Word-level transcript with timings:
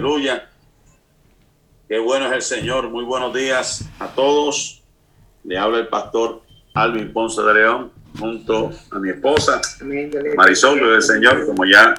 Aleluya. 0.00 0.48
Qué 1.86 1.98
bueno 1.98 2.24
es 2.28 2.32
el 2.32 2.40
Señor. 2.40 2.88
Muy 2.88 3.04
buenos 3.04 3.34
días 3.34 3.84
a 3.98 4.08
todos. 4.08 4.82
Le 5.44 5.58
habla 5.58 5.76
el 5.76 5.88
pastor 5.88 6.40
Alvin 6.72 7.12
Ponce 7.12 7.42
de 7.42 7.52
León 7.52 7.92
junto 8.18 8.70
a 8.92 8.98
mi 8.98 9.10
esposa 9.10 9.60
Marisol 10.38 10.80
del 10.80 11.02
Señor. 11.02 11.44
Como 11.44 11.66
ya 11.66 11.92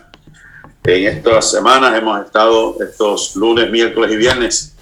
en 0.83 1.15
estas 1.15 1.51
semanas 1.51 1.95
hemos 1.95 2.25
estado 2.25 2.75
estos 2.81 3.35
lunes, 3.35 3.69
miércoles 3.69 4.11
y 4.11 4.15
viernes 4.15 4.75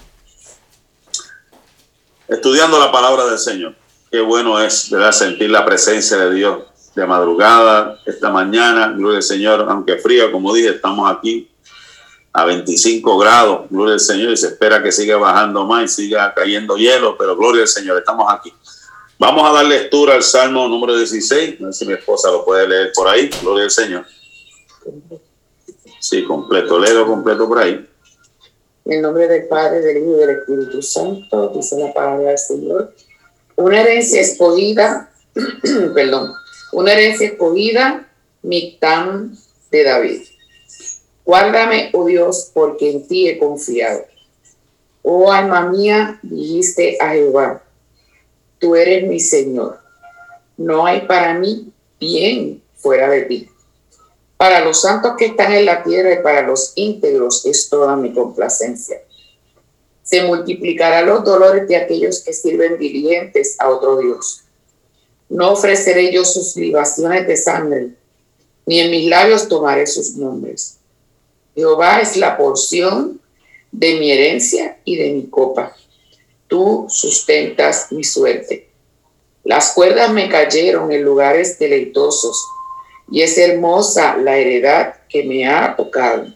estudiando 2.26 2.80
la 2.80 2.90
palabra 2.90 3.26
del 3.26 3.38
Señor. 3.38 3.74
Qué 4.10 4.22
bueno 4.22 4.58
es 4.58 4.88
¿verdad? 4.88 5.12
sentir 5.12 5.50
la 5.50 5.66
presencia 5.66 6.16
de 6.16 6.34
Dios 6.34 6.62
de 6.94 7.06
madrugada, 7.06 7.98
esta 8.06 8.30
mañana, 8.30 8.94
gloria 8.96 9.18
al 9.18 9.22
Señor, 9.22 9.66
aunque 9.68 9.98
fría, 9.98 10.32
como 10.32 10.54
dije, 10.54 10.70
estamos 10.70 11.14
aquí 11.14 11.50
a 12.32 12.44
25 12.44 13.18
grados, 13.18 13.66
gloria 13.70 13.94
al 13.94 14.00
Señor, 14.00 14.32
y 14.32 14.36
se 14.36 14.48
espera 14.48 14.82
que 14.82 14.92
siga 14.92 15.16
bajando 15.16 15.64
más 15.66 15.84
y 15.84 15.88
siga 15.88 16.32
cayendo 16.34 16.76
hielo, 16.76 17.16
pero 17.18 17.36
gloria 17.36 17.62
al 17.62 17.68
Señor, 17.68 17.98
estamos 17.98 18.26
aquí. 18.32 18.52
Vamos 19.18 19.48
a 19.48 19.52
dar 19.52 19.66
lectura 19.66 20.14
al 20.14 20.22
Salmo 20.22 20.68
número 20.68 20.96
16, 20.96 21.60
no 21.60 21.72
sé 21.72 21.80
si 21.80 21.86
mi 21.86 21.94
esposa 21.94 22.30
lo 22.30 22.44
puede 22.44 22.68
leer 22.68 22.92
por 22.94 23.08
ahí, 23.08 23.28
gloria 23.42 23.64
al 23.64 23.70
Señor. 23.70 24.06
Sí, 25.98 26.24
completo, 26.24 26.78
léelo 26.78 27.06
completo 27.06 27.46
por 27.46 27.58
ahí. 27.58 27.86
En 28.86 28.92
el 28.92 29.02
nombre 29.02 29.28
del 29.28 29.46
Padre, 29.46 29.80
del 29.80 29.98
Hijo 29.98 30.16
y 30.16 30.20
del 30.20 30.30
Espíritu 30.30 30.82
Santo, 30.82 31.52
dice 31.54 31.78
la 31.78 31.92
palabra 31.92 32.30
del 32.30 32.38
Señor. 32.38 32.94
Una 33.56 33.82
herencia 33.82 34.20
escogida, 34.20 35.12
perdón, 35.94 36.32
una 36.72 36.92
herencia 36.92 37.28
escogida, 37.28 38.08
Mictán 38.42 39.36
de 39.70 39.84
David. 39.84 40.22
Guárdame, 41.24 41.90
oh 41.92 42.06
Dios, 42.06 42.50
porque 42.52 42.90
en 42.90 43.06
ti 43.06 43.28
he 43.28 43.38
confiado. 43.38 44.04
Oh 45.02 45.30
alma 45.30 45.70
mía, 45.70 46.18
dijiste 46.22 46.98
a 47.00 47.10
Jehová, 47.10 47.62
tú 48.58 48.74
eres 48.74 49.06
mi 49.06 49.20
Señor. 49.20 49.80
No 50.56 50.86
hay 50.86 51.02
para 51.02 51.34
mí 51.34 51.72
bien 51.98 52.62
fuera 52.76 53.08
de 53.08 53.22
ti. 53.22 53.48
Para 54.36 54.64
los 54.64 54.80
santos 54.80 55.12
que 55.18 55.26
están 55.26 55.52
en 55.52 55.66
la 55.66 55.82
tierra 55.82 56.14
y 56.14 56.22
para 56.22 56.42
los 56.42 56.72
íntegros 56.74 57.44
es 57.46 57.68
toda 57.68 57.96
mi 57.96 58.12
complacencia. 58.12 59.02
Se 60.02 60.24
multiplicarán 60.24 61.06
los 61.06 61.24
dolores 61.24 61.68
de 61.68 61.76
aquellos 61.76 62.24
que 62.24 62.32
sirven 62.32 62.78
diligentes 62.78 63.56
a 63.58 63.68
otro 63.68 63.98
Dios. 63.98 64.42
No 65.28 65.52
ofreceré 65.52 66.12
yo 66.12 66.24
sus 66.24 66.56
libaciones 66.56 67.26
de 67.26 67.36
sangre, 67.36 67.90
ni 68.66 68.80
en 68.80 68.90
mis 68.90 69.08
labios 69.08 69.46
tomaré 69.46 69.86
sus 69.86 70.16
nombres 70.16 70.79
Jehová 71.60 72.00
es 72.00 72.16
la 72.16 72.38
porción 72.38 73.20
de 73.70 73.96
mi 74.00 74.10
herencia 74.10 74.78
y 74.82 74.96
de 74.96 75.12
mi 75.12 75.28
copa. 75.28 75.76
Tú 76.48 76.86
sustentas 76.88 77.92
mi 77.92 78.02
suerte. 78.02 78.70
Las 79.44 79.72
cuerdas 79.72 80.10
me 80.10 80.30
cayeron 80.30 80.90
en 80.90 81.02
lugares 81.02 81.58
deleitosos 81.58 82.42
y 83.10 83.20
es 83.20 83.36
hermosa 83.36 84.16
la 84.16 84.38
heredad 84.38 84.94
que 85.06 85.22
me 85.24 85.46
ha 85.46 85.76
tocado. 85.76 86.32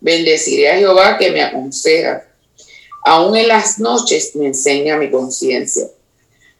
Bendeciré 0.00 0.70
a 0.70 0.78
Jehová 0.78 1.18
que 1.18 1.30
me 1.30 1.42
aconseja. 1.42 2.24
Aún 3.04 3.36
en 3.36 3.48
las 3.48 3.78
noches 3.78 4.34
me 4.34 4.46
enseña 4.46 4.96
mi 4.96 5.10
conciencia. 5.10 5.88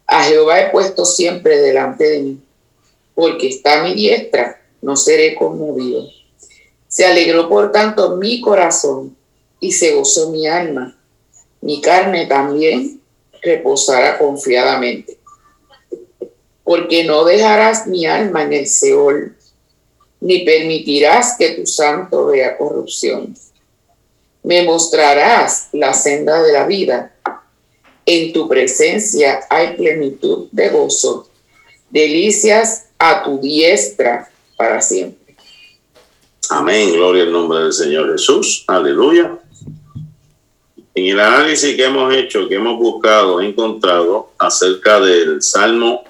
A 0.06 0.24
Jehová 0.24 0.60
he 0.60 0.70
puesto 0.70 1.06
siempre 1.06 1.56
delante 1.56 2.04
de 2.04 2.20
mí, 2.20 2.40
porque 3.14 3.48
está 3.48 3.80
a 3.80 3.84
mi 3.84 3.94
diestra, 3.94 4.60
no 4.82 4.94
seré 4.94 5.34
conmovido. 5.34 6.21
Se 6.92 7.06
alegró 7.06 7.48
por 7.48 7.72
tanto 7.72 8.18
mi 8.18 8.42
corazón 8.42 9.16
y 9.60 9.72
se 9.72 9.94
gozó 9.94 10.28
mi 10.28 10.46
alma. 10.46 10.94
Mi 11.62 11.80
carne 11.80 12.26
también 12.26 13.00
reposará 13.40 14.18
confiadamente. 14.18 15.16
Porque 16.62 17.04
no 17.04 17.24
dejarás 17.24 17.86
mi 17.86 18.04
alma 18.04 18.42
en 18.42 18.52
el 18.52 18.66
Seol, 18.66 19.34
ni 20.20 20.40
permitirás 20.40 21.36
que 21.38 21.52
tu 21.52 21.66
santo 21.66 22.26
vea 22.26 22.58
corrupción. 22.58 23.34
Me 24.42 24.62
mostrarás 24.62 25.68
la 25.72 25.94
senda 25.94 26.42
de 26.42 26.52
la 26.52 26.66
vida. 26.66 27.14
En 28.04 28.34
tu 28.34 28.46
presencia 28.50 29.40
hay 29.48 29.78
plenitud 29.78 30.48
de 30.52 30.68
gozo, 30.68 31.26
delicias 31.88 32.88
a 32.98 33.24
tu 33.24 33.38
diestra 33.38 34.30
para 34.58 34.82
siempre. 34.82 35.21
Amén, 36.54 36.92
gloria 36.92 37.22
al 37.22 37.32
nombre 37.32 37.60
del 37.60 37.72
Señor 37.72 38.12
Jesús, 38.12 38.64
aleluya. 38.66 39.38
En 40.94 41.06
el 41.06 41.18
análisis 41.18 41.74
que 41.74 41.84
hemos 41.86 42.12
hecho, 42.12 42.46
que 42.46 42.56
hemos 42.56 42.76
buscado, 42.76 43.40
encontrado 43.40 44.32
acerca 44.38 45.00
del 45.00 45.40
Salmo 45.40 46.04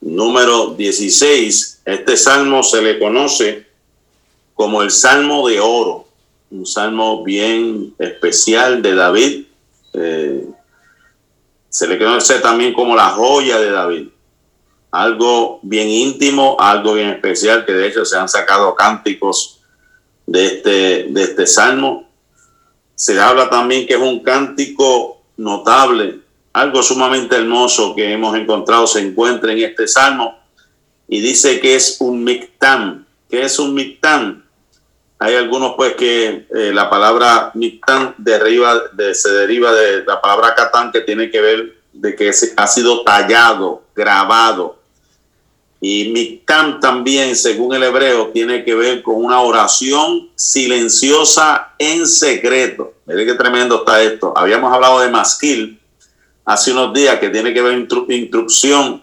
número 0.00 0.74
16, 0.74 1.82
este 1.86 2.16
salmo 2.16 2.62
se 2.62 2.82
le 2.82 3.00
conoce 3.00 3.66
como 4.54 4.80
el 4.80 4.92
Salmo 4.92 5.48
de 5.48 5.58
Oro, 5.58 6.06
un 6.52 6.64
salmo 6.64 7.24
bien 7.24 7.96
especial 7.98 8.80
de 8.80 8.94
David. 8.94 9.44
Eh, 9.94 10.46
se 11.68 11.88
le 11.88 11.98
conoce 11.98 12.38
también 12.38 12.72
como 12.72 12.94
la 12.94 13.10
joya 13.10 13.58
de 13.58 13.70
David 13.72 14.08
algo 14.94 15.58
bien 15.62 15.88
íntimo, 15.88 16.56
algo 16.60 16.94
bien 16.94 17.08
especial, 17.08 17.66
que 17.66 17.72
de 17.72 17.88
hecho 17.88 18.04
se 18.04 18.16
han 18.16 18.28
sacado 18.28 18.76
cánticos 18.76 19.60
de 20.26 20.46
este, 20.46 21.06
de 21.10 21.22
este 21.22 21.46
salmo. 21.46 22.08
Se 22.94 23.20
habla 23.20 23.50
también 23.50 23.86
que 23.86 23.94
es 23.94 24.00
un 24.00 24.22
cántico 24.22 25.22
notable, 25.36 26.20
algo 26.52 26.82
sumamente 26.82 27.36
hermoso 27.36 27.94
que 27.94 28.12
hemos 28.12 28.36
encontrado 28.36 28.86
se 28.86 29.00
encuentra 29.00 29.52
en 29.52 29.58
este 29.58 29.88
salmo 29.88 30.38
y 31.08 31.20
dice 31.20 31.60
que 31.60 31.74
es 31.74 31.96
un 32.00 32.22
mictán. 32.22 33.06
¿Qué 33.28 33.42
es 33.42 33.58
un 33.58 33.74
mictán? 33.74 34.44
Hay 35.18 35.34
algunos 35.34 35.74
pues 35.74 35.94
que 35.94 36.46
eh, 36.54 36.70
la 36.72 36.88
palabra 36.88 37.50
mictán 37.54 38.14
deriva, 38.18 38.82
de, 38.92 39.14
se 39.14 39.32
deriva 39.32 39.72
de 39.72 40.04
la 40.04 40.20
palabra 40.20 40.54
catán 40.54 40.92
que 40.92 41.00
tiene 41.00 41.30
que 41.30 41.40
ver 41.40 41.74
de 41.92 42.14
que 42.14 42.30
ha 42.56 42.66
sido 42.66 43.02
tallado, 43.02 43.82
grabado, 43.94 44.78
y 45.86 46.08
Miktam 46.08 46.80
también, 46.80 47.36
según 47.36 47.74
el 47.74 47.82
hebreo, 47.82 48.28
tiene 48.28 48.64
que 48.64 48.74
ver 48.74 49.02
con 49.02 49.16
una 49.16 49.42
oración 49.42 50.30
silenciosa 50.34 51.74
en 51.78 52.06
secreto. 52.06 52.94
Mire 53.04 53.26
qué 53.26 53.34
tremendo 53.34 53.80
está 53.80 54.02
esto. 54.02 54.32
Habíamos 54.34 54.72
hablado 54.72 55.00
de 55.00 55.10
masquil 55.10 55.78
hace 56.42 56.72
unos 56.72 56.94
días 56.94 57.18
que 57.18 57.28
tiene 57.28 57.52
que 57.52 57.60
ver 57.60 57.86
con 57.86 58.10
instrucción, 58.10 59.02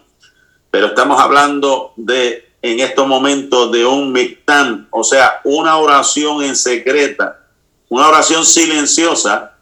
pero 0.72 0.88
estamos 0.88 1.22
hablando 1.22 1.94
de 1.97 2.50
en 2.64 2.80
estos 2.80 3.06
momentos 3.06 3.72
de 3.72 3.86
un 3.86 4.12
Miktam, 4.12 4.88
o 4.90 5.03
sea, 5.03 5.40
una 5.44 5.78
oración 5.78 6.41
en 6.41 6.56
secreta, 6.56 7.46
una 7.90 8.08
oración 8.08 8.44
silenciosa 8.44 9.56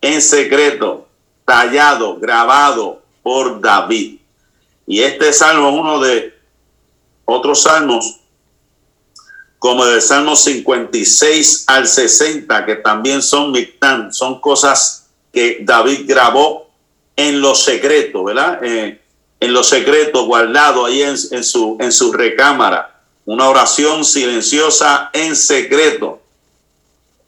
en 0.00 0.20
secreto, 0.20 1.06
tallado, 1.44 2.16
grabado 2.16 3.00
por 3.22 3.60
David. 3.60 4.18
Y 4.88 5.02
este 5.02 5.32
salmo 5.32 5.68
es 5.68 5.74
uno 5.76 6.00
de 6.00 6.37
otros 7.30 7.62
salmos, 7.64 8.20
como 9.58 9.84
del 9.84 10.00
Salmo 10.00 10.34
56 10.34 11.64
al 11.66 11.86
60, 11.86 12.64
que 12.64 12.76
también 12.76 13.20
son 13.20 13.52
mictán, 13.52 14.14
son 14.14 14.40
cosas 14.40 15.10
que 15.30 15.58
David 15.60 16.04
grabó 16.06 16.70
en 17.16 17.42
lo 17.42 17.54
secreto, 17.54 18.24
¿verdad? 18.24 18.60
Eh, 18.64 19.02
en 19.40 19.52
lo 19.52 19.62
secreto, 19.62 20.24
guardado 20.24 20.86
ahí 20.86 21.02
en, 21.02 21.18
su, 21.18 21.76
en 21.78 21.92
su 21.92 22.12
recámara. 22.12 23.02
Una 23.26 23.46
oración 23.46 24.06
silenciosa 24.06 25.10
en 25.12 25.36
secreto, 25.36 26.22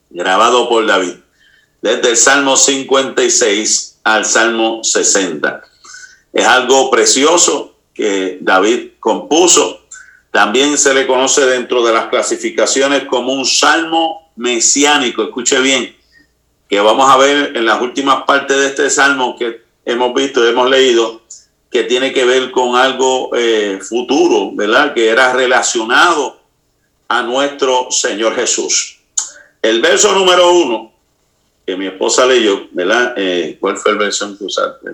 grabado 0.09 0.67
por 0.71 0.87
David, 0.87 1.17
desde 1.83 2.09
el 2.09 2.17
Salmo 2.17 2.57
56 2.57 3.99
al 4.05 4.25
Salmo 4.25 4.83
60. 4.83 5.63
Es 6.33 6.47
algo 6.47 6.91
precioso 6.91 7.75
que 7.93 8.39
David 8.41 8.93
compuso 8.99 9.80
también 10.31 10.79
se 10.79 10.95
le 10.95 11.07
conoce 11.07 11.45
dentro 11.47 11.85
de 11.85 11.93
las 11.93 12.07
clasificaciones 12.07 13.05
como 13.05 13.33
un 13.33 13.45
salmo 13.45 14.31
mesiánico. 14.37 15.25
Escuche 15.25 15.61
bien, 15.61 15.97
que 16.69 16.81
vamos 16.81 17.11
a 17.11 17.17
ver 17.17 17.57
en 17.57 17.67
las 17.67 17.81
últimas 17.81 18.23
partes 18.25 18.57
de 18.57 18.67
este 18.67 18.91
salmo 18.91 19.37
que 19.37 19.63
hemos 19.85 20.15
visto, 20.15 20.47
hemos 20.47 20.71
leído, 20.71 21.23
que 21.71 21.85
tiene 21.85 22.13
que 22.13 22.25
ver 22.25 22.51
con 22.51 22.77
algo 22.77 23.31
eh, 23.35 23.79
futuro, 23.81 24.53
¿verdad? 24.55 24.95
Que 24.95 25.09
era 25.09 25.33
relacionado 25.33 26.41
a 27.09 27.23
nuestro 27.23 27.91
Señor 27.91 28.35
Jesús. 28.37 29.01
El 29.63 29.81
verso 29.81 30.13
número 30.13 30.53
uno, 30.53 30.93
que 31.67 31.77
mi 31.77 31.87
esposa 31.87 32.25
leyó, 32.25 32.69
¿verdad? 32.71 33.15
Eh, 33.17 33.57
¿Cuál 33.61 33.77
fue 33.77 33.93
el 33.93 33.99
verso 33.99 34.37
que 34.39 34.45
usaste? 34.45 34.91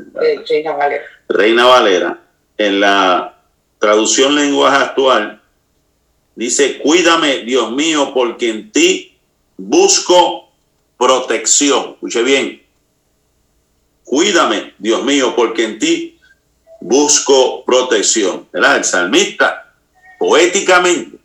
Reina 0.49 0.73
Valera. 0.73 1.05
Reina 1.29 1.67
Valera. 1.67 2.19
En 2.59 2.81
la 2.81 3.36
traducción 3.79 4.35
lenguaje 4.35 4.77
actual, 4.77 5.43
dice, 6.35 6.79
cuídame, 6.79 7.39
Dios 7.45 7.73
mío, 7.73 8.13
porque 8.15 8.51
en 8.51 8.73
ti 8.73 9.17
busco 9.57 10.51
protección. 10.99 11.93
Escuche 11.95 12.23
bien. 12.23 12.63
Cuídame, 14.05 14.75
Dios 14.79 15.03
mío, 15.05 15.35
porque 15.35 15.65
en 15.65 15.79
ti 15.79 16.19
busco 16.81 17.65
protección. 17.65 18.49
El 18.53 18.85
salmista, 18.85 19.75
poéticamente, 20.19 21.19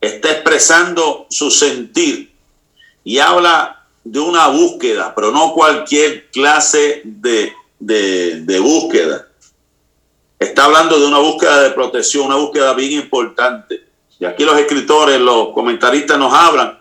está 0.00 0.32
expresando 0.32 1.26
su 1.30 1.50
sentir 1.50 2.32
y 3.04 3.18
habla 3.18 3.86
de 4.04 4.18
una 4.18 4.48
búsqueda, 4.48 5.14
pero 5.14 5.30
no 5.30 5.52
cualquier 5.52 6.30
clase 6.30 7.02
de, 7.04 7.52
de, 7.78 8.58
búsqueda. 8.58 9.28
Está 10.40 10.64
hablando 10.64 10.98
de 10.98 11.06
una 11.06 11.18
búsqueda 11.18 11.60
de 11.60 11.70
protección, 11.72 12.24
una 12.24 12.36
búsqueda 12.36 12.72
bien 12.72 12.92
importante. 12.92 13.84
Y 14.18 14.24
aquí 14.24 14.42
los 14.42 14.58
escritores, 14.58 15.20
los 15.20 15.50
comentaristas 15.50 16.18
nos 16.18 16.32
hablan 16.32 16.80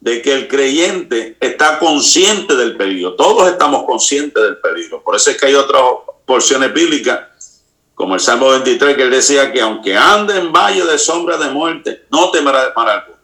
de 0.00 0.22
que 0.22 0.32
el 0.32 0.48
creyente 0.48 1.36
está 1.38 1.78
consciente 1.78 2.56
del 2.56 2.78
peligro. 2.78 3.14
Todos 3.14 3.50
estamos 3.50 3.84
conscientes 3.84 4.42
del 4.42 4.56
peligro. 4.56 5.02
Por 5.02 5.16
eso 5.16 5.30
es 5.30 5.36
que 5.36 5.44
hay 5.44 5.54
otras 5.54 5.82
porciones 6.24 6.72
bíblicas, 6.72 7.62
como 7.94 8.14
el 8.14 8.20
Salmo 8.20 8.48
23, 8.48 8.96
que 8.96 9.02
él 9.02 9.10
decía 9.10 9.52
que 9.52 9.60
aunque 9.60 9.94
ande 9.94 10.38
en 10.38 10.50
valle 10.50 10.86
de 10.86 10.98
sombra 10.98 11.36
de 11.36 11.50
muerte, 11.50 12.06
no 12.10 12.30
temerá 12.30 12.72
mal 12.74 12.88
alguno, 12.88 13.18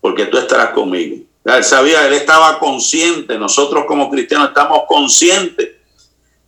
porque 0.00 0.24
tú 0.24 0.38
estarás 0.38 0.70
conmigo. 0.70 1.22
Él 1.44 1.64
sabía, 1.64 2.06
él 2.06 2.14
estaba 2.14 2.58
consciente, 2.58 3.38
nosotros 3.38 3.84
como 3.86 4.10
cristianos 4.10 4.48
estamos 4.48 4.84
conscientes 4.88 5.81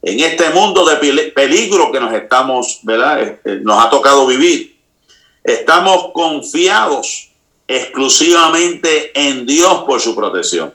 en 0.05 0.21
este 0.21 0.51
mundo 0.51 0.85
de 0.85 1.33
peligro 1.35 1.91
que 1.91 2.01
nos 2.01 2.13
estamos, 2.13 2.81
¿verdad? 2.83 3.23
Este, 3.23 3.57
nos 3.61 3.83
ha 3.83 3.91
tocado 3.91 4.27
vivir. 4.27 4.77
Estamos 5.43 6.13
confiados 6.13 7.31
exclusivamente 7.67 9.13
en 9.15 9.47
Dios 9.47 9.85
por 9.85 10.01
su 10.01 10.15
protección. 10.15 10.75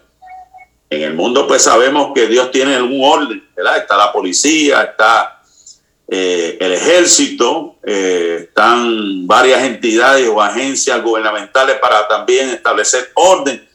En 0.90 1.04
el 1.04 1.14
mundo 1.14 1.48
pues 1.48 1.64
sabemos 1.64 2.12
que 2.16 2.28
Dios 2.28 2.50
tiene 2.52 2.82
un 2.82 3.04
orden, 3.04 3.48
¿verdad? 3.56 3.78
Está 3.78 3.96
la 3.98 4.12
policía, 4.12 4.82
está 4.82 5.42
eh, 6.08 6.58
el 6.60 6.74
ejército, 6.74 7.76
eh, 7.84 8.46
están 8.48 9.28
varias 9.28 9.62
entidades 9.62 10.28
o 10.28 10.42
agencias 10.42 11.04
gubernamentales 11.04 11.78
para 11.78 12.08
también 12.08 12.50
establecer 12.50 13.12
orden 13.14 13.70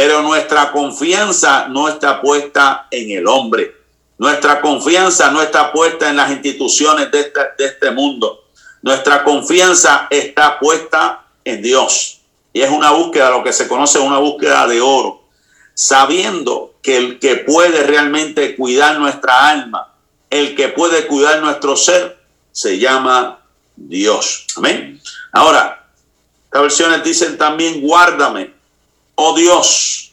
pero 0.00 0.22
nuestra 0.22 0.72
confianza 0.72 1.68
no 1.68 1.88
está 1.88 2.20
puesta 2.20 2.86
en 2.90 3.10
el 3.10 3.26
hombre. 3.26 3.79
Nuestra 4.20 4.60
confianza 4.60 5.30
no 5.30 5.40
está 5.40 5.72
puesta 5.72 6.10
en 6.10 6.16
las 6.16 6.30
instituciones 6.30 7.10
de 7.10 7.32
este, 7.56 7.90
mundo. 7.90 8.44
Nuestra 8.82 9.24
confianza 9.24 10.08
está 10.10 10.58
puesta 10.58 11.24
en 11.42 11.62
Dios. 11.62 12.20
Y 12.52 12.60
es 12.60 12.70
una 12.70 12.90
búsqueda, 12.90 13.30
lo 13.30 13.42
que 13.42 13.54
se 13.54 13.66
conoce 13.66 13.98
una 13.98 14.18
búsqueda 14.18 14.66
de 14.66 14.82
oro, 14.82 15.22
sabiendo 15.72 16.74
que 16.82 16.98
el 16.98 17.18
que 17.18 17.36
puede 17.36 17.82
realmente 17.84 18.56
cuidar 18.56 18.98
nuestra 18.98 19.48
alma, 19.48 19.94
el 20.28 20.54
que 20.54 20.68
puede 20.68 21.06
cuidar 21.06 21.40
nuestro 21.40 21.74
ser, 21.74 22.18
se 22.52 22.78
llama 22.78 23.40
Dios. 23.74 24.48
Amén. 24.58 25.00
Ahora, 25.32 25.88
estas 26.44 26.60
versiones 26.60 27.02
dicen 27.02 27.38
también, 27.38 27.80
guárdame 27.80 28.52
oh 29.14 29.34
Dios, 29.34 30.12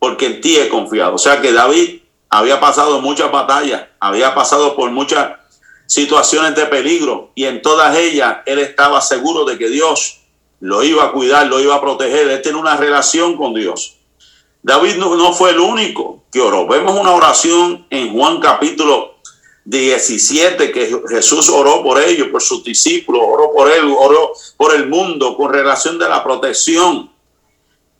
porque 0.00 0.26
en 0.26 0.40
ti 0.40 0.56
he 0.56 0.68
confiado. 0.68 1.14
O 1.14 1.18
sea 1.18 1.40
que 1.40 1.52
David 1.52 2.00
había 2.30 2.60
pasado 2.60 3.00
muchas 3.00 3.30
batallas, 3.32 3.86
había 4.00 4.34
pasado 4.34 4.76
por 4.76 4.90
muchas 4.90 5.38
situaciones 5.86 6.54
de 6.54 6.66
peligro 6.66 7.30
y 7.34 7.44
en 7.44 7.62
todas 7.62 7.96
ellas 7.96 8.38
él 8.46 8.58
estaba 8.58 9.00
seguro 9.00 9.44
de 9.44 9.56
que 9.56 9.68
Dios 9.68 10.20
lo 10.60 10.82
iba 10.82 11.04
a 11.04 11.12
cuidar, 11.12 11.46
lo 11.46 11.60
iba 11.60 11.74
a 11.76 11.80
proteger. 11.80 12.28
Él 12.28 12.42
tiene 12.42 12.58
una 12.58 12.76
relación 12.76 13.36
con 13.36 13.54
Dios. 13.54 13.96
David 14.62 14.96
no, 14.96 15.14
no 15.14 15.32
fue 15.32 15.50
el 15.50 15.60
único 15.60 16.24
que 16.30 16.40
oró. 16.40 16.66
Vemos 16.66 16.98
una 16.98 17.12
oración 17.12 17.86
en 17.90 18.12
Juan 18.12 18.40
capítulo 18.40 19.14
17 19.64 20.72
que 20.72 21.00
Jesús 21.08 21.48
oró 21.48 21.82
por 21.82 22.00
ellos, 22.02 22.28
por 22.28 22.42
sus 22.42 22.64
discípulos, 22.64 23.22
oró 23.24 23.52
por 23.52 23.70
él, 23.70 23.84
oró 23.98 24.32
por 24.56 24.74
el 24.74 24.88
mundo 24.88 25.36
con 25.36 25.52
relación 25.52 25.98
de 25.98 26.08
la 26.08 26.24
protección 26.24 27.10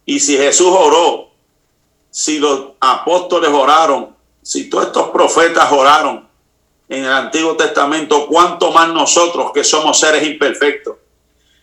y 0.09 0.21
si 0.21 0.39
Jesús 0.39 0.69
oró, 0.71 1.29
si 2.11 2.39
los 2.39 2.69
apóstoles 2.81 3.51
oraron, 3.51 4.17
si 4.49 4.71
todos 4.71 4.87
estos 4.87 5.11
profetas 5.11 5.71
oraron 5.73 6.27
en 6.89 7.05
el 7.05 7.13
Antiguo 7.13 7.55
Testamento, 7.55 8.27
¿cuánto 8.27 8.73
más 8.73 8.89
nosotros 8.89 9.53
que 9.53 9.63
somos 9.63 10.01
seres 10.01 10.27
imperfectos? 10.27 10.97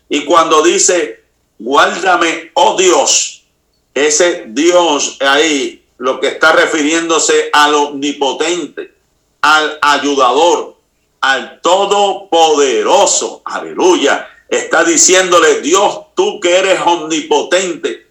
Y 0.08 0.24
cuando 0.24 0.62
dice, 0.62 1.24
guárdame, 1.58 2.52
oh 2.54 2.78
Dios, 2.78 3.44
ese 3.92 4.46
Dios 4.50 5.18
ahí, 5.20 5.84
lo 5.98 6.20
que 6.20 6.28
está 6.28 6.52
refiriéndose 6.52 7.50
al 7.54 7.74
omnipotente, 7.74 8.94
al 9.42 9.80
ayudador, 9.82 10.76
al 11.22 11.62
todopoderoso, 11.62 13.42
aleluya, 13.46 14.30
está 14.48 14.84
diciéndole, 14.84 15.62
Dios, 15.62 16.02
tú 16.14 16.40
que 16.40 16.56
eres 16.56 16.80
omnipotente, 16.86 18.06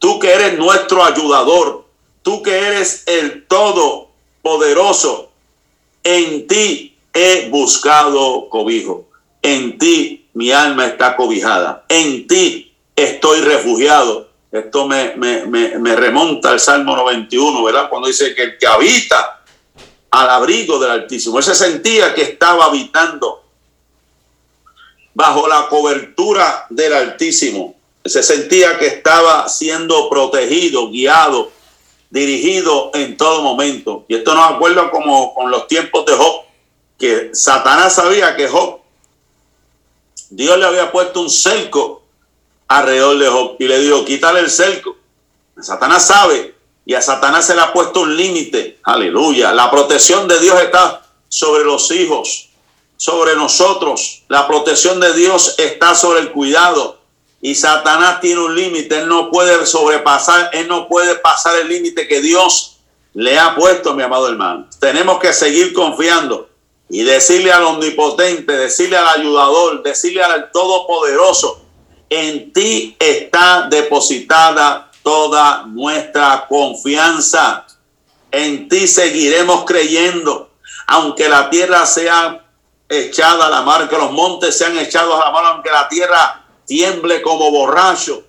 tú 0.00 0.18
que 0.18 0.32
eres 0.32 0.58
nuestro 0.58 1.04
ayudador, 1.04 1.86
tú 2.22 2.42
que 2.42 2.58
eres 2.58 3.04
el 3.06 3.46
todopoderoso, 4.46 5.30
en 6.04 6.46
ti 6.46 6.96
he 7.12 7.48
buscado 7.50 8.48
cobijo, 8.48 9.08
en 9.42 9.76
ti 9.78 10.28
mi 10.34 10.52
alma 10.52 10.86
está 10.86 11.16
cobijada, 11.16 11.84
en 11.88 12.26
ti 12.26 12.72
estoy 12.94 13.40
refugiado. 13.40 14.28
Esto 14.52 14.86
me, 14.86 15.14
me, 15.16 15.96
remonta 15.96 16.50
al 16.50 16.60
Salmo 16.60 16.96
91, 16.96 17.64
¿verdad? 17.64 17.90
Cuando 17.90 18.08
dice 18.08 18.34
que 18.34 18.42
el 18.42 18.58
que 18.58 18.66
habita 18.66 19.42
al 20.10 20.30
abrigo 20.30 20.78
del 20.78 20.92
Altísimo, 20.92 21.38
él 21.38 21.44
se 21.44 21.54
sentía 21.54 22.14
que 22.14 22.22
estaba 22.22 22.66
habitando 22.66 23.42
bajo 25.12 25.48
la 25.48 25.68
cobertura 25.68 26.66
del 26.70 26.92
Altísimo 26.92 27.76
se 28.08 28.22
sentía 28.22 28.78
que 28.78 28.86
estaba 28.86 29.48
siendo 29.48 30.08
protegido, 30.08 30.90
guiado, 30.90 31.50
dirigido 32.10 32.90
en 32.94 33.16
todo 33.16 33.42
momento. 33.42 34.04
Y 34.08 34.16
esto 34.16 34.34
nos 34.34 34.50
acuerda 34.50 34.90
como 34.90 35.34
con 35.34 35.50
los 35.50 35.66
tiempos 35.66 36.04
de 36.06 36.14
Job, 36.14 36.42
que 36.98 37.30
Satanás 37.34 37.94
sabía 37.94 38.36
que 38.36 38.48
Job, 38.48 38.80
Dios 40.30 40.58
le 40.58 40.66
había 40.66 40.90
puesto 40.90 41.20
un 41.20 41.30
cerco 41.30 42.02
alrededor 42.68 43.18
de 43.18 43.28
Job 43.28 43.56
y 43.58 43.68
le 43.68 43.78
dijo, 43.80 44.04
quítale 44.04 44.40
el 44.40 44.50
cerco. 44.50 44.96
Satanás 45.60 46.06
sabe 46.06 46.54
y 46.84 46.94
a 46.94 47.02
Satanás 47.02 47.46
se 47.46 47.54
le 47.54 47.60
ha 47.60 47.72
puesto 47.72 48.00
un 48.00 48.16
límite. 48.16 48.78
Aleluya. 48.82 49.52
La 49.52 49.70
protección 49.70 50.28
de 50.28 50.38
Dios 50.38 50.60
está 50.60 51.02
sobre 51.28 51.64
los 51.64 51.90
hijos, 51.90 52.48
sobre 52.96 53.34
nosotros. 53.34 54.22
La 54.28 54.46
protección 54.46 55.00
de 55.00 55.12
Dios 55.12 55.54
está 55.58 55.94
sobre 55.94 56.20
el 56.20 56.32
cuidado, 56.32 56.95
y 57.46 57.54
Satanás 57.54 58.20
tiene 58.20 58.40
un 58.40 58.56
límite, 58.56 58.98
él 58.98 59.08
no 59.08 59.30
puede 59.30 59.64
sobrepasar, 59.66 60.50
él 60.52 60.66
no 60.66 60.88
puede 60.88 61.14
pasar 61.14 61.56
el 61.56 61.68
límite 61.68 62.08
que 62.08 62.20
Dios 62.20 62.78
le 63.14 63.38
ha 63.38 63.54
puesto, 63.54 63.94
mi 63.94 64.02
amado 64.02 64.28
hermano. 64.28 64.66
Tenemos 64.80 65.20
que 65.20 65.32
seguir 65.32 65.72
confiando 65.72 66.48
y 66.88 67.04
decirle 67.04 67.52
al 67.52 67.62
omnipotente, 67.62 68.52
decirle 68.52 68.96
al 68.96 69.20
ayudador, 69.20 69.80
decirle 69.84 70.24
al 70.24 70.50
todopoderoso, 70.50 71.62
en 72.10 72.52
ti 72.52 72.96
está 72.98 73.68
depositada 73.70 74.90
toda 75.04 75.66
nuestra 75.68 76.46
confianza. 76.48 77.64
En 78.32 78.68
ti 78.68 78.88
seguiremos 78.88 79.64
creyendo, 79.64 80.50
aunque 80.88 81.28
la 81.28 81.48
tierra 81.48 81.86
sea 81.86 82.44
echada 82.88 83.46
a 83.46 83.50
la 83.50 83.62
mar, 83.62 83.88
que 83.88 83.96
los 83.96 84.10
montes 84.10 84.58
sean 84.58 84.76
echados 84.78 85.14
a 85.14 85.26
la 85.26 85.30
mar, 85.30 85.44
aunque 85.44 85.70
la 85.70 85.88
tierra 85.88 86.42
tiemble 86.66 87.22
como 87.22 87.50
borracho, 87.50 88.24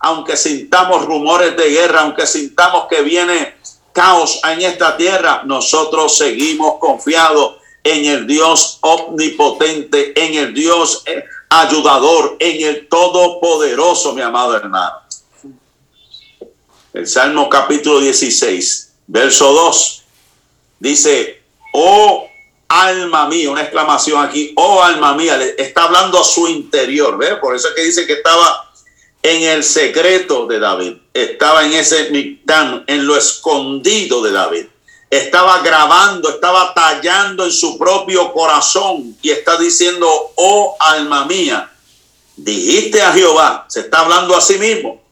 aunque 0.00 0.36
sintamos 0.36 1.04
rumores 1.04 1.56
de 1.56 1.70
guerra, 1.70 2.00
aunque 2.02 2.26
sintamos 2.26 2.86
que 2.88 3.02
viene 3.02 3.54
caos 3.92 4.40
en 4.44 4.62
esta 4.62 4.96
tierra, 4.96 5.42
nosotros 5.44 6.16
seguimos 6.16 6.78
confiados 6.80 7.56
en 7.82 8.06
el 8.06 8.26
Dios 8.26 8.78
omnipotente, 8.80 10.12
en 10.20 10.34
el 10.34 10.54
Dios 10.54 11.02
eh, 11.06 11.24
ayudador, 11.50 12.36
en 12.40 12.66
el 12.66 12.88
todopoderoso, 12.88 14.14
mi 14.14 14.22
amado 14.22 14.56
hermano. 14.56 14.96
El 16.92 17.06
Salmo 17.06 17.48
capítulo 17.48 18.00
16, 18.00 18.92
verso 19.06 19.52
2, 19.52 20.02
dice, 20.80 21.42
oh 21.72 22.28
alma 22.68 23.28
mía, 23.28 23.50
una 23.50 23.62
exclamación 23.62 24.24
aquí, 24.24 24.52
oh 24.56 24.82
alma 24.82 25.14
mía, 25.14 25.40
está 25.58 25.84
hablando 25.84 26.20
a 26.20 26.24
su 26.24 26.48
interior, 26.48 27.16
¿ve? 27.18 27.36
Por 27.36 27.54
eso 27.54 27.68
es 27.68 27.74
que 27.74 27.82
dice 27.82 28.06
que 28.06 28.14
estaba 28.14 28.72
en 29.22 29.42
el 29.42 29.64
secreto 29.64 30.46
de 30.46 30.58
David, 30.58 30.94
estaba 31.12 31.64
en 31.64 31.72
ese 31.72 32.10
mictán, 32.10 32.84
en 32.86 33.06
lo 33.06 33.16
escondido 33.16 34.22
de 34.22 34.32
David, 34.32 34.66
estaba 35.08 35.60
grabando, 35.60 36.28
estaba 36.28 36.74
tallando 36.74 37.44
en 37.44 37.52
su 37.52 37.78
propio 37.78 38.32
corazón 38.32 39.16
y 39.22 39.30
está 39.30 39.56
diciendo, 39.56 40.06
oh 40.34 40.76
alma 40.80 41.24
mía, 41.24 41.72
dijiste 42.36 43.00
a 43.00 43.12
Jehová, 43.12 43.66
se 43.68 43.80
está 43.80 44.00
hablando 44.00 44.36
a 44.36 44.40
sí 44.40 44.58
mismo, 44.58 45.02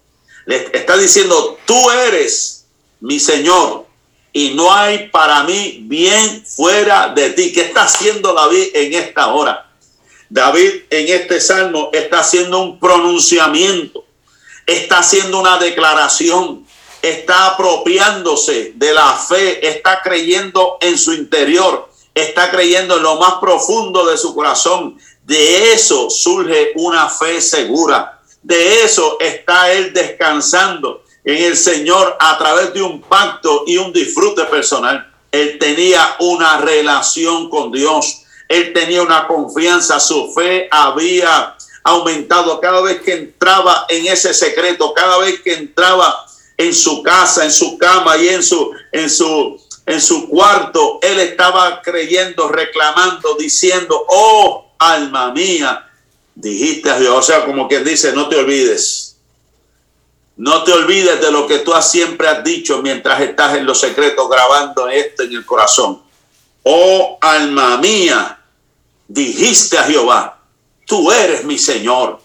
Le 0.45 0.69
está 0.77 0.97
diciendo, 0.97 1.59
tú 1.65 1.91
eres 1.91 2.65
mi 3.01 3.21
Señor 3.21 3.87
y 4.33 4.51
no 4.55 4.73
hay 4.73 5.09
para 5.09 5.43
mí 5.45 5.81
bien 5.83 6.45
fuera 6.47 7.09
de 7.09 7.31
ti. 7.31 7.53
¿Qué 7.53 7.63
está 7.63 7.83
haciendo 7.83 8.33
David 8.33 8.69
en 8.75 8.95
esta 8.95 9.33
hora? 9.35 9.71
David 10.31 10.85
en 10.89 11.09
este 11.09 11.41
salmo 11.41 11.91
está 11.93 12.21
haciendo 12.21 12.61
un 12.61 12.81
pronunciamiento, 12.81 14.07
está 14.67 15.01
haciendo 15.01 15.39
una 15.39 15.59
declaración, 15.59 16.67
está 17.03 17.49
apropiándose 17.49 18.73
de 18.75 18.95
la 18.95 19.13
fe, 19.13 19.67
está 19.69 20.01
creyendo 20.01 20.79
en 20.81 20.97
su 20.97 21.13
interior, 21.13 21.91
está 22.15 22.51
creyendo 22.51 22.97
en 22.97 23.03
lo 23.03 23.17
más 23.17 23.35
profundo 23.35 24.07
de 24.07 24.17
su 24.17 24.35
corazón. 24.35 24.99
De 25.25 25.73
eso 25.75 26.09
surge 26.09 26.73
una 26.77 27.11
fe 27.11 27.41
segura. 27.43 28.19
De 28.43 28.83
eso 28.83 29.19
está 29.21 29.71
él 29.71 29.93
descansando 29.93 31.02
en 31.25 31.45
el 31.45 31.57
Señor 31.57 32.17
a 32.19 32.39
través 32.39 32.75
de 32.75 32.83
un 32.83 33.01
pacto 33.01 33.65
y 33.67 33.77
un 33.77 33.93
disfrute 33.93 34.45
personal. 34.45 35.11
Él 35.31 35.59
tenía 35.59 36.17
una 36.21 36.59
relación 36.59 37.49
con 37.49 37.73
Dios. 37.73 38.23
Él 38.49 38.73
tenía 38.73 39.03
una 39.03 39.27
confianza. 39.27 39.99
Su 40.01 40.33
fe 40.33 40.69
había 40.71 41.57
aumentado 41.85 42.61
cada 42.61 42.81
vez 42.81 43.01
que 43.01 43.15
entraba 43.15 43.87
en 43.89 44.07
ese 44.07 44.35
secreto, 44.35 44.93
cada 44.95 45.19
vez 45.19 45.41
que 45.41 45.55
entraba 45.55 46.27
en 46.57 46.75
su 46.75 47.03
casa, 47.03 47.45
en 47.45 47.53
su 47.53 47.79
cama 47.79 48.17
y 48.19 48.29
en 48.29 48.43
su, 48.43 48.71
en 48.93 49.11
su, 49.11 49.61
en 49.87 50.01
su 50.01 50.29
cuarto, 50.29 50.99
él 51.03 51.19
estaba 51.19 51.83
creyendo, 51.83 52.49
reclamando, 52.49 53.35
diciendo, 53.35 54.05
oh 54.09 54.73
alma 54.79 55.33
mía, 55.33 55.89
dijiste 56.35 56.91
a 56.91 56.99
Dios, 56.99 57.15
o 57.17 57.23
sea, 57.23 57.45
como 57.45 57.69
quien 57.69 57.85
dice, 57.85 58.13
no 58.13 58.29
te 58.29 58.37
olvides, 58.37 59.02
no 60.37 60.65
te 60.65 60.73
olvides 60.73 61.21
de 61.21 61.31
lo 61.31 61.47
que 61.47 61.59
tú 61.59 61.73
siempre 61.81 62.29
has 62.29 62.43
dicho 62.43 62.81
mientras 62.83 63.21
estás 63.21 63.57
en 63.57 63.67
los 63.67 63.79
secretos 63.79 64.29
grabando 64.29 64.89
esto 64.89 65.23
en 65.25 65.33
el 65.33 65.45
corazón. 65.45 66.03
Oh 66.63 67.19
alma 67.21 67.77
mía, 67.79 68.39
dijiste 69.09 69.79
a 69.79 69.85
Jehová, 69.85 70.41
tú 70.87 71.11
eres 71.11 71.45
mi 71.45 71.59
Señor, 71.59 72.21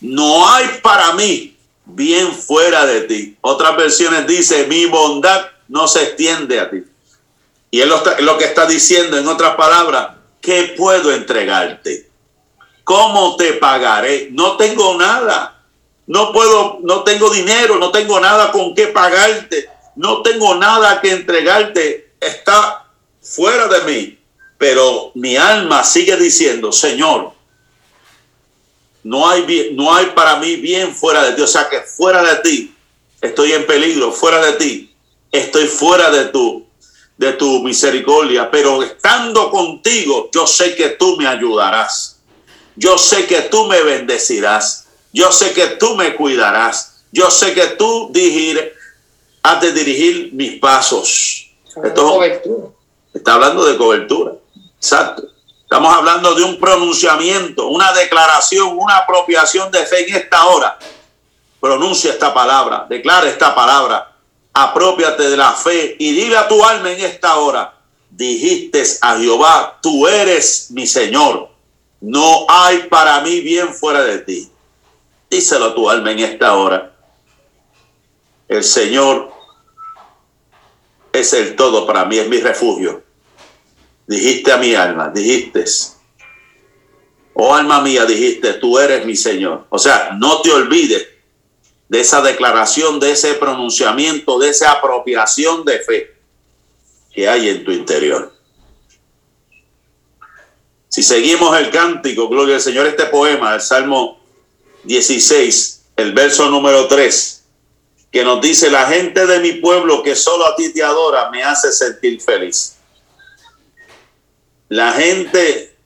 no 0.00 0.48
hay 0.48 0.80
para 0.82 1.12
mí 1.12 1.56
bien 1.84 2.32
fuera 2.32 2.86
de 2.86 3.02
ti. 3.02 3.36
Otras 3.40 3.76
versiones 3.76 4.26
dice, 4.26 4.66
mi 4.66 4.86
bondad 4.86 5.46
no 5.68 5.86
se 5.86 6.02
extiende 6.02 6.60
a 6.60 6.70
ti. 6.70 6.82
Y 7.70 7.84
lo, 7.84 8.38
que 8.38 8.44
está 8.44 8.66
diciendo, 8.66 9.18
en 9.18 9.26
otras 9.26 9.56
palabras, 9.56 10.10
¿qué 10.40 10.74
puedo 10.76 11.12
entregarte? 11.12 12.08
¿Cómo 12.84 13.36
te 13.36 13.54
pagaré? 13.54 14.28
No 14.30 14.56
tengo 14.56 14.96
nada. 14.96 15.53
No 16.06 16.32
puedo, 16.32 16.78
no 16.82 17.02
tengo 17.02 17.30
dinero, 17.30 17.78
no 17.78 17.90
tengo 17.90 18.20
nada 18.20 18.52
con 18.52 18.74
qué 18.74 18.88
pagarte. 18.88 19.68
No 19.96 20.22
tengo 20.22 20.54
nada 20.56 21.00
que 21.00 21.10
entregarte. 21.12 22.12
Está 22.20 22.86
fuera 23.22 23.68
de 23.68 23.80
mí. 23.82 24.18
Pero 24.58 25.12
mi 25.14 25.36
alma 25.36 25.82
sigue 25.84 26.16
diciendo, 26.16 26.72
Señor, 26.72 27.32
no 29.02 29.28
hay, 29.28 29.72
no 29.74 29.94
hay 29.94 30.06
para 30.06 30.36
mí 30.36 30.56
bien 30.56 30.94
fuera 30.94 31.22
de 31.24 31.32
ti. 31.32 31.42
O 31.42 31.46
sea 31.46 31.68
que 31.68 31.80
fuera 31.80 32.22
de 32.22 32.36
ti 32.36 32.74
estoy 33.20 33.52
en 33.52 33.66
peligro, 33.66 34.12
fuera 34.12 34.44
de 34.44 34.52
ti 34.52 34.94
estoy 35.34 35.66
fuera 35.66 36.10
de 36.10 36.26
tu 36.26 36.64
de 37.16 37.32
tu 37.34 37.62
misericordia, 37.62 38.50
pero 38.50 38.82
estando 38.82 39.48
contigo, 39.48 40.30
yo 40.32 40.48
sé 40.48 40.74
que 40.74 40.90
tú 40.90 41.16
me 41.16 41.28
ayudarás. 41.28 42.18
Yo 42.74 42.98
sé 42.98 43.26
que 43.26 43.42
tú 43.42 43.66
me 43.66 43.80
bendecirás. 43.82 44.83
Yo 45.14 45.32
sé 45.32 45.54
que 45.54 45.68
tú 45.68 45.94
me 45.94 46.14
cuidarás. 46.14 47.04
Yo 47.12 47.30
sé 47.30 47.54
que 47.54 47.68
tú 47.68 48.10
dirigir, 48.12 48.74
has 49.42 49.60
de 49.60 49.72
dirigir 49.72 50.30
mis 50.32 50.58
pasos. 50.58 51.50
está 53.14 53.34
hablando 53.34 53.64
de 53.64 53.76
cobertura. 53.78 54.32
Exacto. 54.76 55.22
Estamos 55.62 55.94
hablando 55.94 56.34
de 56.34 56.42
un 56.42 56.58
pronunciamiento, 56.58 57.68
una 57.68 57.92
declaración, 57.92 58.76
una 58.76 58.98
apropiación 58.98 59.70
de 59.70 59.86
fe 59.86 60.06
en 60.06 60.16
esta 60.16 60.46
hora. 60.46 60.78
Pronuncia 61.60 62.10
esta 62.10 62.34
palabra, 62.34 62.86
declara 62.90 63.28
esta 63.28 63.54
palabra 63.54 64.10
apropiate 64.54 65.30
de 65.30 65.36
la 65.36 65.52
fe 65.52 65.96
y 65.98 66.12
dile 66.12 66.36
a 66.36 66.46
tu 66.46 66.64
alma 66.64 66.92
en 66.92 67.00
esta 67.00 67.36
hora, 67.36 67.74
dijiste 68.08 68.84
a 69.00 69.18
Jehová, 69.18 69.78
tú 69.82 70.06
eres 70.06 70.68
mi 70.70 70.86
Señor, 70.86 71.48
no 72.00 72.46
hay 72.48 72.84
para 72.84 73.20
mí 73.20 73.40
bien 73.40 73.74
fuera 73.74 74.02
de 74.04 74.18
ti. 74.18 74.48
Díselo 75.34 75.64
a 75.64 75.74
tu 75.74 75.90
alma 75.90 76.12
en 76.12 76.20
esta 76.20 76.54
hora. 76.54 76.94
El 78.46 78.62
Señor 78.62 79.32
es 81.12 81.32
el 81.32 81.56
todo 81.56 81.88
para 81.88 82.04
mí, 82.04 82.18
es 82.18 82.28
mi 82.28 82.38
refugio. 82.38 83.02
Dijiste 84.06 84.52
a 84.52 84.58
mi 84.58 84.76
alma, 84.76 85.08
dijiste, 85.08 85.64
oh 87.32 87.52
alma 87.52 87.80
mía, 87.80 88.04
dijiste, 88.04 88.52
tú 88.54 88.78
eres 88.78 89.04
mi 89.04 89.16
Señor. 89.16 89.66
O 89.70 89.78
sea, 89.80 90.10
no 90.16 90.40
te 90.40 90.52
olvides 90.52 91.04
de 91.88 92.00
esa 92.00 92.22
declaración, 92.22 93.00
de 93.00 93.10
ese 93.10 93.34
pronunciamiento, 93.34 94.38
de 94.38 94.50
esa 94.50 94.70
apropiación 94.70 95.64
de 95.64 95.80
fe 95.80 96.14
que 97.12 97.28
hay 97.28 97.48
en 97.48 97.64
tu 97.64 97.72
interior. 97.72 98.32
Si 100.88 101.02
seguimos 101.02 101.58
el 101.58 101.70
cántico, 101.70 102.28
gloria 102.28 102.54
al 102.54 102.60
Señor, 102.60 102.86
este 102.86 103.06
poema, 103.06 103.56
el 103.56 103.60
Salmo 103.60 104.22
16, 104.84 105.82
el 105.96 106.12
verso 106.12 106.50
número 106.50 106.86
3, 106.86 107.44
que 108.10 108.24
nos 108.24 108.40
dice, 108.40 108.70
la 108.70 108.86
gente 108.86 109.26
de 109.26 109.40
mi 109.40 109.54
pueblo 109.54 110.02
que 110.02 110.14
solo 110.14 110.46
a 110.46 110.54
ti 110.56 110.72
te 110.72 110.82
adora 110.82 111.30
me 111.30 111.42
hace 111.42 111.72
sentir 111.72 112.20
feliz. 112.20 112.76
La 114.68 114.92
gente 114.92 115.76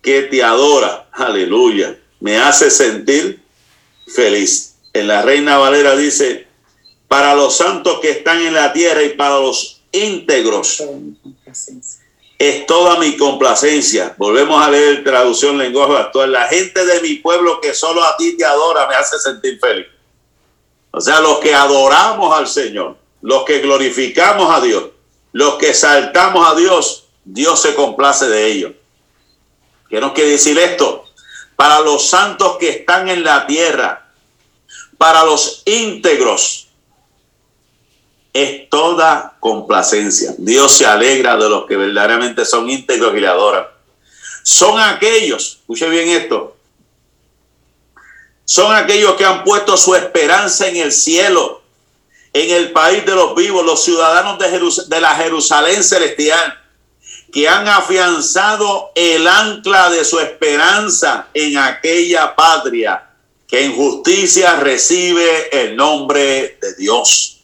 que 0.00 0.22
te 0.22 0.42
adora, 0.42 1.08
aleluya, 1.12 1.98
me 2.20 2.38
hace 2.38 2.70
sentir 2.70 3.42
feliz. 4.14 4.74
En 4.92 5.08
la 5.08 5.22
Reina 5.22 5.58
Valera 5.58 5.96
dice, 5.96 6.46
para 7.08 7.34
los 7.34 7.56
santos 7.56 8.00
que 8.00 8.10
están 8.10 8.40
en 8.40 8.54
la 8.54 8.72
tierra 8.72 9.02
y 9.02 9.10
para 9.10 9.38
los 9.38 9.82
íntegros 9.92 10.82
es 12.42 12.66
toda 12.66 12.98
mi 12.98 13.16
complacencia. 13.16 14.16
Volvemos 14.18 14.60
a 14.60 14.68
leer 14.68 15.04
traducción 15.04 15.56
lenguaje 15.56 15.96
actual. 15.96 16.32
La 16.32 16.48
gente 16.48 16.84
de 16.84 17.00
mi 17.00 17.14
pueblo 17.14 17.60
que 17.60 17.72
solo 17.72 18.02
a 18.02 18.16
ti 18.16 18.36
te 18.36 18.44
adora 18.44 18.88
me 18.88 18.96
hace 18.96 19.16
sentir 19.20 19.60
feliz. 19.60 19.86
O 20.90 21.00
sea, 21.00 21.20
los 21.20 21.38
que 21.38 21.54
adoramos 21.54 22.36
al 22.36 22.48
Señor, 22.48 22.96
los 23.20 23.44
que 23.44 23.60
glorificamos 23.60 24.52
a 24.52 24.60
Dios, 24.60 24.86
los 25.30 25.54
que 25.54 25.72
saltamos 25.72 26.50
a 26.50 26.56
Dios, 26.56 27.04
Dios 27.24 27.62
se 27.62 27.76
complace 27.76 28.28
de 28.28 28.46
ellos. 28.48 28.72
¿Qué 29.88 30.00
nos 30.00 30.10
quiere 30.10 30.30
decir 30.30 30.58
esto? 30.58 31.04
Para 31.54 31.78
los 31.78 32.08
santos 32.08 32.56
que 32.58 32.70
están 32.70 33.08
en 33.08 33.22
la 33.22 33.46
tierra, 33.46 34.10
para 34.98 35.24
los 35.24 35.62
íntegros 35.64 36.71
es 38.32 38.68
toda 38.70 39.36
complacencia. 39.40 40.34
Dios 40.38 40.72
se 40.72 40.86
alegra 40.86 41.36
de 41.36 41.48
los 41.48 41.66
que 41.66 41.76
verdaderamente 41.76 42.44
son 42.44 42.70
íntegros 42.70 43.14
y 43.16 43.20
le 43.20 43.28
adoran. 43.28 43.66
Son 44.42 44.80
aquellos, 44.80 45.58
escuche 45.60 45.88
bien 45.88 46.08
esto, 46.08 46.56
son 48.44 48.74
aquellos 48.74 49.14
que 49.14 49.24
han 49.24 49.44
puesto 49.44 49.76
su 49.76 49.94
esperanza 49.94 50.66
en 50.68 50.76
el 50.76 50.92
cielo, 50.92 51.62
en 52.32 52.50
el 52.50 52.72
país 52.72 53.04
de 53.06 53.14
los 53.14 53.34
vivos, 53.36 53.64
los 53.64 53.84
ciudadanos 53.84 54.38
de, 54.38 54.50
de 54.88 55.00
la 55.00 55.14
Jerusalén 55.14 55.84
celestial, 55.84 56.58
que 57.32 57.48
han 57.48 57.68
afianzado 57.68 58.90
el 58.94 59.26
ancla 59.28 59.90
de 59.90 60.04
su 60.04 60.18
esperanza 60.18 61.28
en 61.32 61.56
aquella 61.56 62.34
patria 62.34 63.08
que 63.46 63.64
en 63.64 63.76
justicia 63.76 64.56
recibe 64.56 65.48
el 65.52 65.76
nombre 65.76 66.58
de 66.60 66.74
Dios. 66.78 67.41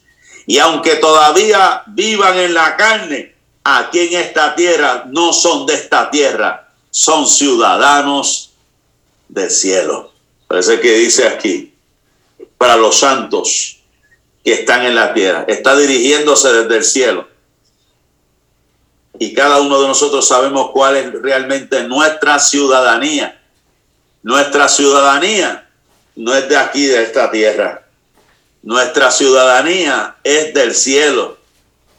Y 0.49 0.57
aunque 0.61 0.95
todavía 0.95 1.83
vivan 1.89 2.39
en 2.39 2.55
la 2.55 2.75
carne, 2.75 3.35
aquí 3.63 4.01
en 4.01 4.15
esta 4.15 4.55
tierra 4.55 5.05
no 5.07 5.31
son 5.35 5.67
de 5.67 5.75
esta 5.75 6.11
tierra, 6.11 6.71
son 6.89 7.27
ciudadanos 7.27 8.53
del 9.29 9.51
cielo. 9.51 10.11
Parece 10.47 10.81
que 10.81 10.95
dice 10.95 11.29
aquí, 11.29 11.75
para 12.57 12.79
los 12.79 12.99
santos 12.99 13.81
que 14.43 14.55
están 14.55 14.87
en 14.87 14.95
la 14.95 15.13
tierra, 15.13 15.45
está 15.47 15.77
dirigiéndose 15.77 16.51
desde 16.51 16.77
el 16.79 16.85
cielo. 16.85 17.29
Y 19.19 19.35
cada 19.35 19.61
uno 19.61 19.83
de 19.83 19.89
nosotros 19.89 20.27
sabemos 20.27 20.71
cuál 20.71 20.97
es 20.97 21.13
realmente 21.13 21.85
nuestra 21.85 22.39
ciudadanía. 22.39 23.39
Nuestra 24.23 24.67
ciudadanía 24.71 25.69
no 26.17 26.35
es 26.35 26.49
de 26.49 26.57
aquí, 26.57 26.87
de 26.87 27.03
esta 27.03 27.31
tierra. 27.31 27.88
Nuestra 28.63 29.11
ciudadanía 29.11 30.17
es 30.25 30.53
del 30.55 30.75
cielo. 30.75 31.39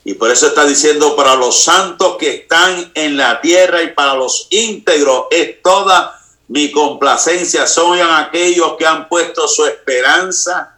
Y 0.04 0.14
por 0.16 0.32
eso 0.32 0.48
está 0.48 0.66
diciendo, 0.66 1.16
para 1.16 1.36
los 1.36 1.64
santos 1.64 2.18
que 2.18 2.36
están 2.36 2.92
en 2.96 3.18
la 3.18 3.42
tierra 3.42 3.84
y 3.84 3.94
para 3.94 4.16
los 4.16 4.48
íntegros 4.50 5.26
es 5.32 5.62
toda 5.62 6.20
mi 6.48 6.72
complacencia. 6.72 7.68
Son 7.68 8.00
aquellos 8.02 8.76
que 8.78 8.86
han 8.86 9.08
puesto 9.08 9.48
su 9.48 9.66
esperanza 9.66 10.78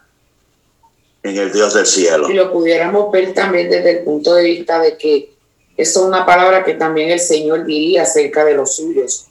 en 1.22 1.36
el 1.36 1.52
Dios 1.52 1.74
del 1.74 1.86
cielo. 1.86 2.28
Y 2.30 2.34
lo 2.34 2.52
pudiéramos 2.52 3.10
ver 3.12 3.32
también 3.32 3.70
desde 3.70 3.98
el 3.98 4.04
punto 4.04 4.34
de 4.34 4.44
vista 4.44 4.80
de 4.80 4.96
que 4.96 5.32
eso 5.76 6.00
es 6.00 6.06
una 6.06 6.26
palabra 6.26 6.64
que 6.64 6.74
también 6.74 7.10
el 7.10 7.20
Señor 7.20 7.64
diría 7.64 8.02
acerca 8.02 8.44
de 8.44 8.54
los 8.54 8.76
suyos. 8.76 9.26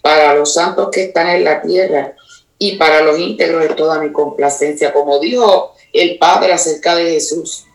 Para 0.00 0.34
los 0.34 0.54
santos 0.54 0.88
que 0.90 1.04
están 1.04 1.28
en 1.28 1.44
la 1.44 1.62
tierra 1.62 2.14
y 2.58 2.76
para 2.76 3.02
los 3.02 3.18
íntegros 3.18 3.62
de 3.62 3.74
toda 3.74 4.00
mi 4.00 4.12
complacencia, 4.12 4.92
como 4.92 5.18
dijo 5.18 5.74
el 5.92 6.18
Padre 6.18 6.52
acerca 6.52 6.94
de 6.94 7.12
Jesús 7.12 7.66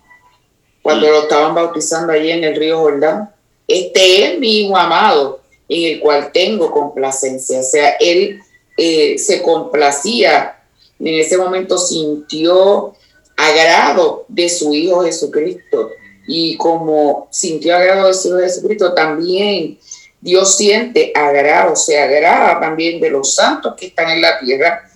cuando 0.81 1.07
lo 1.07 1.23
estaban 1.23 1.53
bautizando 1.53 2.13
allí 2.13 2.31
en 2.31 2.43
el 2.43 2.55
río 2.55 2.79
Jordán. 2.79 3.29
Este 3.67 4.23
es 4.23 4.39
mi 4.39 4.61
hijo 4.61 4.77
amado 4.77 5.41
en 5.67 5.93
el 5.93 5.99
cual 5.99 6.31
tengo 6.31 6.71
complacencia. 6.71 7.59
O 7.59 7.63
sea, 7.63 7.97
él 7.99 8.39
eh, 8.77 9.17
se 9.17 9.41
complacía, 9.41 10.63
en 10.99 11.07
ese 11.07 11.37
momento 11.37 11.77
sintió 11.77 12.95
agrado 13.35 14.25
de 14.27 14.49
su 14.49 14.73
Hijo 14.73 15.03
Jesucristo. 15.03 15.91
Y 16.27 16.57
como 16.57 17.27
sintió 17.31 17.75
agrado 17.75 18.07
de 18.07 18.13
su 18.13 18.29
Hijo 18.29 18.39
Jesucristo, 18.39 18.93
también 18.93 19.77
Dios 20.19 20.55
siente 20.55 21.11
agrado, 21.15 21.75
se 21.75 21.99
agrada 21.99 22.59
también 22.59 22.99
de 22.99 23.09
los 23.09 23.35
santos 23.35 23.75
que 23.77 23.87
están 23.87 24.09
en 24.09 24.21
la 24.21 24.39
tierra 24.39 24.89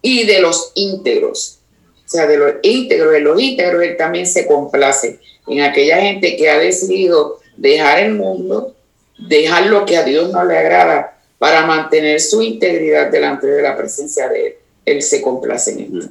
y 0.00 0.24
de 0.24 0.40
los 0.40 0.72
íntegros. 0.74 1.55
O 2.06 2.08
sea, 2.08 2.26
de 2.28 2.36
los 2.36 2.52
íntegros, 2.62 3.12
de 3.12 3.20
los 3.20 3.40
íntegros, 3.40 3.82
Él 3.82 3.96
también 3.96 4.26
se 4.26 4.46
complace 4.46 5.18
en 5.48 5.60
aquella 5.60 6.00
gente 6.00 6.36
que 6.36 6.48
ha 6.48 6.58
decidido 6.58 7.40
dejar 7.56 7.98
el 7.98 8.14
mundo, 8.14 8.76
dejar 9.18 9.66
lo 9.66 9.84
que 9.84 9.96
a 9.96 10.04
Dios 10.04 10.30
no 10.30 10.44
le 10.44 10.56
agrada 10.56 11.18
para 11.38 11.66
mantener 11.66 12.20
su 12.20 12.42
integridad 12.42 13.10
delante 13.10 13.48
de 13.48 13.62
la 13.62 13.76
presencia 13.76 14.28
de 14.28 14.46
Él. 14.46 14.54
Él 14.84 15.02
se 15.02 15.20
complace 15.20 15.72
en 15.72 15.98
esto. 15.98 16.10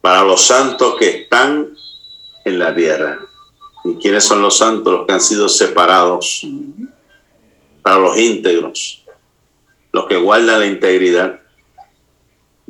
Para 0.00 0.24
los 0.24 0.44
santos 0.44 0.96
que 0.98 1.10
están 1.10 1.76
en 2.44 2.58
la 2.58 2.74
tierra. 2.74 3.20
¿Y 3.84 3.94
quiénes 3.94 4.24
son 4.24 4.42
los 4.42 4.58
santos? 4.58 4.92
Los 4.92 5.06
que 5.06 5.12
han 5.12 5.20
sido 5.20 5.48
separados. 5.48 6.44
Para 7.82 7.98
los 7.98 8.18
íntegros. 8.18 9.04
Los 9.92 10.06
que 10.06 10.16
guardan 10.16 10.58
la 10.58 10.66
integridad. 10.66 11.41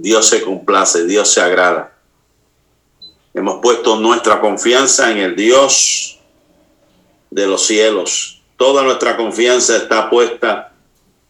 Dios 0.02 0.26
se 0.26 0.42
complace, 0.42 1.06
Dios 1.06 1.32
se 1.32 1.40
agrada. 1.40 1.97
Hemos 3.32 3.61
puesto 3.62 3.94
nuestra 4.00 4.40
confianza 4.40 5.12
en 5.12 5.18
el 5.18 5.37
Dios 5.37 6.18
de 7.30 7.47
los 7.47 7.64
cielos. 7.64 8.42
Toda 8.56 8.82
nuestra 8.82 9.16
confianza 9.16 9.76
está 9.76 10.11
puesta 10.11 10.73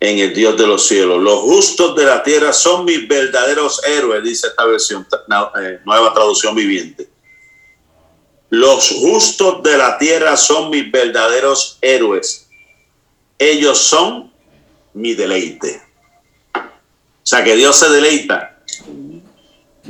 en 0.01 0.21
el 0.21 0.33
Dios 0.33 0.57
de 0.57 0.67
los 0.67 0.87
cielos. 0.89 1.21
Los 1.21 1.41
justos 1.41 1.95
de 1.97 2.07
la 2.07 2.23
tierra 2.23 2.55
son 2.55 2.87
mis 2.87 3.07
verdaderos 3.07 3.85
héroes, 3.85 4.25
dice 4.25 4.47
esta 4.47 4.65
versión, 4.65 5.07
eh, 5.61 5.81
nueva 5.85 6.15
traducción 6.15 6.55
viviente. 6.55 7.11
Los 8.49 8.89
justos 8.89 9.63
de 9.63 9.77
la 9.77 9.99
tierra 9.99 10.35
son 10.39 10.71
mis 10.71 10.91
verdaderos 10.91 11.77
héroes. 11.83 12.49
Ellos 13.39 13.77
son 13.77 14.33
mi 14.95 15.13
deleite. 15.13 15.83
O 16.55 16.61
sea 17.23 17.45
que 17.45 17.55
Dios 17.55 17.77
se 17.77 17.91
deleita. 17.91 18.52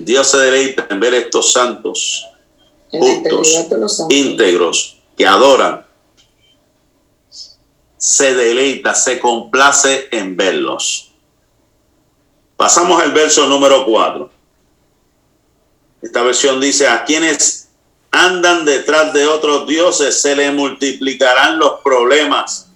Dios 0.04 0.30
se 0.30 0.38
deleita 0.38 0.86
en 0.90 1.00
ver 1.00 1.14
estos 1.14 1.52
santos 1.52 2.26
justos, 2.90 3.66
íntegros, 4.10 4.98
que 5.16 5.26
adoran 5.26 5.86
se 8.02 8.34
deleita, 8.34 8.96
se 8.96 9.20
complace 9.20 10.08
en 10.10 10.36
verlos. 10.36 11.12
Pasamos 12.56 13.00
al 13.00 13.12
verso 13.12 13.46
número 13.46 13.84
4. 13.86 14.28
Esta 16.02 16.22
versión 16.24 16.60
dice, 16.60 16.88
a 16.88 17.04
quienes 17.04 17.68
andan 18.10 18.64
detrás 18.64 19.12
de 19.12 19.28
otros 19.28 19.68
dioses 19.68 20.20
se 20.20 20.34
les 20.34 20.52
multiplicarán 20.52 21.60
los 21.60 21.80
problemas. 21.84 22.66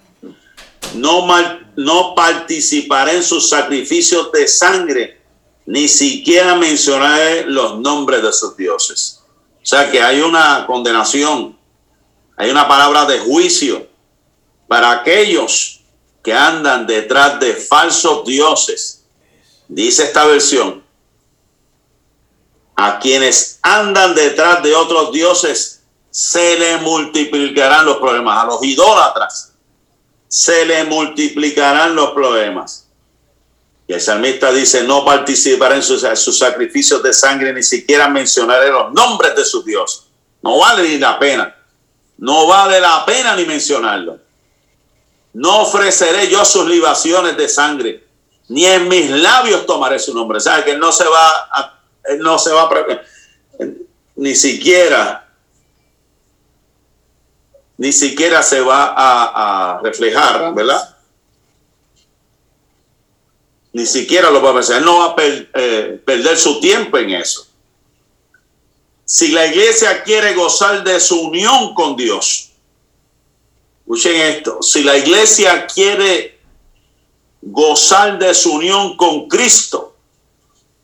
No, 0.94 1.26
mal, 1.26 1.72
no 1.74 2.14
participaré 2.14 3.16
en 3.16 3.24
sus 3.24 3.48
sacrificios 3.48 4.30
de 4.30 4.46
sangre, 4.46 5.20
ni 5.66 5.88
siquiera 5.88 6.54
mencionaré 6.54 7.44
los 7.46 7.78
nombres 7.78 8.22
de 8.22 8.32
sus 8.32 8.56
dioses. 8.56 9.22
O 9.62 9.66
sea 9.66 9.90
que 9.90 10.00
hay 10.00 10.20
una 10.20 10.64
condenación, 10.66 11.58
hay 12.36 12.50
una 12.50 12.68
palabra 12.68 13.04
de 13.04 13.18
juicio 13.18 13.86
para 14.68 14.92
aquellos 14.92 15.80
que 16.22 16.32
andan 16.32 16.86
detrás 16.86 17.38
de 17.40 17.54
falsos 17.54 18.24
dioses, 18.24 19.04
dice 19.68 20.04
esta 20.04 20.24
versión, 20.24 20.84
a 22.76 22.98
quienes 22.98 23.58
andan 23.62 24.14
detrás 24.14 24.62
de 24.62 24.74
otros 24.74 25.10
dioses 25.10 25.82
se 26.10 26.58
le 26.58 26.78
multiplicarán 26.78 27.86
los 27.86 27.96
problemas. 27.96 28.44
A 28.44 28.46
los 28.46 28.62
idólatras 28.62 29.54
se 30.28 30.64
le 30.66 30.84
multiplicarán 30.84 31.94
los 31.94 32.10
problemas. 32.10 32.85
Y 33.88 33.92
el 33.92 34.00
salmista 34.00 34.50
dice, 34.50 34.82
no 34.82 35.04
participaré 35.04 35.76
en 35.76 35.82
sus, 35.82 36.38
sacrificios 36.38 37.02
de 37.02 37.12
sangre, 37.12 37.52
ni 37.52 37.62
siquiera 37.62 38.08
mencionaré 38.08 38.70
los 38.70 38.92
nombres 38.92 39.36
de 39.36 39.44
sus 39.44 39.64
dioses. 39.64 40.06
No 40.42 40.58
vale 40.58 40.88
ni 40.88 40.98
la 40.98 41.18
pena. 41.18 41.54
No 42.18 42.46
vale 42.46 42.80
la 42.80 43.04
pena 43.06 43.36
ni 43.36 43.44
mencionarlo. 43.44 44.18
No 45.34 45.62
ofreceré 45.62 46.28
yo 46.28 46.44
sus 46.44 46.66
libaciones 46.66 47.36
de 47.36 47.48
sangre, 47.48 48.04
ni 48.48 48.64
en 48.64 48.88
mis 48.88 49.10
labios 49.10 49.66
tomaré 49.66 49.98
su 49.98 50.14
nombre. 50.14 50.40
¿Sabe 50.40 50.64
que 50.64 50.76
no 50.76 50.90
se 50.90 51.04
va 51.04 51.28
a, 51.52 51.78
no 52.18 52.38
se 52.38 52.52
va 52.52 52.62
a, 52.62 53.02
ni 54.16 54.34
siquiera, 54.34 55.28
ni 57.76 57.92
siquiera 57.92 58.42
se 58.42 58.60
va 58.62 58.94
a, 58.96 59.80
reflejar, 59.82 60.54
¿verdad? 60.54 60.95
Ni 63.76 63.84
siquiera 63.84 64.30
lo 64.30 64.40
va 64.40 64.52
a 64.52 64.54
pensar. 64.54 64.80
No 64.80 65.00
va 65.00 65.08
a 65.10 65.14
eh, 65.18 66.00
perder 66.02 66.38
su 66.38 66.60
tiempo 66.60 66.96
en 66.96 67.10
eso. 67.10 67.46
Si 69.04 69.28
la 69.32 69.46
iglesia 69.46 70.02
quiere 70.02 70.32
gozar 70.32 70.82
de 70.82 70.98
su 70.98 71.20
unión 71.20 71.74
con 71.74 71.94
Dios, 71.94 72.52
Escuchen 73.80 74.16
esto, 74.16 74.62
si 74.62 74.82
la 74.82 74.96
iglesia 74.96 75.66
quiere 75.66 76.40
gozar 77.42 78.18
de 78.18 78.32
su 78.32 78.54
unión 78.54 78.96
con 78.96 79.28
Cristo, 79.28 79.94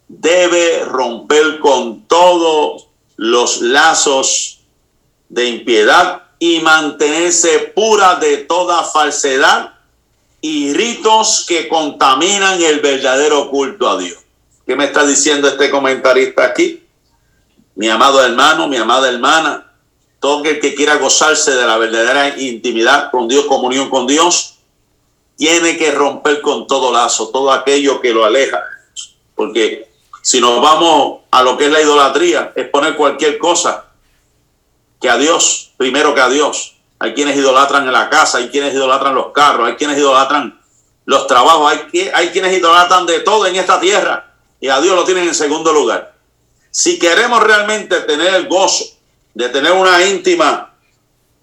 debe 0.06 0.84
romper 0.84 1.60
con 1.60 2.06
todos 2.06 2.88
los 3.16 3.62
lazos 3.62 4.60
de 5.30 5.46
impiedad 5.46 6.24
y 6.38 6.60
mantenerse 6.60 7.72
pura 7.74 8.16
de 8.16 8.36
toda 8.36 8.84
falsedad 8.84 9.72
y 10.44 10.74
ritos 10.74 11.46
que 11.48 11.68
contaminan 11.68 12.60
el 12.60 12.80
verdadero 12.80 13.48
culto 13.48 13.88
a 13.88 13.96
Dios. 13.96 14.18
¿Qué 14.66 14.74
me 14.76 14.84
está 14.84 15.06
diciendo 15.06 15.48
este 15.48 15.70
comentarista 15.70 16.44
aquí? 16.44 16.82
Mi 17.76 17.88
amado 17.88 18.22
hermano, 18.22 18.66
mi 18.68 18.76
amada 18.76 19.08
hermana, 19.08 19.72
todo 20.18 20.44
el 20.44 20.60
que 20.60 20.74
quiera 20.74 20.96
gozarse 20.96 21.52
de 21.52 21.64
la 21.64 21.78
verdadera 21.78 22.38
intimidad 22.38 23.10
con 23.12 23.28
Dios, 23.28 23.46
comunión 23.46 23.88
con 23.88 24.06
Dios, 24.06 24.58
tiene 25.36 25.76
que 25.76 25.92
romper 25.92 26.40
con 26.40 26.66
todo 26.66 26.92
lazo, 26.92 27.28
todo 27.28 27.52
aquello 27.52 28.00
que 28.00 28.12
lo 28.12 28.24
aleja. 28.24 28.62
Porque 29.36 29.88
si 30.22 30.40
nos 30.40 30.60
vamos 30.60 31.20
a 31.30 31.42
lo 31.42 31.56
que 31.56 31.66
es 31.66 31.72
la 31.72 31.80
idolatría, 31.80 32.52
es 32.56 32.68
poner 32.68 32.96
cualquier 32.96 33.38
cosa 33.38 33.86
que 35.00 35.08
a 35.08 35.16
Dios, 35.16 35.72
primero 35.76 36.14
que 36.14 36.20
a 36.20 36.28
Dios. 36.28 36.71
Hay 37.02 37.14
quienes 37.14 37.36
idolatran 37.36 37.84
en 37.84 37.92
la 37.92 38.08
casa, 38.08 38.38
hay 38.38 38.48
quienes 38.48 38.72
idolatran 38.74 39.12
los 39.12 39.32
carros, 39.32 39.66
hay 39.66 39.74
quienes 39.74 39.98
idolatran 39.98 40.60
los 41.04 41.26
trabajos, 41.26 41.72
hay, 41.72 42.10
hay 42.14 42.28
quienes 42.28 42.56
idolatran 42.56 43.06
de 43.06 43.18
todo 43.18 43.44
en 43.44 43.56
esta 43.56 43.80
tierra 43.80 44.32
y 44.60 44.68
a 44.68 44.80
Dios 44.80 44.94
lo 44.94 45.02
tienen 45.02 45.26
en 45.26 45.34
segundo 45.34 45.72
lugar. 45.72 46.14
Si 46.70 47.00
queremos 47.00 47.42
realmente 47.42 48.02
tener 48.02 48.32
el 48.34 48.46
gozo 48.46 48.84
de 49.34 49.48
tener 49.48 49.72
una 49.72 50.00
íntima 50.04 50.74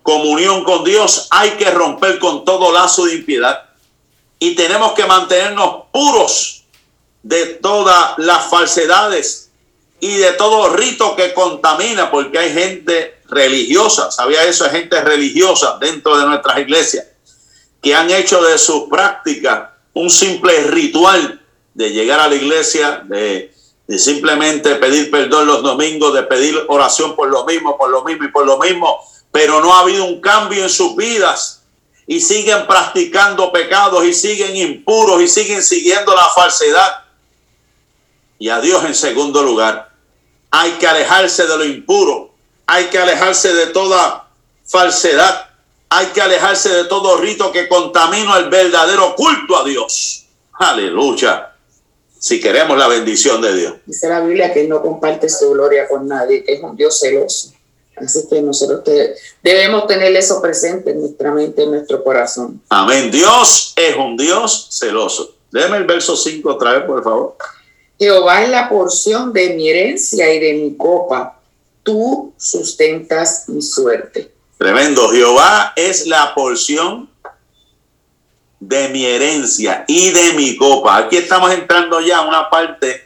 comunión 0.01 0.63
con 0.63 0.85
Dios, 0.85 1.27
hay 1.29 1.51
que 1.51 1.69
romper 1.71 2.19
con 2.19 2.45
todo 2.45 2.71
lazo 2.71 3.03
de 3.07 3.15
impiedad 3.15 3.65
y 4.39 4.55
tenemos 4.55 4.93
que 4.93 5.05
mantenernos 5.05 5.87
puros 5.91 6.63
de 7.21 7.47
todas 7.55 8.17
las 8.17 8.49
falsedades 8.49 9.48
y 9.99 10.17
de 10.17 10.33
todo 10.33 10.75
rito 10.75 11.15
que 11.15 11.33
contamina, 11.33 12.09
porque 12.09 12.39
hay 12.39 12.53
gente 12.53 13.21
religiosa, 13.27 14.11
¿sabía 14.11 14.43
eso? 14.43 14.65
Hay 14.65 14.71
gente 14.71 15.01
religiosa 15.01 15.77
dentro 15.79 16.17
de 16.17 16.25
nuestras 16.25 16.59
iglesias 16.59 17.05
que 17.81 17.95
han 17.95 18.09
hecho 18.09 18.41
de 18.43 18.57
su 18.57 18.89
práctica 18.89 19.77
un 19.93 20.09
simple 20.09 20.63
ritual 20.63 21.41
de 21.73 21.91
llegar 21.91 22.19
a 22.19 22.27
la 22.27 22.35
iglesia, 22.35 23.03
de 23.05 23.53
de 23.89 23.97
simplemente 23.97 24.75
pedir 24.75 25.09
perdón 25.09 25.47
los 25.47 25.63
domingos, 25.63 26.13
de 26.13 26.21
pedir 26.21 26.55
oración 26.67 27.15
por 27.15 27.27
lo 27.27 27.43
mismo, 27.43 27.75
por 27.75 27.89
lo 27.89 28.03
mismo 28.03 28.25
y 28.25 28.27
por 28.27 28.45
lo 28.45 28.59
mismo, 28.59 29.03
pero 29.31 29.61
no 29.61 29.73
ha 29.73 29.79
habido 29.79 30.05
un 30.05 30.21
cambio 30.21 30.61
en 30.61 30.69
sus 30.69 30.95
vidas 30.95 31.63
y 32.05 32.19
siguen 32.19 32.67
practicando 32.67 33.51
pecados 33.51 34.05
y 34.05 34.13
siguen 34.13 34.55
impuros 34.55 35.19
y 35.23 35.27
siguen 35.27 35.63
siguiendo 35.63 36.15
la 36.15 36.25
falsedad. 36.35 37.03
y 38.37 38.49
a 38.49 38.61
Dios 38.61 38.85
en 38.85 38.93
segundo 38.93 39.41
lugar. 39.41 39.88
Hay 40.51 40.71
que 40.73 40.87
alejarse 40.87 41.45
de 41.45 41.57
lo 41.57 41.65
impuro, 41.65 42.31
hay 42.65 42.85
que 42.85 42.97
alejarse 42.97 43.53
de 43.53 43.67
toda 43.67 44.27
falsedad, 44.65 45.49
hay 45.89 46.07
que 46.07 46.21
alejarse 46.21 46.69
de 46.69 46.85
todo 46.85 47.17
rito 47.17 47.51
que 47.51 47.67
contamina 47.67 48.37
el 48.37 48.49
verdadero 48.49 49.15
culto 49.15 49.57
a 49.57 49.63
Dios. 49.63 50.25
Aleluya. 50.53 51.55
Si 52.17 52.39
queremos 52.41 52.77
la 52.77 52.87
bendición 52.87 53.41
de 53.41 53.55
Dios. 53.55 53.73
Dice 53.85 54.09
la 54.09 54.19
Biblia 54.19 54.53
que 54.53 54.67
no 54.67 54.81
comparte 54.81 55.29
su 55.29 55.51
gloria 55.51 55.87
con 55.87 56.07
nadie, 56.07 56.43
que 56.43 56.53
es 56.53 56.63
un 56.63 56.75
Dios 56.75 56.99
celoso. 56.99 57.53
Así 57.95 58.27
que 58.29 58.41
nosotros 58.41 58.81
debemos 59.41 59.87
tener 59.87 60.15
eso 60.15 60.41
presente 60.41 60.91
en 60.91 61.01
nuestra 61.01 61.31
mente, 61.31 61.63
en 61.63 61.71
nuestro 61.71 62.03
corazón. 62.03 62.61
Amén. 62.69 63.11
Dios 63.11 63.73
es 63.75 63.95
un 63.95 64.15
Dios 64.17 64.67
celoso. 64.71 65.35
Déjeme 65.51 65.77
el 65.77 65.85
verso 65.85 66.15
5 66.15 66.49
otra 66.49 66.73
vez, 66.73 66.83
por 66.83 67.03
favor. 67.03 67.35
Jehová 67.99 68.43
es 68.43 68.49
la 68.49 68.69
porción 68.69 69.33
de 69.33 69.49
mi 69.55 69.69
herencia 69.69 70.33
y 70.33 70.39
de 70.39 70.53
mi 70.53 70.77
copa. 70.77 71.37
Tú 71.83 72.33
sustentas 72.37 73.49
mi 73.49 73.61
suerte. 73.61 74.31
Tremendo. 74.57 75.09
Jehová 75.09 75.73
es 75.75 76.07
la 76.07 76.33
porción 76.33 77.09
de 78.59 78.89
mi 78.89 79.05
herencia 79.05 79.83
y 79.87 80.11
de 80.11 80.33
mi 80.33 80.55
copa. 80.55 80.97
Aquí 80.97 81.17
estamos 81.17 81.51
entrando 81.51 81.99
ya 81.99 82.19
a 82.19 82.27
una 82.27 82.49
parte, 82.49 83.05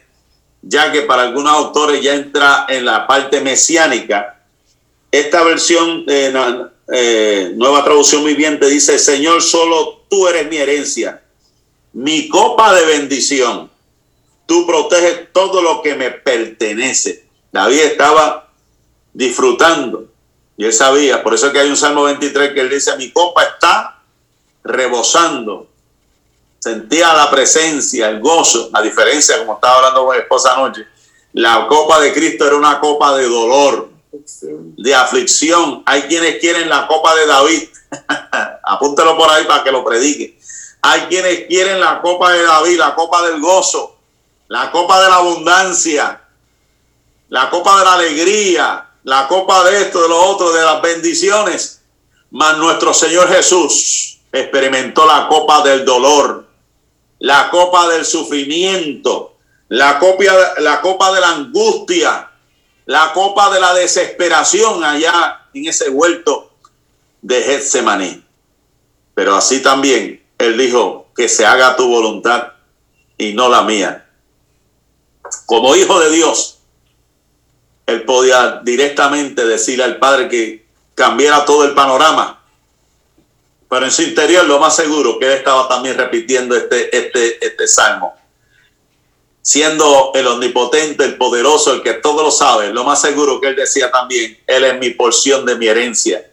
ya 0.62 0.92
que 0.92 1.02
para 1.02 1.22
algunos 1.22 1.52
autores 1.52 2.00
ya 2.00 2.14
entra 2.14 2.66
en 2.68 2.84
la 2.84 3.06
parte 3.06 3.40
mesiánica. 3.40 4.40
Esta 5.10 5.42
versión, 5.42 6.04
eh, 6.08 6.32
eh, 6.92 7.52
nueva 7.54 7.82
traducción 7.84 8.24
viviente, 8.24 8.68
dice, 8.68 8.98
Señor, 8.98 9.42
solo 9.42 10.04
tú 10.08 10.26
eres 10.28 10.48
mi 10.48 10.56
herencia, 10.56 11.22
mi 11.92 12.28
copa 12.28 12.74
de 12.74 12.84
bendición. 12.86 13.73
Tú 14.46 14.66
proteges 14.66 15.32
todo 15.32 15.62
lo 15.62 15.82
que 15.82 15.94
me 15.94 16.10
pertenece. 16.10 17.24
David 17.52 17.80
estaba 17.80 18.50
disfrutando 19.12 20.08
y 20.56 20.64
él 20.64 20.72
sabía, 20.72 21.22
por 21.22 21.34
eso 21.34 21.46
es 21.46 21.52
que 21.52 21.60
hay 21.60 21.68
un 21.68 21.76
Salmo 21.76 22.04
23 22.04 22.52
que 22.52 22.60
él 22.60 22.70
dice, 22.70 22.96
mi 22.96 23.10
copa 23.10 23.42
está 23.42 24.02
rebosando. 24.62 25.68
Sentía 26.58 27.12
la 27.12 27.30
presencia, 27.30 28.08
el 28.08 28.20
gozo, 28.20 28.70
a 28.72 28.80
diferencia, 28.80 29.38
como 29.38 29.54
estaba 29.54 29.76
hablando 29.76 30.06
con 30.06 30.16
mi 30.16 30.22
esposa 30.22 30.54
anoche, 30.54 30.86
la 31.32 31.66
copa 31.66 32.00
de 32.00 32.12
Cristo 32.12 32.46
era 32.46 32.56
una 32.56 32.80
copa 32.80 33.16
de 33.16 33.24
dolor, 33.24 33.90
de 34.12 34.94
aflicción. 34.94 35.82
Hay 35.84 36.02
quienes 36.02 36.38
quieren 36.38 36.68
la 36.68 36.86
copa 36.86 37.14
de 37.16 37.26
David. 37.26 37.68
Apúntelo 38.62 39.16
por 39.16 39.28
ahí 39.28 39.44
para 39.44 39.64
que 39.64 39.72
lo 39.72 39.84
predique. 39.84 40.38
Hay 40.80 41.02
quienes 41.02 41.46
quieren 41.46 41.80
la 41.80 42.00
copa 42.00 42.32
de 42.32 42.42
David, 42.42 42.78
la 42.78 42.94
copa 42.94 43.26
del 43.26 43.40
gozo, 43.40 43.93
la 44.48 44.70
copa 44.70 45.02
de 45.02 45.08
la 45.08 45.16
abundancia, 45.16 46.20
la 47.28 47.50
copa 47.50 47.78
de 47.78 47.84
la 47.84 47.94
alegría, 47.94 48.86
la 49.04 49.28
copa 49.28 49.64
de 49.64 49.82
esto, 49.82 50.02
de 50.02 50.08
lo 50.08 50.22
otro, 50.22 50.52
de 50.52 50.62
las 50.62 50.80
bendiciones. 50.82 51.82
Mas 52.30 52.58
nuestro 52.58 52.92
Señor 52.92 53.28
Jesús 53.28 54.18
experimentó 54.32 55.06
la 55.06 55.28
copa 55.28 55.62
del 55.62 55.84
dolor, 55.84 56.46
la 57.20 57.48
copa 57.50 57.88
del 57.88 58.04
sufrimiento, 58.04 59.36
la, 59.68 59.98
copia, 59.98 60.32
la 60.58 60.80
copa 60.80 61.12
de 61.12 61.20
la 61.20 61.30
angustia, 61.30 62.30
la 62.86 63.12
copa 63.12 63.52
de 63.52 63.60
la 63.60 63.72
desesperación 63.74 64.84
allá 64.84 65.48
en 65.54 65.66
ese 65.66 65.88
huerto 65.88 66.52
de 67.22 67.42
Getsemaní. 67.42 68.24
Pero 69.14 69.36
así 69.36 69.62
también 69.62 70.22
él 70.38 70.58
dijo 70.58 71.06
que 71.16 71.28
se 71.28 71.46
haga 71.46 71.76
tu 71.76 71.88
voluntad 71.88 72.52
y 73.16 73.32
no 73.32 73.48
la 73.48 73.62
mía. 73.62 74.03
Como 75.46 75.76
hijo 75.76 76.00
de 76.00 76.10
Dios, 76.10 76.58
él 77.86 78.04
podía 78.04 78.60
directamente 78.64 79.44
decirle 79.44 79.84
al 79.84 79.98
Padre 79.98 80.28
que 80.28 80.66
cambiara 80.94 81.44
todo 81.44 81.64
el 81.64 81.74
panorama 81.74 82.44
pero 83.74 83.86
en 83.86 83.92
su 83.92 84.02
interior 84.02 84.44
lo 84.44 84.60
más 84.60 84.76
seguro 84.76 85.18
que 85.18 85.26
él 85.26 85.32
estaba 85.32 85.66
también 85.66 85.98
repitiendo 85.98 86.54
este, 86.54 86.96
este, 86.96 87.44
este 87.44 87.66
salmo. 87.66 88.14
Siendo 89.42 90.12
el 90.14 90.28
omnipotente, 90.28 91.04
el 91.04 91.16
poderoso, 91.16 91.72
el 91.72 91.82
que 91.82 91.94
todo 91.94 92.22
lo 92.22 92.30
sabe, 92.30 92.72
lo 92.72 92.84
más 92.84 93.00
seguro 93.00 93.40
que 93.40 93.48
él 93.48 93.56
decía 93.56 93.90
también, 93.90 94.38
él 94.46 94.64
es 94.64 94.78
mi 94.78 94.90
porción 94.90 95.44
de 95.44 95.56
mi 95.56 95.66
herencia 95.66 96.24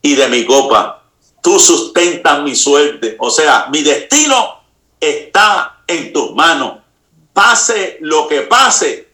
y 0.00 0.14
de 0.14 0.26
mi 0.28 0.46
copa. 0.46 1.04
Tú 1.42 1.58
sustentas 1.58 2.42
mi 2.42 2.56
suerte. 2.56 3.14
O 3.20 3.28
sea, 3.28 3.66
mi 3.70 3.82
destino 3.82 4.62
está 4.98 5.82
en 5.86 6.14
tus 6.14 6.34
manos. 6.34 6.78
Pase 7.40 7.96
lo 8.00 8.28
que 8.28 8.42
pase, 8.42 9.08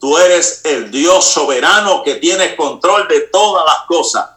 tú 0.00 0.18
eres 0.18 0.62
el 0.64 0.90
Dios 0.90 1.24
soberano 1.24 2.02
que 2.02 2.16
tiene 2.16 2.56
control 2.56 3.06
de 3.06 3.20
todas 3.32 3.64
las 3.64 3.86
cosas 3.86 4.28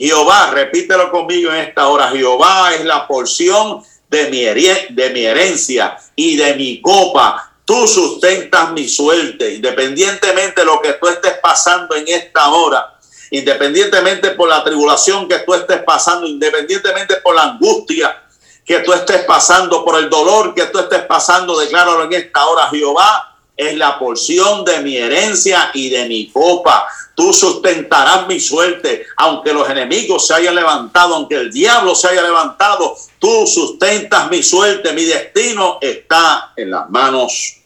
Jehová, 0.00 0.50
repítelo 0.52 1.10
conmigo 1.10 1.52
en 1.52 1.58
esta 1.58 1.86
hora, 1.88 2.08
Jehová 2.08 2.74
es 2.74 2.86
la 2.86 3.06
porción 3.06 3.82
de 4.08 4.30
mi, 4.30 4.40
de 4.40 5.10
mi 5.10 5.26
herencia 5.26 5.98
y 6.16 6.38
de 6.38 6.54
mi 6.54 6.80
copa. 6.80 7.52
Tú 7.66 7.86
sustentas 7.86 8.72
mi 8.72 8.88
suerte, 8.88 9.56
independientemente 9.56 10.62
de 10.62 10.64
lo 10.64 10.80
que 10.80 10.94
tú 10.94 11.06
estés 11.06 11.34
pasando 11.42 11.94
en 11.94 12.08
esta 12.08 12.48
hora, 12.48 12.98
independientemente 13.30 14.30
por 14.30 14.48
la 14.48 14.64
tribulación 14.64 15.28
que 15.28 15.40
tú 15.40 15.52
estés 15.52 15.82
pasando, 15.82 16.26
independientemente 16.26 17.16
por 17.16 17.34
la 17.34 17.42
angustia 17.42 18.22
que 18.70 18.78
tú 18.78 18.92
estés 18.92 19.24
pasando, 19.24 19.84
por 19.84 19.98
el 19.98 20.08
dolor 20.08 20.54
que 20.54 20.66
tú 20.66 20.78
estés 20.78 21.02
pasando, 21.02 21.58
decláralo 21.58 22.04
en 22.04 22.12
esta 22.12 22.46
hora, 22.46 22.68
Jehová 22.68 23.36
es 23.56 23.76
la 23.76 23.98
porción 23.98 24.64
de 24.64 24.78
mi 24.78 24.96
herencia 24.96 25.72
y 25.74 25.90
de 25.90 26.06
mi 26.06 26.30
copa. 26.30 26.86
Tú 27.16 27.32
sustentarás 27.32 28.28
mi 28.28 28.38
suerte, 28.38 29.06
aunque 29.16 29.52
los 29.52 29.68
enemigos 29.68 30.24
se 30.24 30.34
hayan 30.34 30.54
levantado, 30.54 31.16
aunque 31.16 31.34
el 31.34 31.50
diablo 31.50 31.96
se 31.96 32.10
haya 32.10 32.22
levantado, 32.22 32.96
tú 33.18 33.44
sustentas 33.44 34.30
mi 34.30 34.40
suerte, 34.40 34.92
mi 34.92 35.04
destino 35.04 35.78
está 35.80 36.52
en 36.56 36.70
las 36.70 36.88
manos 36.90 37.56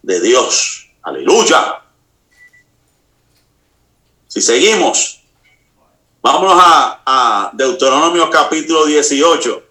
de 0.00 0.18
Dios. 0.18 0.88
Aleluya. 1.02 1.82
Si 4.28 4.40
seguimos, 4.40 5.20
vámonos 6.22 6.54
a, 6.56 7.50
Deuteronomio 7.52 8.30
capítulo 8.30 8.86
18 8.86 9.63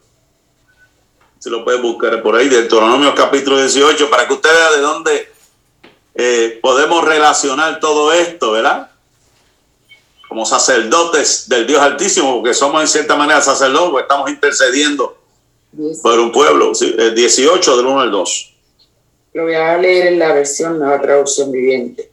si 1.43 1.49
lo 1.49 1.65
puede 1.65 1.81
buscar 1.81 2.23
por 2.23 2.37
ahí, 2.37 2.47
Deuteronomio 2.47 3.13
capítulo 3.13 3.59
18, 3.59 4.09
para 4.09 4.25
que 4.25 4.33
usted 4.33 4.49
vea 4.49 4.71
de 4.71 4.81
dónde 4.81 5.27
eh, 6.15 6.59
podemos 6.61 7.03
relacionar 7.03 7.81
todo 7.81 8.13
esto, 8.13 8.53
¿verdad? 8.53 8.89
Como 10.29 10.45
sacerdotes 10.45 11.49
del 11.49 11.67
Dios 11.67 11.81
Altísimo, 11.81 12.35
porque 12.35 12.53
somos 12.53 12.81
en 12.81 12.87
cierta 12.87 13.17
manera 13.17 13.41
sacerdotes, 13.41 13.89
porque 13.89 14.03
estamos 14.03 14.29
intercediendo 14.29 15.17
por 16.01 16.17
un 16.17 16.31
pueblo. 16.31 16.71
18 16.71 17.75
del 17.75 17.87
1 17.87 17.99
al 17.99 18.11
2. 18.11 18.53
Lo 19.33 19.43
voy 19.43 19.55
a 19.55 19.77
leer 19.77 20.13
en 20.13 20.19
la 20.19 20.31
versión 20.31 20.79
Nueva 20.79 21.01
Traducción 21.01 21.51
Viviente. 21.51 22.09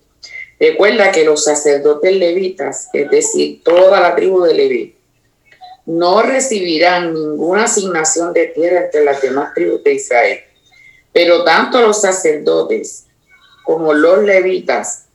Recuerda 0.59 1.13
que 1.13 1.25
los 1.25 1.45
sacerdotes 1.45 2.17
levitas, 2.17 2.89
es 2.93 3.09
decir, 3.09 3.63
toda 3.63 4.01
la 4.01 4.17
tribu 4.17 4.43
de 4.43 4.55
Leví, 4.55 4.97
no 5.91 6.23
recibirán 6.23 7.13
ninguna 7.13 7.65
asignación 7.65 8.33
de 8.33 8.47
tierra 8.47 8.85
entre 8.85 9.05
las 9.05 9.21
demás 9.21 9.53
tribus 9.55 9.83
de 9.83 9.95
Israel. 9.95 10.39
Pero 11.13 11.43
tanto 11.43 11.81
los 11.81 12.01
sacerdotes 12.01 13.07
como 13.65 13.93
los 13.93 14.23
levitas 14.23 15.07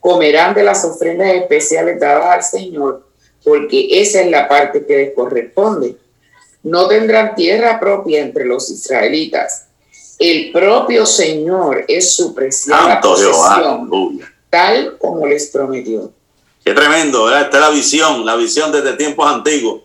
comerán 0.00 0.54
de 0.54 0.64
las 0.64 0.84
ofrendas 0.84 1.32
especiales 1.34 2.00
dadas 2.00 2.26
al 2.26 2.42
Señor, 2.42 3.06
porque 3.44 4.00
esa 4.00 4.22
es 4.22 4.30
la 4.30 4.48
parte 4.48 4.84
que 4.84 4.96
les 4.96 5.14
corresponde. 5.14 5.96
No 6.64 6.88
tendrán 6.88 7.36
tierra 7.36 7.78
propia 7.78 8.20
entre 8.20 8.44
los 8.44 8.68
israelitas. 8.68 9.68
El 10.18 10.50
propio 10.50 11.06
Señor 11.06 11.84
es 11.86 12.14
su 12.14 12.34
preciada 12.34 13.00
posesión, 13.00 13.88
tal 14.50 14.98
como 14.98 15.26
les 15.26 15.46
prometió. 15.46 16.12
Qué 16.64 16.74
tremendo, 16.74 17.24
¿verdad? 17.24 17.42
Esta 17.42 17.56
es 17.58 17.62
la 17.62 17.70
visión, 17.70 18.26
la 18.26 18.36
visión 18.36 18.72
desde 18.72 18.94
tiempos 18.94 19.26
antiguos 19.32 19.82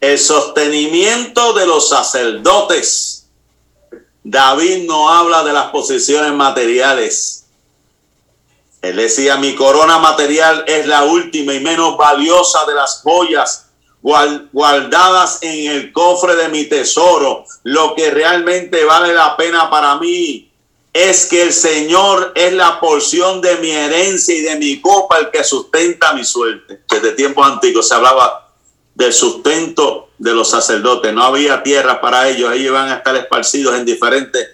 el 0.00 0.18
sostenimiento 0.18 1.52
de 1.54 1.66
los 1.66 1.88
sacerdotes. 1.88 3.26
David 4.22 4.86
no 4.86 5.08
habla 5.08 5.42
de 5.42 5.52
las 5.52 5.70
posesiones 5.70 6.32
materiales. 6.32 7.46
Él 8.82 8.96
decía, 8.96 9.36
mi 9.36 9.54
corona 9.54 9.98
material 9.98 10.64
es 10.66 10.86
la 10.86 11.04
última 11.04 11.54
y 11.54 11.60
menos 11.60 11.96
valiosa 11.96 12.64
de 12.66 12.74
las 12.74 13.00
joyas 13.02 13.66
guardadas 14.00 15.38
en 15.42 15.72
el 15.72 15.92
cofre 15.92 16.36
de 16.36 16.48
mi 16.48 16.64
tesoro. 16.66 17.44
Lo 17.64 17.94
que 17.94 18.10
realmente 18.10 18.84
vale 18.84 19.12
la 19.12 19.36
pena 19.36 19.68
para 19.68 19.96
mí 19.96 20.50
es 20.92 21.26
que 21.26 21.42
el 21.42 21.52
Señor 21.52 22.32
es 22.34 22.52
la 22.52 22.80
porción 22.80 23.40
de 23.40 23.56
mi 23.56 23.70
herencia 23.70 24.34
y 24.34 24.42
de 24.42 24.56
mi 24.56 24.80
copa 24.80 25.18
el 25.18 25.30
que 25.30 25.42
sustenta 25.42 26.12
mi 26.12 26.24
suerte. 26.24 26.82
Desde 26.88 27.12
tiempos 27.12 27.46
antiguos 27.46 27.88
se 27.88 27.94
hablaba 27.94 28.47
del 28.98 29.12
sustento 29.12 30.08
de 30.18 30.34
los 30.34 30.50
sacerdotes. 30.50 31.14
No 31.14 31.22
había 31.22 31.62
tierra 31.62 32.00
para 32.00 32.28
ellos, 32.28 32.52
ellos 32.52 32.66
iban 32.66 32.88
a 32.88 32.96
estar 32.96 33.14
esparcidos 33.14 33.76
en 33.76 33.84
diferentes 33.84 34.48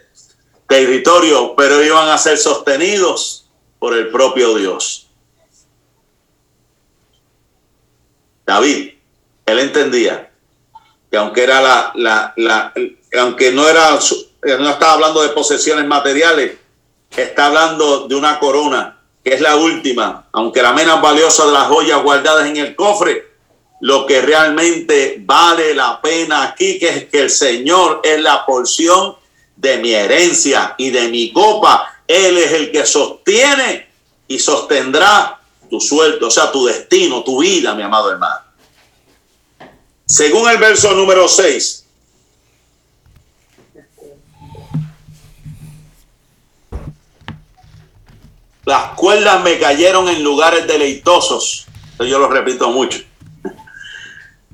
territorio, 0.69 1.55
pero 1.57 1.83
iban 1.83 2.11
a 2.11 2.19
ser 2.19 2.37
sostenidos 2.37 3.47
por 3.79 3.97
el 3.97 4.09
propio 4.09 4.55
Dios. 4.55 5.09
David, 8.45 8.93
él 9.47 9.59
entendía 9.59 10.31
que 11.11 11.17
aunque 11.17 11.45
era 11.45 11.63
la, 11.63 11.93
la, 11.95 12.35
la 12.37 12.73
aunque 13.19 13.51
no 13.51 13.67
era, 13.67 13.93
no 13.93 14.71
estaba 14.71 14.93
hablando 14.93 15.23
de 15.23 15.31
posesiones 15.31 15.87
materiales, 15.87 16.59
está 17.11 17.47
hablando 17.47 18.09
de 18.09 18.15
una 18.15 18.39
corona, 18.39 19.01
que 19.23 19.33
es 19.33 19.41
la 19.41 19.57
última, 19.57 20.29
aunque 20.33 20.61
la 20.61 20.75
menos 20.75 21.01
valiosa 21.01 21.47
de 21.47 21.53
las 21.53 21.69
joyas 21.69 22.03
guardadas 22.03 22.47
en 22.47 22.59
el 22.59 22.77
cofre, 22.77 23.34
lo 23.85 24.07
que 24.07 24.23
realmente 24.23 25.17
vale 25.21 25.75
la 25.75 26.01
pena 26.01 26.45
aquí, 26.45 26.79
que 26.79 26.89
es 26.89 27.05
que 27.05 27.21
el 27.21 27.29
Señor 27.29 28.01
es 28.03 28.19
la 28.19 28.47
porción 28.47 29.15
de 29.57 29.77
mi 29.77 29.93
herencia 29.93 30.75
y 30.79 30.89
de 30.89 31.09
mi 31.09 31.35
copa. 31.35 32.01
Él 32.09 32.39
es 32.39 32.53
el 32.53 32.73
que 32.73 32.87
sostiene 32.87 33.87
y 34.27 34.39
sostendrá 34.39 35.39
tu 35.69 35.83
suelto, 35.83 36.29
o 36.29 36.31
sea, 36.31 36.51
tu 36.51 36.65
destino, 36.65 37.23
tu 37.23 37.43
vida, 37.43 37.75
mi 37.75 37.83
amado 37.83 38.11
hermano. 38.11 38.41
Según 40.07 40.49
el 40.49 40.57
verso 40.57 40.93
número 40.93 41.29
6, 41.29 41.85
las 48.65 48.95
cuerdas 48.97 49.45
me 49.45 49.59
cayeron 49.59 50.09
en 50.09 50.25
lugares 50.25 50.67
deleitosos. 50.67 51.67
Yo 51.99 52.19
lo 52.19 52.29
repito 52.29 52.71
mucho. 52.71 53.01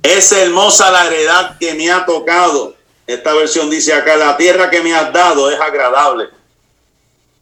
Es 0.03 0.33
hermosa 0.33 0.91
la 0.91 1.07
heredad 1.07 1.59
que 1.59 1.75
me 1.75 1.91
ha 1.91 2.07
tocado. 2.07 2.75
Esta 3.07 3.35
versión 3.35 3.69
dice 3.69 3.93
acá, 3.93 4.17
la 4.17 4.37
tierra 4.37 4.71
que 4.71 4.81
me 4.81 4.95
has 4.95 5.13
dado 5.13 5.51
es 5.51 5.61
agradable. 5.61 6.29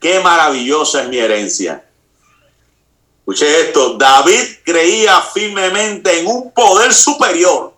Qué 0.01 0.21
maravillosa 0.21 1.03
es 1.03 1.09
mi 1.09 1.19
herencia. 1.19 1.85
Escuche 3.21 3.61
esto, 3.61 3.99
David 3.99 4.43
creía 4.65 5.21
firmemente 5.21 6.21
en 6.21 6.27
un 6.27 6.51
poder 6.53 6.95
superior 6.95 7.75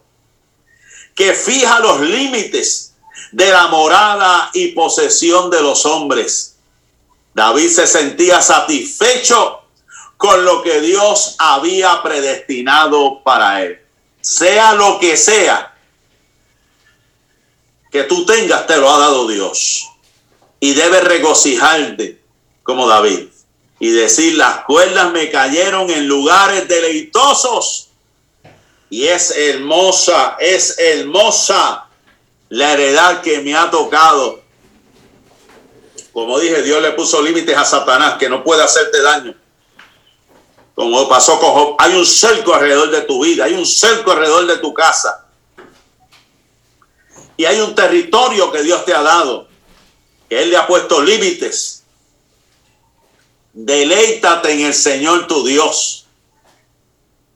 que 1.14 1.34
fija 1.34 1.80
los 1.80 2.00
límites 2.00 2.94
de 3.32 3.50
la 3.50 3.66
morada 3.66 4.50
y 4.54 4.68
posesión 4.68 5.50
de 5.50 5.60
los 5.60 5.84
hombres. 5.84 6.56
David 7.34 7.68
se 7.68 7.86
sentía 7.86 8.40
satisfecho 8.40 9.62
con 10.16 10.44
lo 10.44 10.62
que 10.62 10.80
Dios 10.80 11.34
había 11.38 12.02
predestinado 12.02 13.22
para 13.24 13.62
él. 13.62 13.79
Sea 14.20 14.74
lo 14.74 14.98
que 14.98 15.16
sea 15.16 15.74
que 17.90 18.04
tú 18.04 18.24
tengas, 18.24 18.66
te 18.66 18.76
lo 18.76 18.90
ha 18.90 18.98
dado 18.98 19.26
Dios. 19.26 19.88
Y 20.60 20.74
debes 20.74 21.04
regocijarte 21.04 22.20
como 22.62 22.86
David 22.86 23.28
y 23.80 23.90
decir, 23.90 24.36
las 24.36 24.64
cuerdas 24.64 25.10
me 25.10 25.30
cayeron 25.30 25.90
en 25.90 26.06
lugares 26.06 26.68
deleitosos 26.68 27.88
y 28.90 29.06
es 29.06 29.34
hermosa, 29.36 30.36
es 30.38 30.78
hermosa 30.78 31.86
la 32.50 32.72
heredad 32.72 33.22
que 33.22 33.40
me 33.40 33.56
ha 33.56 33.70
tocado. 33.70 34.42
Como 36.12 36.38
dije, 36.38 36.62
Dios 36.62 36.82
le 36.82 36.92
puso 36.92 37.22
límites 37.22 37.56
a 37.56 37.64
Satanás 37.64 38.18
que 38.18 38.28
no 38.28 38.44
puede 38.44 38.62
hacerte 38.62 39.00
daño. 39.00 39.34
Como 40.80 41.06
pasó 41.10 41.38
con 41.38 41.50
Job, 41.50 41.76
hay 41.78 41.94
un 41.94 42.06
cerco 42.06 42.54
alrededor 42.54 42.90
de 42.90 43.02
tu 43.02 43.22
vida, 43.22 43.44
hay 43.44 43.52
un 43.52 43.66
cerco 43.66 44.12
alrededor 44.12 44.46
de 44.46 44.56
tu 44.60 44.72
casa. 44.72 45.26
Y 47.36 47.44
hay 47.44 47.60
un 47.60 47.74
territorio 47.74 48.50
que 48.50 48.62
Dios 48.62 48.86
te 48.86 48.94
ha 48.94 49.02
dado, 49.02 49.46
que 50.26 50.42
Él 50.42 50.48
le 50.48 50.56
ha 50.56 50.66
puesto 50.66 51.02
límites. 51.02 51.84
Deleítate 53.52 54.52
en 54.52 54.60
el 54.60 54.72
Señor 54.72 55.26
tu 55.26 55.44
Dios 55.44 56.06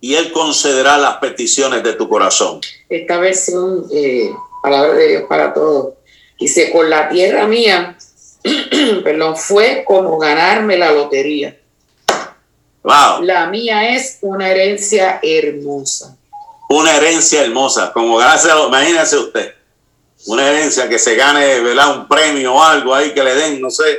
y 0.00 0.14
Él 0.14 0.33
concederá 0.33 0.96
las 0.96 1.18
peticiones 1.18 1.83
de 1.83 1.92
tu 1.92 2.09
corazón. 2.09 2.62
Esta 2.88 3.18
versión, 3.18 3.85
eh, 3.92 4.30
palabra 4.62 4.94
de 4.94 5.09
Dios 5.09 5.24
para 5.28 5.52
todos, 5.52 5.92
dice, 6.40 6.72
con 6.72 6.88
la 6.88 7.11
tierra 7.11 7.46
mía, 7.46 7.98
perdón, 9.04 9.37
fue 9.37 9.85
como 9.87 10.16
ganarme 10.16 10.78
la 10.78 10.92
lotería. 10.92 11.59
Wow. 12.85 13.23
La 13.23 13.47
mía 13.47 13.97
es 13.97 14.18
una 14.20 14.49
herencia 14.49 15.18
hermosa. 15.23 16.16
Una 16.68 16.94
herencia 16.94 17.42
hermosa, 17.42 17.92
como 17.92 18.16
ganarse, 18.16 18.49
imagínese 18.66 19.18
usted, 19.18 19.55
una 20.27 20.47
herencia 20.49 20.88
que 20.88 20.99
se 20.99 21.14
gane, 21.16 21.61
¿verdad? 21.61 21.97
Un 21.97 22.09
premio 22.09 22.55
o 22.55 22.62
algo 22.62 22.94
ahí 22.94 23.12
que 23.12 23.25
le 23.25 23.35
den, 23.35 23.61
no 23.61 23.70
sé. 23.70 23.99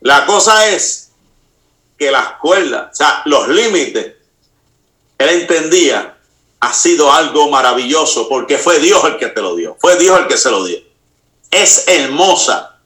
La 0.00 0.24
cosa 0.26 0.68
es 0.68 1.10
que 1.98 2.10
las 2.10 2.32
cuerdas, 2.40 2.92
o 2.92 2.94
sea, 2.94 3.22
los 3.26 3.48
límites 3.48 4.14
él 5.18 5.28
entendía, 5.28 6.16
ha 6.60 6.72
sido 6.72 7.12
algo 7.12 7.48
maravilloso 7.48 8.28
porque 8.28 8.58
fue 8.58 8.78
Dios 8.78 9.02
el 9.04 9.16
que 9.18 9.28
te 9.28 9.40
lo 9.40 9.56
dio, 9.56 9.76
fue 9.80 9.96
Dios 9.96 10.18
el 10.18 10.26
que 10.26 10.36
se 10.36 10.50
lo 10.50 10.64
dio. 10.64 10.78
Es 11.50 11.88
hermosa. 11.88 12.78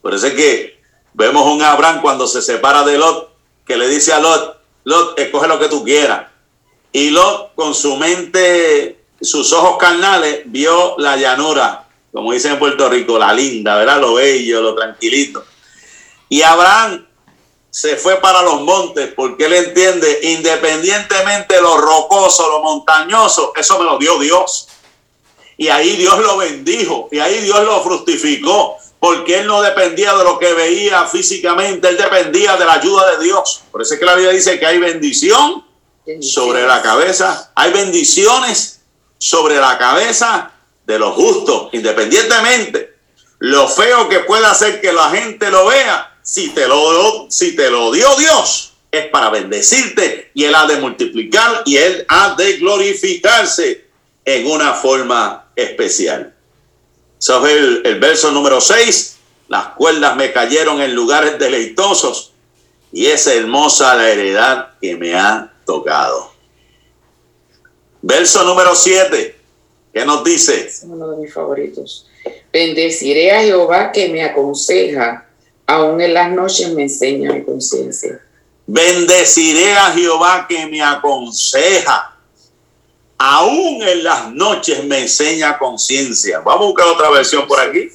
Por 0.00 0.14
eso 0.14 0.28
es 0.28 0.34
que 0.34 0.80
vemos 1.12 1.44
un 1.46 1.62
Abraham 1.62 2.00
cuando 2.00 2.26
se 2.26 2.40
separa 2.40 2.82
de 2.84 2.96
Lot, 2.96 3.27
que 3.68 3.76
le 3.76 3.86
dice 3.86 4.12
a 4.14 4.18
Lot, 4.18 4.56
Lot, 4.84 5.18
escoge 5.20 5.46
lo 5.46 5.58
que 5.58 5.68
tú 5.68 5.84
quieras. 5.84 6.26
Y 6.90 7.10
Lot, 7.10 7.54
con 7.54 7.74
su 7.74 7.96
mente, 7.96 9.04
sus 9.20 9.52
ojos 9.52 9.76
carnales, 9.78 10.40
vio 10.46 10.96
la 10.98 11.16
llanura, 11.16 11.86
como 12.10 12.32
dicen 12.32 12.52
en 12.52 12.58
Puerto 12.58 12.88
Rico, 12.88 13.18
la 13.18 13.34
linda, 13.34 13.76
¿verdad? 13.76 14.00
Lo 14.00 14.14
bello, 14.14 14.62
lo 14.62 14.74
tranquilito. 14.74 15.44
Y 16.30 16.40
Abraham 16.40 17.06
se 17.70 17.96
fue 17.96 18.16
para 18.16 18.42
los 18.42 18.62
montes 18.62 19.12
porque 19.14 19.44
él 19.44 19.52
entiende, 19.52 20.20
independientemente 20.22 21.56
de 21.56 21.60
lo 21.60 21.76
rocoso, 21.76 22.50
lo 22.50 22.62
montañoso, 22.62 23.52
eso 23.54 23.78
me 23.78 23.84
lo 23.84 23.98
dio 23.98 24.18
Dios. 24.18 24.68
Y 25.58 25.68
ahí 25.68 25.96
Dios 25.96 26.18
lo 26.20 26.38
bendijo 26.38 27.08
y 27.12 27.18
ahí 27.18 27.40
Dios 27.40 27.62
lo 27.64 27.82
fructificó 27.82 28.78
porque 29.00 29.40
él 29.40 29.46
no 29.46 29.62
dependía 29.62 30.14
de 30.14 30.24
lo 30.24 30.38
que 30.38 30.52
veía 30.54 31.06
físicamente, 31.06 31.88
él 31.88 31.96
dependía 31.96 32.56
de 32.56 32.64
la 32.64 32.74
ayuda 32.74 33.16
de 33.16 33.24
Dios. 33.24 33.62
Por 33.70 33.82
eso 33.82 33.94
es 33.94 34.00
que 34.00 34.06
la 34.06 34.14
Biblia 34.14 34.32
dice 34.32 34.58
que 34.58 34.66
hay 34.66 34.78
bendición 34.78 35.64
sobre 36.20 36.66
la 36.66 36.82
cabeza, 36.82 37.52
hay 37.54 37.72
bendiciones 37.72 38.80
sobre 39.18 39.56
la 39.56 39.78
cabeza 39.78 40.52
de 40.86 40.98
los 40.98 41.14
justos, 41.14 41.68
independientemente 41.72 42.98
lo 43.38 43.68
feo 43.68 44.08
que 44.08 44.20
pueda 44.20 44.50
hacer 44.50 44.80
que 44.80 44.92
la 44.92 45.10
gente 45.10 45.50
lo 45.50 45.66
vea, 45.66 46.18
si 46.22 46.50
te 46.50 46.66
lo, 46.66 47.30
si 47.30 47.54
te 47.54 47.70
lo 47.70 47.92
dio 47.92 48.14
Dios, 48.16 48.72
es 48.90 49.06
para 49.06 49.30
bendecirte 49.30 50.30
y 50.34 50.44
Él 50.44 50.54
ha 50.54 50.66
de 50.66 50.76
multiplicar 50.76 51.62
y 51.64 51.76
Él 51.76 52.04
ha 52.08 52.34
de 52.34 52.54
glorificarse 52.56 53.86
en 54.24 54.46
una 54.46 54.74
forma 54.74 55.50
especial. 55.54 56.34
Eso 57.18 57.46
es 57.46 57.52
el, 57.52 57.82
el 57.84 58.00
verso 58.00 58.30
número 58.30 58.60
6. 58.60 59.16
Las 59.48 59.68
cuerdas 59.68 60.16
me 60.16 60.32
cayeron 60.32 60.80
en 60.80 60.94
lugares 60.94 61.38
deleitosos 61.38 62.32
y 62.92 63.06
es 63.06 63.26
hermosa 63.26 63.94
la 63.94 64.10
heredad 64.10 64.70
que 64.80 64.96
me 64.96 65.14
ha 65.14 65.52
tocado. 65.64 66.32
Verso 68.02 68.44
número 68.44 68.74
7. 68.74 69.36
¿Qué 69.92 70.04
nos 70.04 70.22
dice? 70.22 70.66
Es 70.66 70.82
uno 70.84 71.10
de 71.10 71.16
mis 71.16 71.32
favoritos. 71.32 72.06
Bendeciré 72.52 73.32
a 73.32 73.42
Jehová 73.42 73.90
que 73.90 74.08
me 74.08 74.22
aconseja 74.22 75.28
aún 75.68 76.00
en 76.00 76.14
las 76.14 76.32
noches 76.32 76.70
me 76.74 76.82
enseña 76.82 77.32
mi 77.32 77.44
conciencia. 77.44 78.20
Bendeciré 78.66 79.74
a 79.74 79.92
Jehová 79.92 80.46
que 80.48 80.66
me 80.66 80.82
aconseja. 80.82 82.17
Aún 83.18 83.82
en 83.82 84.04
las 84.04 84.32
noches 84.32 84.84
me 84.84 85.00
enseña 85.00 85.58
conciencia. 85.58 86.38
Vamos 86.38 86.62
a 86.62 86.66
buscar 86.66 86.86
otra 86.86 87.10
versión 87.10 87.46
por 87.48 87.60
aquí. 87.60 87.88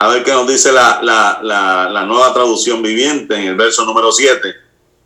A 0.00 0.08
ver 0.08 0.24
qué 0.24 0.32
nos 0.32 0.46
dice 0.48 0.72
la, 0.72 1.00
la, 1.02 1.40
la, 1.42 2.04
nueva 2.04 2.34
traducción 2.34 2.82
viviente 2.82 3.34
en 3.34 3.42
el 3.42 3.56
verso 3.56 3.84
número 3.84 4.10
7. 4.10 4.54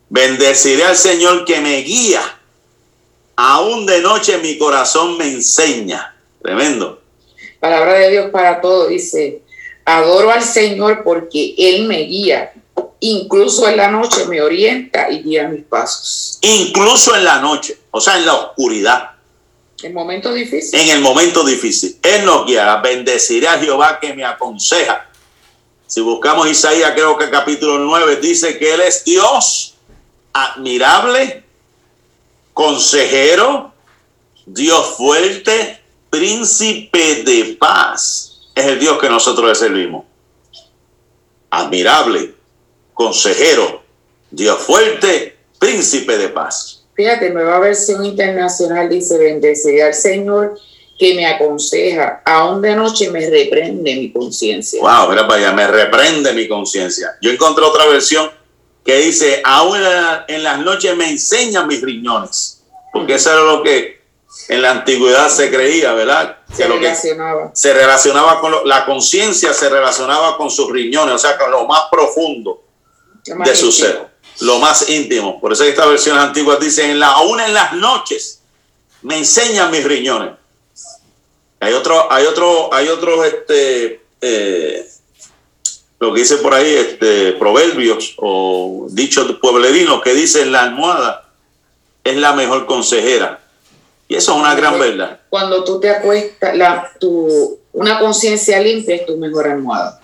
Bendeciré 0.08 0.84
al 0.84 0.96
Señor 0.96 1.44
que 1.44 1.60
me 1.60 1.78
guía. 1.78 2.20
Aún 3.36 3.86
de 3.86 4.00
noche 4.00 4.38
mi 4.38 4.58
corazón 4.58 5.18
me 5.18 5.26
enseña. 5.26 6.14
Tremendo. 6.42 7.00
Palabra 7.60 7.94
de 7.94 8.10
Dios 8.10 8.30
para 8.30 8.60
todos 8.60 8.88
dice, 8.88 9.42
Adoro 9.84 10.30
al 10.30 10.42
Señor 10.42 11.02
porque 11.04 11.54
Él 11.56 11.86
me 11.86 12.00
guía. 12.00 12.52
Incluso 13.04 13.68
en 13.68 13.76
la 13.76 13.90
noche 13.90 14.26
me 14.26 14.40
orienta 14.40 15.10
y 15.10 15.22
guía 15.22 15.48
mis 15.48 15.64
pasos. 15.64 16.38
Incluso 16.40 17.14
en 17.16 17.24
la 17.24 17.40
noche, 17.40 17.76
o 17.90 18.00
sea, 18.00 18.16
en 18.16 18.26
la 18.26 18.34
oscuridad. 18.34 19.10
En 19.82 19.92
momentos 19.92 20.32
difíciles. 20.34 20.72
En 20.72 20.88
el 20.96 21.00
momento 21.00 21.44
difícil. 21.44 21.98
Él 22.00 22.24
nos 22.24 22.46
guiará. 22.46 22.76
Bendeciré 22.76 23.48
a 23.48 23.58
Jehová 23.58 23.98
que 24.00 24.14
me 24.14 24.24
aconseja. 24.24 25.08
Si 25.86 26.00
buscamos 26.00 26.48
Isaías, 26.48 26.92
creo 26.92 27.18
que 27.18 27.28
capítulo 27.28 27.78
9 27.78 28.16
dice 28.16 28.56
que 28.56 28.74
Él 28.74 28.80
es 28.82 29.02
Dios 29.04 29.74
admirable, 30.32 31.42
consejero, 32.54 33.74
Dios 34.46 34.94
fuerte, 34.96 35.80
príncipe 36.08 37.24
de 37.24 37.56
paz 37.58 38.32
es 38.54 38.64
el 38.64 38.78
Dios 38.78 38.98
que 38.98 39.08
nosotros 39.08 39.48
le 39.48 39.54
servimos. 39.54 40.04
Admirable, 41.50 42.34
consejero, 42.94 43.82
Dios 44.30 44.58
fuerte, 44.58 45.36
príncipe 45.58 46.16
de 46.18 46.28
paz. 46.28 46.84
Fíjate, 46.94 47.30
nueva 47.30 47.58
versión 47.58 48.04
internacional 48.04 48.88
dice, 48.88 49.18
bendeciré 49.18 49.82
al 49.82 49.94
Señor 49.94 50.58
que 50.98 51.14
me 51.14 51.26
aconseja, 51.26 52.22
aún 52.24 52.62
de 52.62 52.76
noche 52.76 53.10
me 53.10 53.28
reprende 53.28 53.96
mi 53.96 54.12
conciencia. 54.12 54.80
Wow, 54.80 55.10
mira 55.10 55.26
para 55.26 55.40
allá, 55.40 55.52
me 55.52 55.66
reprende 55.66 56.32
mi 56.32 56.46
conciencia. 56.46 57.16
Yo 57.20 57.30
encontré 57.30 57.64
otra 57.64 57.86
versión 57.86 58.30
que 58.84 58.98
dice, 58.98 59.40
aún 59.44 59.78
en 60.28 60.42
las 60.42 60.58
noches 60.60 60.96
me 60.96 61.08
enseñan 61.08 61.66
mis 61.66 61.80
riñones, 61.80 62.62
porque 62.92 63.14
eso 63.14 63.32
era 63.32 63.40
lo 63.40 63.62
que 63.62 64.02
en 64.48 64.62
la 64.62 64.70
antigüedad 64.70 65.28
se 65.28 65.50
creía, 65.50 65.92
¿verdad? 65.92 66.38
Se 66.54 66.66
relacionaba. 66.66 67.50
se 67.54 67.72
relacionaba 67.72 68.40
con 68.40 68.68
la 68.68 68.84
conciencia, 68.84 69.52
se 69.54 69.68
relacionaba 69.68 70.36
con 70.36 70.50
sus 70.50 70.70
riñones, 70.70 71.14
o 71.14 71.18
sea, 71.18 71.38
con 71.38 71.50
lo 71.50 71.66
más 71.66 71.82
profundo 71.90 72.62
de 73.24 73.56
su 73.56 73.72
ser, 73.72 74.08
lo 74.40 74.58
más 74.58 74.88
íntimo. 74.88 75.40
Por 75.40 75.52
eso 75.52 75.64
esta 75.64 75.86
versión 75.86 76.18
antigua 76.18 76.56
dice, 76.56 76.94
la, 76.94 77.08
aún 77.08 77.40
en 77.40 77.54
las 77.54 77.72
noches 77.74 78.40
me 79.02 79.18
enseñan 79.18 79.70
mis 79.70 79.84
riñones. 79.84 80.32
Hay 81.60 81.74
otro, 81.74 82.12
hay 82.12 82.26
otro, 82.26 82.74
hay 82.74 82.88
otro, 82.88 83.24
este, 83.24 84.00
eh, 84.20 84.88
lo 86.00 86.12
que 86.12 86.20
dice 86.20 86.38
por 86.38 86.54
ahí, 86.54 86.74
este, 86.74 87.32
proverbios 87.34 88.14
o 88.16 88.86
dichos 88.90 89.36
pueblerinos 89.40 90.02
que 90.02 90.14
dicen 90.14 90.50
la 90.50 90.62
almohada 90.62 91.28
es 92.02 92.16
la 92.16 92.32
mejor 92.32 92.66
consejera. 92.66 93.40
Y 94.08 94.16
eso 94.16 94.32
es 94.32 94.38
una 94.38 94.54
gran 94.56 94.78
verdad. 94.78 95.20
Cuando 95.30 95.62
tú 95.62 95.78
te 95.78 95.88
acuestas, 95.90 96.56
la, 96.56 96.90
tu, 96.98 97.60
una 97.72 98.00
conciencia 98.00 98.60
limpia 98.60 98.96
es 98.96 99.06
tu 99.06 99.16
mejor 99.16 99.48
almohada. 99.48 100.01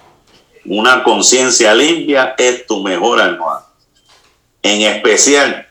Una 0.68 1.02
conciencia 1.02 1.74
limpia 1.74 2.34
es 2.36 2.66
tu 2.66 2.82
mejor 2.82 3.20
almohada. 3.20 3.66
En 4.62 4.82
especial, 4.82 5.66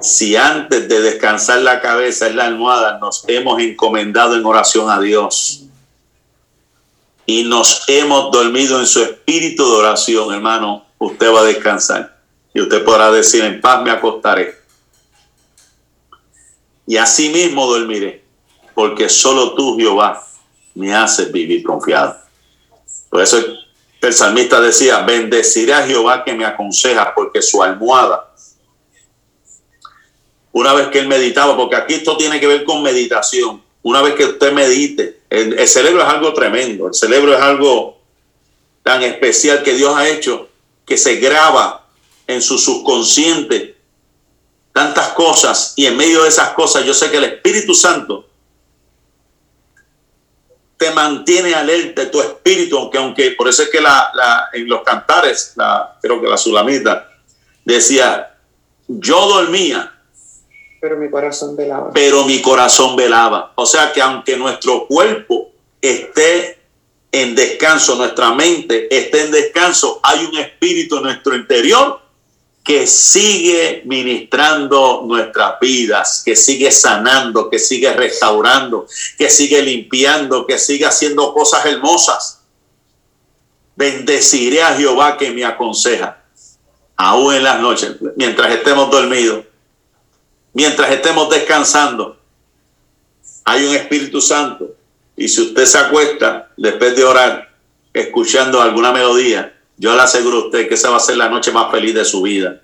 si 0.00 0.34
antes 0.34 0.88
de 0.88 1.00
descansar 1.00 1.60
la 1.62 1.80
cabeza 1.80 2.26
en 2.26 2.36
la 2.36 2.46
almohada 2.46 2.98
nos 2.98 3.24
hemos 3.28 3.60
encomendado 3.60 4.36
en 4.36 4.44
oración 4.44 4.90
a 4.90 5.00
Dios 5.00 5.62
y 7.26 7.44
nos 7.44 7.84
hemos 7.86 8.32
dormido 8.32 8.80
en 8.80 8.86
su 8.86 9.02
espíritu 9.02 9.64
de 9.64 9.76
oración, 9.76 10.34
hermano, 10.34 10.84
usted 10.98 11.32
va 11.32 11.40
a 11.40 11.44
descansar 11.44 12.18
y 12.52 12.60
usted 12.60 12.84
podrá 12.84 13.12
decir 13.12 13.44
en 13.44 13.60
paz 13.60 13.82
me 13.82 13.92
acostaré 13.92 14.62
y 16.86 16.96
así 16.96 17.28
mismo 17.28 17.66
dormiré, 17.66 18.24
porque 18.74 19.08
solo 19.08 19.54
tú, 19.54 19.76
Jehová, 19.78 20.26
me 20.74 20.94
haces 20.94 21.30
vivir 21.30 21.62
confiado. 21.62 22.16
Por 23.08 23.22
eso 23.22 23.38
el 24.02 24.12
salmista 24.12 24.60
decía, 24.60 24.98
bendeciré 25.00 25.72
a 25.72 25.86
Jehová 25.86 26.24
que 26.24 26.34
me 26.34 26.44
aconseja, 26.44 27.14
porque 27.14 27.40
su 27.40 27.62
almohada, 27.62 28.32
una 30.50 30.74
vez 30.74 30.88
que 30.88 30.98
él 30.98 31.08
meditaba, 31.08 31.56
porque 31.56 31.76
aquí 31.76 31.94
esto 31.94 32.16
tiene 32.16 32.40
que 32.40 32.46
ver 32.46 32.64
con 32.64 32.82
meditación, 32.82 33.62
una 33.82 34.02
vez 34.02 34.14
que 34.14 34.24
usted 34.24 34.52
medite, 34.52 35.20
el, 35.30 35.58
el 35.58 35.68
cerebro 35.68 36.02
es 36.02 36.08
algo 36.08 36.34
tremendo, 36.34 36.88
el 36.88 36.94
cerebro 36.94 37.32
es 37.32 37.40
algo 37.40 38.00
tan 38.82 39.02
especial 39.02 39.62
que 39.62 39.74
Dios 39.74 39.96
ha 39.96 40.08
hecho, 40.08 40.48
que 40.84 40.98
se 40.98 41.16
graba 41.16 41.86
en 42.26 42.42
su 42.42 42.58
subconsciente 42.58 43.76
tantas 44.72 45.08
cosas 45.08 45.74
y 45.76 45.86
en 45.86 45.96
medio 45.96 46.22
de 46.22 46.28
esas 46.28 46.50
cosas 46.50 46.84
yo 46.84 46.94
sé 46.94 47.10
que 47.10 47.18
el 47.18 47.24
Espíritu 47.24 47.74
Santo 47.74 48.26
te 50.82 50.90
mantiene 50.90 51.54
alerta 51.54 52.10
tu 52.10 52.20
espíritu, 52.20 52.76
aunque, 52.76 52.98
aunque 52.98 53.30
por 53.30 53.48
eso 53.48 53.62
es 53.62 53.68
que 53.68 53.80
la, 53.80 54.48
en 54.52 54.68
los 54.68 54.82
cantares, 54.82 55.52
la, 55.54 55.96
creo 56.02 56.20
que 56.20 56.26
la 56.26 56.36
sulamita 56.36 57.08
decía, 57.64 58.34
yo 58.88 59.28
dormía. 59.28 59.94
Pero 60.80 60.96
mi 60.96 61.08
corazón 61.08 61.54
velaba. 61.54 61.92
Pero 61.92 62.24
mi 62.24 62.42
corazón 62.42 62.96
velaba. 62.96 63.52
O 63.54 63.64
sea 63.64 63.92
que 63.92 64.02
aunque 64.02 64.36
nuestro 64.36 64.88
cuerpo 64.88 65.52
esté 65.80 66.58
en 67.12 67.36
descanso, 67.36 67.94
nuestra 67.94 68.34
mente 68.34 68.92
esté 68.92 69.26
en 69.26 69.30
descanso, 69.30 70.00
hay 70.02 70.24
un 70.24 70.36
espíritu 70.36 70.96
en 70.96 71.04
nuestro 71.04 71.36
interior 71.36 72.00
que 72.64 72.86
sigue 72.86 73.82
ministrando 73.86 75.02
nuestras 75.04 75.58
vidas, 75.60 76.22
que 76.24 76.36
sigue 76.36 76.70
sanando, 76.70 77.50
que 77.50 77.58
sigue 77.58 77.92
restaurando, 77.92 78.86
que 79.18 79.28
sigue 79.28 79.60
limpiando, 79.62 80.46
que 80.46 80.58
sigue 80.58 80.86
haciendo 80.86 81.34
cosas 81.34 81.66
hermosas. 81.66 82.40
Bendeciré 83.74 84.62
a 84.62 84.76
Jehová 84.76 85.16
que 85.16 85.30
me 85.32 85.44
aconseja, 85.44 86.22
aún 86.96 87.34
en 87.34 87.42
las 87.42 87.60
noches, 87.60 87.96
mientras 88.16 88.52
estemos 88.52 88.90
dormidos, 88.90 89.44
mientras 90.52 90.90
estemos 90.92 91.28
descansando. 91.30 92.16
Hay 93.44 93.64
un 93.64 93.74
Espíritu 93.74 94.20
Santo 94.20 94.76
y 95.16 95.26
si 95.26 95.40
usted 95.40 95.64
se 95.64 95.78
acuesta 95.78 96.50
después 96.56 96.94
de 96.94 97.04
orar, 97.04 97.50
escuchando 97.92 98.60
alguna 98.60 98.92
melodía, 98.92 99.52
yo 99.76 99.94
le 99.94 100.02
aseguro 100.02 100.38
a 100.38 100.44
usted 100.46 100.68
que 100.68 100.74
esa 100.74 100.90
va 100.90 100.96
a 100.96 101.00
ser 101.00 101.16
la 101.16 101.28
noche 101.28 101.50
más 101.52 101.70
feliz 101.70 101.94
de 101.94 102.04
su 102.04 102.22
vida, 102.22 102.60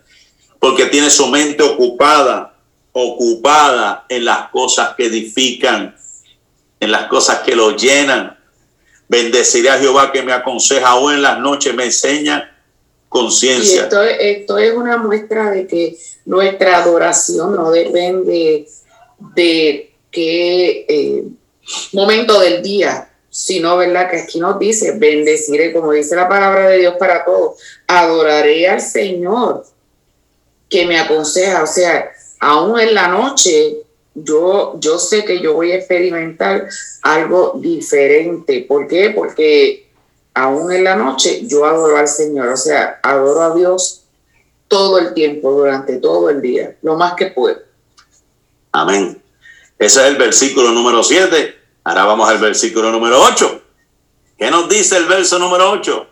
porque 0.59 0.87
tiene 0.87 1.11
su 1.11 1.27
mente 1.29 1.62
ocupada, 1.62 2.55
ocupada 2.92 4.07
en 4.09 4.25
las 4.25 4.49
cosas 4.51 4.94
que 4.97 5.07
edifican, 5.07 5.97
en 6.81 6.92
las 6.92 7.09
cosas 7.09 7.40
que 7.40 7.57
lo 7.57 7.77
llenan. 7.77 8.37
Bendeciré 9.09 9.71
a 9.71 9.79
Jehová 9.79 10.12
que 10.12 10.23
me 10.23 10.33
aconseja 10.33 10.97
hoy 10.97 11.14
en 11.14 11.23
las 11.23 11.38
noches, 11.38 11.75
me 11.75 11.85
enseña 11.85 12.55
conciencia. 13.09 13.85
Esto, 13.85 14.03
esto 14.03 14.59
es 14.59 14.75
una 14.77 14.99
muestra 14.99 15.51
de 15.51 15.66
que 15.66 15.97
nuestra 16.27 16.77
adoración 16.77 17.57
no 17.57 17.71
depende 17.71 18.68
de 19.35 19.94
qué 20.11 20.87
eh, 20.88 21.25
momento 21.92 22.38
del 22.40 22.62
día 22.62 23.08
sino, 23.38 23.77
¿verdad? 23.77 24.11
Que 24.11 24.16
aquí 24.16 24.40
nos 24.40 24.59
dice, 24.59 24.98
bendeciré, 24.98 25.72
como 25.72 25.92
dice 25.92 26.16
la 26.16 26.29
palabra 26.29 26.70
de 26.70 26.79
Dios 26.79 26.94
para 26.98 27.24
todos, 27.24 27.57
adoraré 27.87 28.68
al 28.68 28.81
Señor 28.81 29.64
que 30.68 30.85
me 30.87 30.98
aconseja, 30.98 31.62
o 31.62 31.66
sea, 31.68 32.11
aún 32.40 32.81
en 32.81 32.96
la 32.96 33.07
noche, 33.07 33.77
yo, 34.12 34.74
yo 34.81 34.98
sé 34.98 35.24
que 35.24 35.40
yo 35.40 35.55
voy 35.55 35.70
a 35.70 35.77
experimentar 35.77 36.68
algo 37.03 37.53
diferente. 37.61 38.66
¿Por 38.68 38.88
qué? 38.88 39.11
Porque 39.11 39.88
aún 40.35 40.72
en 40.72 40.83
la 40.83 40.96
noche 40.96 41.46
yo 41.46 41.64
adoro 41.64 41.96
al 41.96 42.09
Señor, 42.09 42.48
o 42.48 42.57
sea, 42.57 42.98
adoro 43.05 43.42
a 43.42 43.55
Dios 43.55 44.03
todo 44.66 44.98
el 44.98 45.14
tiempo, 45.14 45.53
durante 45.53 45.98
todo 45.98 46.29
el 46.29 46.42
día, 46.42 46.74
lo 46.83 46.96
más 46.96 47.14
que 47.14 47.27
puedo. 47.27 47.61
Amén. 48.72 49.22
Ese 49.79 50.01
es 50.01 50.07
el 50.09 50.16
versículo 50.16 50.72
número 50.72 51.05
7 51.05 51.58
Ahora 51.88 52.05
vamos 52.05 52.29
al 52.29 52.37
versículo 52.37 52.92
número 52.92 53.18
8. 53.18 53.62
¿Qué 54.37 54.51
nos 54.51 54.68
dice 54.68 54.98
el 54.98 55.07
verso 55.07 55.38
número 55.38 55.70
8? 55.70 56.07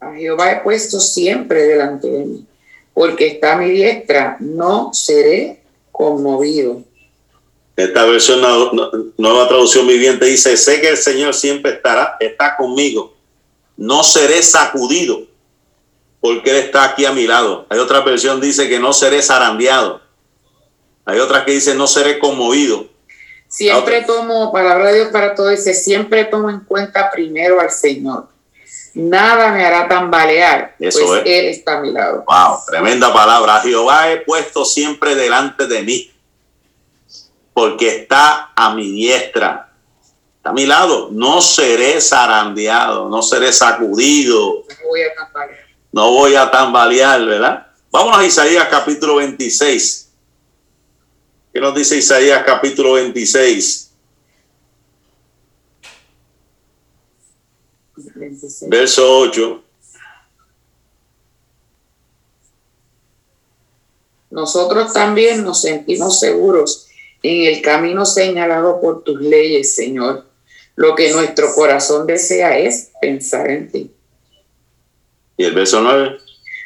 A 0.00 0.14
Jehová 0.14 0.50
he 0.50 0.60
puesto 0.62 0.98
siempre 0.98 1.64
delante 1.64 2.08
de 2.08 2.24
mí, 2.24 2.46
porque 2.94 3.26
está 3.26 3.52
a 3.52 3.56
mi 3.58 3.68
diestra, 3.68 4.38
no 4.40 4.94
seré 4.94 5.62
conmovido. 5.92 6.82
Esta 7.76 8.06
versión, 8.06 8.40
nueva 9.18 9.46
traducción 9.46 9.86
viviente, 9.86 10.24
dice, 10.24 10.56
sé 10.56 10.80
que 10.80 10.88
el 10.88 10.96
Señor 10.96 11.34
siempre 11.34 11.72
estará, 11.72 12.16
está 12.18 12.56
conmigo, 12.56 13.14
no 13.76 14.02
seré 14.02 14.42
sacudido, 14.42 15.26
porque 16.18 16.48
Él 16.48 16.56
está 16.56 16.84
aquí 16.84 17.04
a 17.04 17.12
mi 17.12 17.26
lado. 17.26 17.66
Hay 17.68 17.78
otra 17.78 18.00
versión 18.00 18.40
dice 18.40 18.70
que 18.70 18.80
no 18.80 18.94
seré 18.94 19.20
zarandeado. 19.20 20.00
Hay 21.04 21.18
otra 21.18 21.44
que 21.44 21.52
dice 21.52 21.74
no 21.74 21.86
seré 21.86 22.18
conmovido. 22.18 22.95
Siempre 23.48 24.02
tomo, 24.02 24.52
palabra 24.52 24.88
de 24.88 24.94
Dios 24.96 25.08
para 25.08 25.34
todo, 25.34 25.48
dice, 25.48 25.72
siempre 25.72 26.24
tomo 26.24 26.50
en 26.50 26.60
cuenta 26.60 27.10
primero 27.10 27.60
al 27.60 27.70
Señor. 27.70 28.28
Nada 28.94 29.52
me 29.52 29.64
hará 29.64 29.88
tambalear, 29.88 30.74
Eso 30.78 31.06
pues 31.06 31.22
Él 31.26 31.46
está 31.46 31.78
a 31.78 31.80
mi 31.80 31.92
lado. 31.92 32.24
Wow, 32.26 32.60
tremenda 32.66 33.12
palabra. 33.12 33.60
Jehová 33.60 34.10
he 34.10 34.18
puesto 34.18 34.64
siempre 34.64 35.14
delante 35.14 35.66
de 35.66 35.82
mí, 35.82 36.10
porque 37.52 37.88
está 37.88 38.52
a 38.56 38.74
mi 38.74 38.90
diestra. 38.90 39.70
Está 40.38 40.50
a 40.50 40.52
mi 40.54 40.64
lado. 40.64 41.10
No 41.12 41.42
seré 41.42 42.00
zarandeado, 42.00 43.08
no 43.10 43.22
seré 43.22 43.52
sacudido. 43.52 44.64
No 44.66 44.88
voy 44.88 45.02
a 45.02 45.14
tambalear. 45.14 45.66
No 45.92 46.10
voy 46.10 46.34
a 46.34 46.50
tambalear, 46.50 47.24
¿verdad? 47.24 47.66
Vámonos 47.90 48.18
a 48.18 48.24
Isaías 48.24 48.66
capítulo 48.70 49.16
26. 49.16 50.05
¿Qué 51.56 51.62
nos 51.62 51.74
dice 51.74 51.96
Isaías 51.96 52.42
capítulo 52.44 52.92
26? 52.92 53.90
Verso 58.68 59.20
8. 59.20 59.64
Nosotros 64.32 64.92
también 64.92 65.44
nos 65.44 65.62
sentimos 65.62 66.20
seguros 66.20 66.88
en 67.22 67.46
el 67.46 67.62
camino 67.62 68.04
señalado 68.04 68.78
por 68.78 69.02
tus 69.02 69.18
leyes, 69.22 69.74
Señor. 69.74 70.26
Lo 70.74 70.94
que 70.94 71.10
nuestro 71.14 71.54
corazón 71.54 72.06
desea 72.06 72.58
es 72.58 72.90
pensar 73.00 73.50
en 73.50 73.72
ti. 73.72 73.90
Y 75.38 75.44
el 75.44 75.54
verso 75.54 75.80
9. 75.80 76.18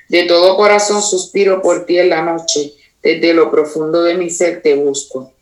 De 0.09 0.25
todo 0.25 0.57
corazón 0.57 1.01
suspiro 1.01 1.63
por 1.63 1.87
ti 1.87 1.97
en 1.97 2.09
la 2.09 2.23
noche, 2.23 2.75
desde 3.03 3.35
lo 3.35 3.51
profundo 3.51 4.03
de 4.03 4.15
mi 4.15 4.31
ser 4.31 4.63
te 4.63 4.75
busco. 4.75 5.33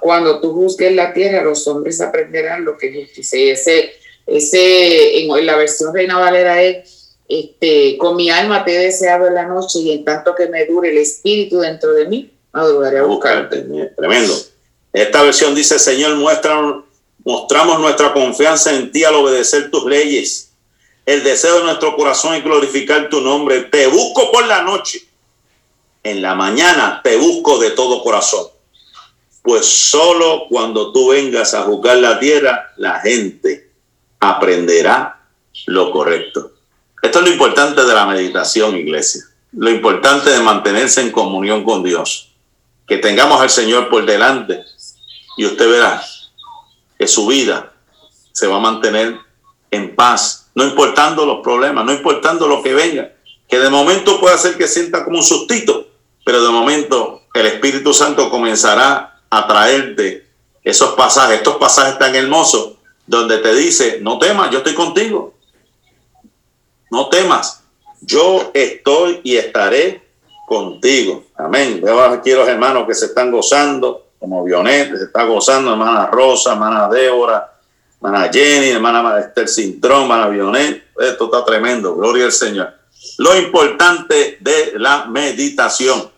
Cuando 0.00 0.40
tú 0.40 0.52
juzgues 0.52 0.94
la 0.94 1.12
tierra, 1.12 1.42
los 1.42 1.66
hombres 1.66 2.00
aprenderán 2.00 2.64
lo 2.64 2.76
que 2.76 2.88
es 2.88 3.06
justicia. 3.06 3.38
Y 3.38 3.50
ese, 3.50 3.92
ese 4.26 5.20
en, 5.20 5.46
la 5.46 5.56
versión 5.56 5.94
Reina 5.94 6.18
Valera 6.18 6.62
es, 6.62 7.16
este, 7.26 7.96
con 7.96 8.16
mi 8.16 8.28
alma 8.28 8.64
te 8.64 8.74
he 8.74 8.78
deseado 8.78 9.26
en 9.26 9.34
la 9.34 9.46
noche 9.46 9.78
y 9.78 9.92
en 9.92 10.04
tanto 10.04 10.34
que 10.34 10.48
me 10.48 10.66
dure 10.66 10.90
el 10.90 10.98
espíritu 10.98 11.60
dentro 11.60 11.92
de 11.94 12.06
mí, 12.06 12.30
madrugaré 12.52 12.98
a 12.98 13.04
buscarte. 13.04 13.64
Tremendo. 13.96 14.34
Esta 14.92 15.22
versión 15.22 15.54
dice, 15.54 15.78
Señor, 15.78 16.14
muestra, 16.16 16.82
mostramos 17.24 17.80
nuestra 17.80 18.12
confianza 18.12 18.74
en 18.74 18.92
ti 18.92 19.02
al 19.02 19.14
obedecer 19.14 19.70
tus 19.70 19.86
leyes. 19.86 20.50
El 21.06 21.24
deseo 21.24 21.58
de 21.58 21.64
nuestro 21.64 21.96
corazón 21.96 22.34
es 22.34 22.44
glorificar 22.44 23.08
tu 23.08 23.20
nombre. 23.20 23.62
Te 23.62 23.86
busco 23.86 24.30
por 24.30 24.46
la 24.46 24.62
noche. 24.62 25.00
En 26.04 26.22
la 26.22 26.36
mañana 26.36 27.00
te 27.02 27.16
busco 27.16 27.58
de 27.58 27.72
todo 27.72 28.02
corazón 28.02 28.54
pues 29.44 29.66
solo 29.66 30.46
cuando 30.48 30.90
tú 30.90 31.08
vengas 31.10 31.52
a 31.52 31.64
juzgar 31.64 31.98
la 31.98 32.18
tierra, 32.18 32.72
la 32.78 32.98
gente 33.00 33.72
aprenderá 34.18 35.20
lo 35.66 35.90
correcto. 35.90 36.52
Esto 37.02 37.18
es 37.18 37.24
lo 37.26 37.30
importante 37.30 37.84
de 37.84 37.92
la 37.92 38.06
meditación, 38.06 38.74
iglesia. 38.74 39.22
Lo 39.52 39.68
importante 39.68 40.30
de 40.30 40.40
mantenerse 40.40 41.02
en 41.02 41.12
comunión 41.12 41.62
con 41.62 41.82
Dios. 41.82 42.32
Que 42.86 42.96
tengamos 42.96 43.38
al 43.38 43.50
Señor 43.50 43.90
por 43.90 44.06
delante 44.06 44.64
y 45.36 45.44
usted 45.44 45.70
verá 45.70 46.02
que 46.98 47.06
su 47.06 47.26
vida 47.26 47.74
se 48.32 48.46
va 48.46 48.56
a 48.56 48.60
mantener 48.60 49.18
en 49.70 49.94
paz, 49.94 50.50
no 50.54 50.64
importando 50.64 51.26
los 51.26 51.42
problemas, 51.42 51.84
no 51.84 51.92
importando 51.92 52.48
lo 52.48 52.62
que 52.62 52.72
venga. 52.72 53.12
Que 53.46 53.58
de 53.58 53.68
momento 53.68 54.18
puede 54.20 54.38
ser 54.38 54.56
que 54.56 54.66
sienta 54.66 55.04
como 55.04 55.18
un 55.18 55.24
sustito, 55.24 55.86
pero 56.24 56.42
de 56.42 56.48
momento 56.50 57.22
el 57.34 57.46
Espíritu 57.46 57.92
Santo 57.92 58.30
comenzará 58.30 59.20
a 59.30 59.46
traerte 59.46 60.26
esos 60.62 60.94
pasajes, 60.94 61.36
estos 61.36 61.56
pasajes 61.56 61.98
tan 61.98 62.14
hermosos, 62.14 62.74
donde 63.06 63.38
te 63.38 63.54
dice, 63.54 63.98
no 64.00 64.18
temas, 64.18 64.50
yo 64.50 64.58
estoy 64.58 64.74
contigo. 64.74 65.34
No 66.90 67.08
temas, 67.08 67.62
yo 68.00 68.50
estoy 68.54 69.20
y 69.24 69.36
estaré 69.36 70.02
contigo. 70.46 71.24
Amén. 71.36 71.80
Veo 71.82 72.00
aquí 72.00 72.32
los 72.32 72.48
hermanos 72.48 72.86
que 72.86 72.94
se 72.94 73.06
están 73.06 73.30
gozando, 73.30 74.06
como 74.18 74.44
Vionet, 74.44 74.96
se 74.96 75.04
está 75.04 75.24
gozando, 75.24 75.72
hermana 75.72 76.06
Rosa, 76.06 76.52
hermana 76.52 76.88
Débora, 76.88 77.52
hermana 77.96 78.30
Jenny, 78.32 78.70
hermana 78.70 79.18
Esther 79.20 79.48
Cintrón, 79.48 80.02
hermana 80.02 80.28
Vionet. 80.28 80.84
Esto 80.98 81.24
está 81.26 81.44
tremendo, 81.44 81.94
gloria 81.94 82.26
al 82.26 82.32
Señor. 82.32 82.72
Lo 83.18 83.36
importante 83.36 84.38
de 84.40 84.72
la 84.76 85.06
meditación. 85.06 86.13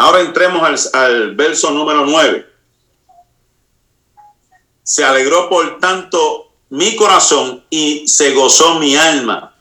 Ahora 0.00 0.20
entremos 0.20 0.94
al, 0.94 1.34
verso 1.34 1.72
número 1.72 2.06
9. 2.06 2.46
Se 4.84 5.04
alegró 5.04 5.48
por 5.48 5.80
tanto 5.80 6.52
mi 6.70 6.94
corazón 6.94 7.64
y 7.68 8.06
se 8.06 8.32
gozó 8.32 8.78
mi 8.78 8.94
alma. 8.94 9.56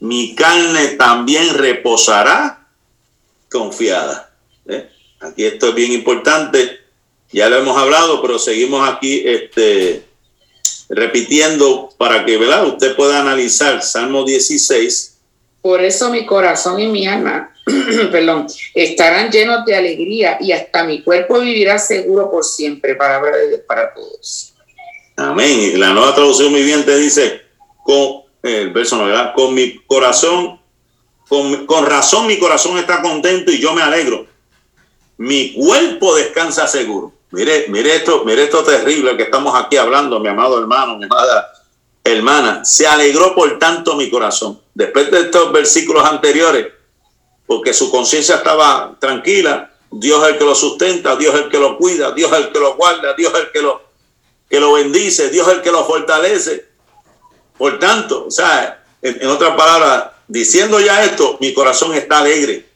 Mi 0.00 0.34
carne 0.34 0.88
también 0.96 1.52
reposará 1.54 2.66
confiada. 3.50 4.32
¿Eh? 4.66 4.90
Aquí 5.20 5.44
esto 5.44 5.68
es 5.68 5.74
bien 5.74 5.92
importante. 5.92 6.80
Ya 7.30 7.50
lo 7.50 7.56
hemos 7.56 7.76
hablado, 7.76 8.22
pero 8.22 8.38
seguimos 8.38 8.88
aquí 8.88 9.22
este, 9.26 10.06
repitiendo 10.88 11.90
para 11.98 12.24
que 12.24 12.38
¿verdad? 12.38 12.66
usted 12.66 12.96
pueda 12.96 13.20
analizar 13.20 13.82
Salmo 13.82 14.24
16. 14.24 15.18
Por 15.60 15.82
eso 15.82 16.10
mi 16.10 16.24
corazón 16.24 16.80
y 16.80 16.88
mi 16.88 17.06
alma, 17.06 17.51
perdón, 18.10 18.46
estarán 18.74 19.30
llenos 19.30 19.64
de 19.64 19.76
alegría 19.76 20.38
y 20.40 20.52
hasta 20.52 20.84
mi 20.84 21.02
cuerpo 21.02 21.40
vivirá 21.40 21.78
seguro 21.78 22.30
por 22.30 22.44
siempre. 22.44 22.94
Palabra 22.94 23.36
de 23.36 23.48
Dios 23.48 23.60
para 23.66 23.94
todos. 23.94 24.54
Amén. 25.16 25.78
La 25.78 25.90
nueva 25.90 26.14
traducción 26.14 26.52
viviente 26.52 26.96
dice, 26.96 27.42
con 27.84 28.22
el 28.42 28.70
verso 28.70 29.04
¿verdad? 29.04 29.32
con 29.34 29.54
mi 29.54 29.78
corazón, 29.86 30.60
con, 31.28 31.66
con 31.66 31.86
razón 31.86 32.26
mi 32.26 32.38
corazón 32.38 32.78
está 32.78 33.00
contento 33.00 33.52
y 33.52 33.60
yo 33.60 33.72
me 33.74 33.82
alegro. 33.82 34.26
Mi 35.18 35.52
cuerpo 35.52 36.16
descansa 36.16 36.66
seguro. 36.66 37.12
Mire, 37.30 37.66
mire 37.68 37.96
esto, 37.96 38.24
mire 38.24 38.44
esto 38.44 38.62
terrible 38.62 39.16
que 39.16 39.22
estamos 39.24 39.54
aquí 39.54 39.76
hablando, 39.76 40.20
mi 40.20 40.28
amado 40.28 40.58
hermano, 40.58 40.98
mi 40.98 41.04
amada 41.04 41.52
hermana. 42.04 42.64
Se 42.64 42.86
alegró 42.86 43.34
por 43.34 43.58
tanto 43.58 43.94
mi 43.94 44.10
corazón. 44.10 44.60
Después 44.74 45.10
de 45.10 45.20
estos 45.20 45.52
versículos 45.52 46.04
anteriores, 46.04 46.66
porque 47.52 47.74
su 47.74 47.90
conciencia 47.90 48.36
estaba 48.36 48.96
tranquila, 48.98 49.70
Dios 49.90 50.22
es 50.22 50.30
el 50.30 50.38
que 50.38 50.44
lo 50.46 50.54
sustenta, 50.54 51.16
Dios 51.16 51.34
es 51.34 51.42
el 51.42 51.48
que 51.50 51.58
lo 51.58 51.76
cuida, 51.76 52.12
Dios 52.12 52.32
es 52.32 52.38
el 52.38 52.50
que 52.50 52.58
lo 52.58 52.76
guarda, 52.76 53.12
Dios 53.12 53.30
es 53.34 53.40
el 53.40 53.52
que 53.52 53.60
lo 53.60 53.82
que 54.48 54.58
lo 54.58 54.72
bendice, 54.72 55.28
Dios 55.28 55.46
es 55.48 55.54
el 55.54 55.62
que 55.62 55.70
lo 55.70 55.84
fortalece. 55.84 56.66
Por 57.58 57.78
tanto, 57.78 58.24
o 58.26 58.30
sea, 58.30 58.82
en, 59.02 59.28
otras 59.28 59.54
palabras, 59.54 60.12
diciendo 60.28 60.80
ya 60.80 61.04
esto, 61.04 61.36
mi 61.40 61.52
corazón 61.52 61.94
está 61.94 62.20
alegre, 62.20 62.66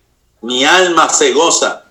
mi 0.43 0.67
alma 0.67 1.09
se 1.09 1.33
goza 1.33 1.85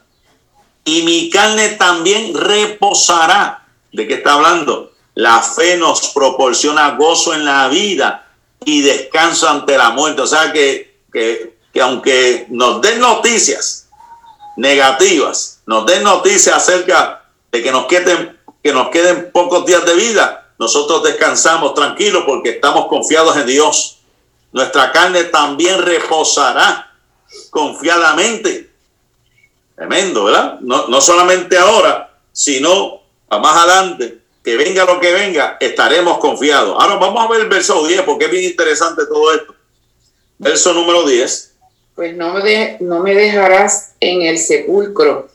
y 0.84 1.02
mi 1.02 1.32
carne 1.32 1.70
también 1.70 2.36
reposará. 2.36 3.66
¿De 3.92 4.08
qué 4.08 4.16
está 4.16 4.34
hablando? 4.34 4.92
La 5.16 5.42
fe 5.42 5.78
nos 5.78 6.10
proporciona 6.10 6.92
gozo 6.92 7.34
en 7.34 7.46
la 7.46 7.68
vida 7.68 8.28
y 8.64 8.82
descanso 8.82 9.50
ante 9.50 9.76
la 9.76 9.90
muerte. 9.90 10.22
O 10.22 10.28
sea 10.28 10.52
que, 10.52 11.00
que, 11.12 11.55
que 11.76 11.82
aunque 11.82 12.48
nos 12.50 12.80
den 12.80 13.02
noticias 13.02 13.90
negativas, 14.56 15.62
nos 15.66 15.86
den 15.86 16.04
noticias 16.04 16.56
acerca 16.56 17.26
de 17.52 17.62
que 17.62 17.70
nos 17.70 17.88
queden 17.88 18.40
que 18.64 18.72
nos 18.72 18.88
queden 18.92 19.30
pocos 19.34 19.66
días 19.66 19.86
de 19.86 19.94
vida, 19.94 20.54
nosotros 20.58 21.04
descansamos 21.04 21.74
tranquilos 21.74 22.24
porque 22.26 22.52
estamos 22.52 22.88
confiados 22.88 23.36
en 23.36 23.46
Dios. 23.46 23.98
Nuestra 24.54 24.94
carne 24.94 25.26
también 25.26 25.82
reposará 25.82 26.94
confiadamente. 27.50 28.72
Tremendo, 29.76 30.24
¿verdad? 30.24 30.60
No, 30.62 30.88
no 30.88 31.02
solamente 31.02 31.58
ahora, 31.58 32.18
sino 32.32 33.02
a 33.28 33.38
más 33.38 33.58
adelante, 33.58 34.20
que 34.46 34.56
venga 34.56 34.86
lo 34.86 35.02
que 35.02 35.12
venga, 35.12 35.58
estaremos 35.60 36.20
confiados. 36.20 36.74
Ahora 36.80 36.96
vamos 36.96 37.24
a 37.24 37.28
ver 37.28 37.42
el 37.42 37.50
verso 37.50 37.86
10, 37.86 38.04
porque 38.04 38.26
es 38.26 38.32
bien 38.32 38.46
interesante 38.46 39.06
todo 39.08 39.34
esto. 39.34 39.54
Verso 40.38 40.74
número 40.74 41.04
10. 41.04 41.55
Pues 41.96 42.16
no 42.16 42.34
me, 42.34 42.78
no 42.82 43.00
me 43.00 43.16
dejarás 43.16 43.96
en 44.00 44.22
el 44.22 44.38
sepulcro 44.38 45.30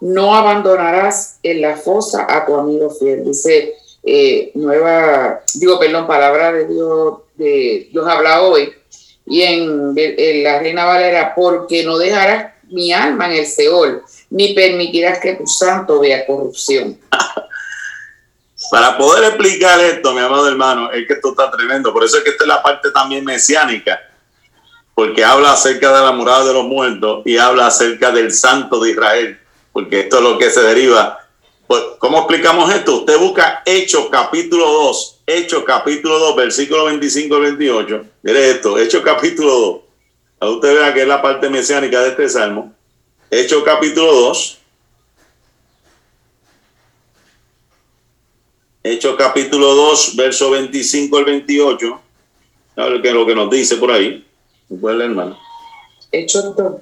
no 0.00 0.34
abandonarás 0.34 1.38
en 1.42 1.60
la 1.60 1.76
fosa 1.76 2.26
a 2.28 2.46
tu 2.46 2.54
amigo 2.54 2.90
fiel. 2.90 3.24
Dice 3.24 3.74
eh, 4.02 4.50
nueva, 4.54 5.42
digo, 5.54 5.78
perdón, 5.78 6.06
palabra 6.06 6.52
de 6.52 6.66
Dios, 6.66 7.18
de 7.34 7.88
Dios 7.92 8.08
habla 8.08 8.42
hoy. 8.42 8.72
Y 9.26 9.42
en, 9.42 9.94
la 10.42 10.58
Reina 10.58 10.86
Valera, 10.86 11.34
porque 11.34 11.84
no 11.84 11.98
dejarás 11.98 12.54
mi 12.68 12.92
alma 12.92 13.26
en 13.26 13.40
el 13.40 13.46
Seol, 13.46 14.02
ni 14.30 14.54
permitirás 14.54 15.18
que 15.20 15.34
tu 15.34 15.46
santo 15.46 16.00
vea 16.00 16.26
corrupción. 16.26 16.98
Para 18.70 18.96
poder 18.96 19.24
explicar 19.24 19.80
esto, 19.80 20.12
mi 20.12 20.20
amado 20.20 20.48
hermano, 20.48 20.90
es 20.92 21.06
que 21.06 21.14
esto 21.14 21.30
está 21.30 21.50
tremendo. 21.50 21.92
Por 21.92 22.04
eso 22.04 22.18
es 22.18 22.24
que 22.24 22.30
esta 22.30 22.44
es 22.44 22.48
la 22.48 22.62
parte 22.62 22.90
también 22.92 23.24
mesiánica, 23.24 24.00
porque 25.00 25.24
habla 25.24 25.52
acerca 25.52 25.96
de 25.96 26.04
la 26.04 26.12
morada 26.12 26.44
de 26.44 26.52
los 26.52 26.66
muertos 26.66 27.22
y 27.24 27.38
habla 27.38 27.68
acerca 27.68 28.10
del 28.12 28.30
santo 28.30 28.78
de 28.80 28.90
Israel 28.90 29.40
porque 29.72 30.00
esto 30.00 30.18
es 30.18 30.22
lo 30.22 30.36
que 30.36 30.50
se 30.50 30.60
deriva. 30.60 31.26
Pues, 31.66 31.82
¿Cómo 31.98 32.18
explicamos 32.18 32.70
esto? 32.70 32.98
Usted 32.98 33.18
busca 33.18 33.62
Hechos 33.64 34.08
capítulo 34.10 34.66
2, 34.70 35.20
Hechos 35.26 35.64
capítulo 35.64 36.18
2, 36.18 36.36
versículo 36.36 36.84
25 36.84 37.34
al 37.34 37.42
28. 37.44 38.04
Mire 38.20 38.50
esto, 38.50 38.78
Hechos 38.78 39.00
capítulo 39.02 39.50
2. 39.50 39.80
A 40.40 40.50
usted 40.50 40.74
vea 40.74 40.92
que 40.92 41.00
es 41.00 41.08
la 41.08 41.22
parte 41.22 41.48
mesiánica 41.48 42.02
de 42.02 42.10
este 42.10 42.28
salmo. 42.28 42.74
Hechos 43.30 43.62
capítulo 43.64 44.12
2. 44.12 44.58
Hechos 48.82 49.16
capítulo 49.16 49.74
2, 49.74 50.16
verso 50.16 50.50
25 50.50 51.16
al 51.16 51.24
28. 51.24 52.00
A 52.76 52.84
ver 52.84 53.00
qué 53.00 53.08
es 53.08 53.14
lo 53.14 53.24
que 53.24 53.34
nos 53.34 53.48
dice 53.48 53.76
por 53.76 53.92
ahí. 53.92 54.26
¿Puede 54.78 54.96
leer, 54.96 55.10
hermano? 55.10 55.38
Hechos 56.12 56.56
2. 56.56 56.80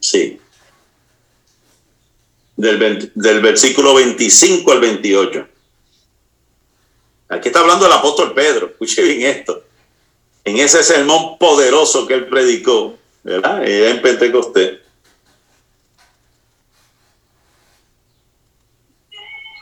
Sí 0.00 0.38
del, 2.56 3.40
versículo 3.40 3.94
25 3.94 4.72
al 4.72 4.80
28. 4.80 5.48
Aquí 7.28 7.48
está 7.48 7.60
hablando 7.60 7.86
el 7.86 7.92
apóstol 7.92 8.34
Pedro, 8.34 8.66
escuche 8.66 9.02
bien 9.02 9.22
esto. 9.22 9.64
En 10.44 10.58
ese 10.58 10.82
sermón 10.82 11.38
poderoso 11.38 12.06
que 12.06 12.14
él 12.14 12.26
predicó, 12.28 12.96
¿verdad? 13.22 13.66
En 13.66 14.02
Pentecostés. 14.02 14.78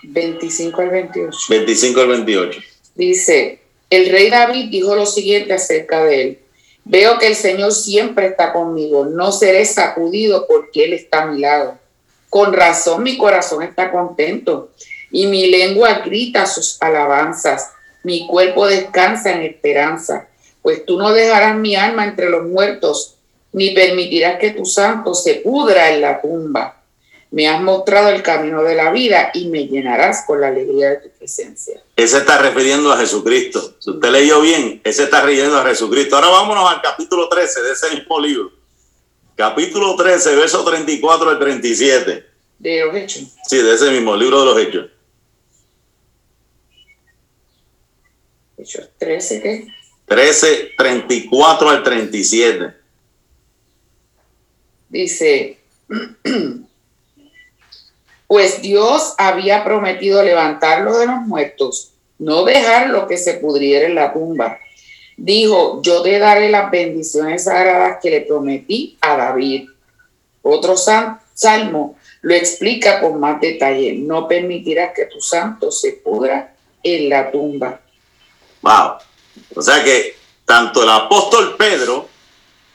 25 0.03 0.81
al 0.81 0.91
28. 0.91 1.39
25 1.49 2.01
al 2.01 2.09
28. 2.09 2.61
Dice, 2.97 3.61
El 3.89 4.11
rey 4.11 4.31
David 4.31 4.71
dijo 4.71 4.97
lo 4.97 5.07
siguiente 5.07 5.53
acerca 5.53 6.05
de 6.05 6.23
él. 6.23 6.39
Veo 6.85 7.19
que 7.19 7.29
el 7.29 7.37
Señor 7.37 7.73
siempre 7.73 8.27
está 8.27 8.53
conmigo, 8.53 9.05
no 9.05 9.33
seré 9.33 9.65
sacudido 9.65 10.47
porque 10.47 10.85
Él 10.85 10.93
está 10.93 11.23
a 11.23 11.27
mi 11.27 11.41
lado. 11.41 11.79
Con 12.29 12.53
razón 12.53 13.03
mi 13.03 13.19
corazón 13.19 13.63
está 13.63 13.91
contento 13.91 14.71
y 15.11 15.27
mi 15.27 15.51
lengua 15.51 16.01
grita 16.05 16.47
sus 16.47 16.81
alabanzas. 16.81 17.73
Mi 18.03 18.27
cuerpo 18.27 18.67
descansa 18.67 19.33
en 19.33 19.43
esperanza, 19.43 20.29
pues 20.63 20.87
tú 20.87 20.97
no 20.97 21.13
dejarás 21.13 21.57
mi 21.57 21.77
alma 21.77 22.05
entre 22.05 22.31
los 22.31 22.47
muertos, 22.47 23.17
ni 23.53 23.71
permitirás 23.71 24.39
que 24.39 24.51
tu 24.51 24.65
santo 24.65 25.13
se 25.15 25.35
pudra 25.35 25.91
en 25.91 26.01
la 26.01 26.21
tumba. 26.21 26.80
Me 27.31 27.49
has 27.49 27.63
mostrado 27.63 28.09
el 28.09 28.23
camino 28.23 28.63
de 28.63 28.75
la 28.75 28.91
vida 28.91 29.31
y 29.35 29.47
me 29.47 29.69
llenarás 29.69 30.25
con 30.27 30.41
la 30.41 30.49
alegría 30.49 30.91
de 30.91 30.97
tu 30.97 31.11
presencia. 31.11 31.81
Ese 31.95 32.19
está 32.19 32.39
refiriendo 32.39 32.91
a 32.93 32.97
Jesucristo. 32.97 33.77
Si 33.79 33.91
usted 33.91 34.11
leyó 34.11 34.41
bien, 34.41 34.81
ese 34.83 35.05
está 35.05 35.23
refiriendo 35.23 35.59
a 35.59 35.65
Jesucristo. 35.65 36.17
Ahora 36.17 36.29
vámonos 36.29 36.69
al 36.69 36.83
capítulo 36.83 37.29
13 37.29 37.63
de 37.63 37.73
ese 37.73 37.91
mismo 37.95 38.19
libro. 38.21 38.51
Capítulo 39.37 39.95
13, 39.97 40.35
verso 40.37 40.65
34 40.65 41.31
al 41.31 41.39
37. 41.39 42.27
De 42.59 42.85
los 42.85 42.95
Hechos. 42.95 43.23
Sí, 43.47 43.59
de 43.59 43.75
ese 43.75 43.91
mismo 43.91 44.17
libro 44.17 44.41
de 44.41 44.47
los 44.47 44.59
Hechos. 44.59 44.91
Hechos 48.59 48.89
13, 48.99 49.43
¿qué? 49.43 49.67
13, 50.07 50.73
34 50.77 51.71
al 51.71 51.83
37. 51.85 52.75
Dice, 54.89 55.59
pues 58.31 58.63
Dios 58.63 59.15
había 59.19 59.65
prometido 59.65 60.23
levantarlo 60.23 60.97
de 60.97 61.07
los 61.07 61.17
muertos, 61.23 61.91
no 62.21 62.45
dejarlo 62.45 63.09
que 63.09 63.19
se 63.19 63.35
pudriera 63.35 63.87
en 63.87 63.97
la 63.97 64.13
tumba. 64.13 64.61
Dijo, 65.17 65.83
yo 65.83 66.01
te 66.03 66.17
daré 66.21 66.49
las 66.49 66.71
bendiciones 66.71 67.43
sagradas 67.43 67.99
que 68.01 68.09
le 68.09 68.21
prometí 68.21 68.97
a 69.01 69.17
David. 69.17 69.69
Otro 70.43 70.77
salmo 70.77 71.97
lo 72.21 72.33
explica 72.33 73.01
con 73.01 73.19
más 73.19 73.41
detalle. 73.41 73.95
No 73.95 74.29
permitirás 74.29 74.93
que 74.95 75.07
tu 75.07 75.21
santo 75.21 75.73
se 75.73 75.95
pudra 75.95 76.55
en 76.85 77.09
la 77.09 77.33
tumba. 77.33 77.81
Wow. 78.63 78.93
O 79.57 79.61
sea 79.61 79.83
que 79.83 80.15
tanto 80.45 80.85
el 80.85 80.91
apóstol 80.91 81.57
Pedro 81.59 82.07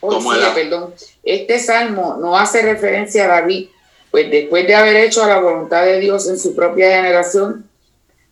como 0.02 0.34
el... 0.34 0.42
Perdón. 0.54 0.94
Este 1.24 1.60
salmo 1.60 2.18
no 2.20 2.38
hace 2.38 2.62
referencia 2.62 3.24
a 3.24 3.40
David, 3.40 3.70
pues 4.16 4.32
después 4.32 4.66
de 4.66 4.74
haber 4.74 4.96
hecho 4.96 5.28
la 5.28 5.42
voluntad 5.42 5.84
de 5.84 6.00
Dios 6.00 6.30
en 6.30 6.40
su 6.40 6.56
propia 6.56 6.90
generación, 6.90 7.70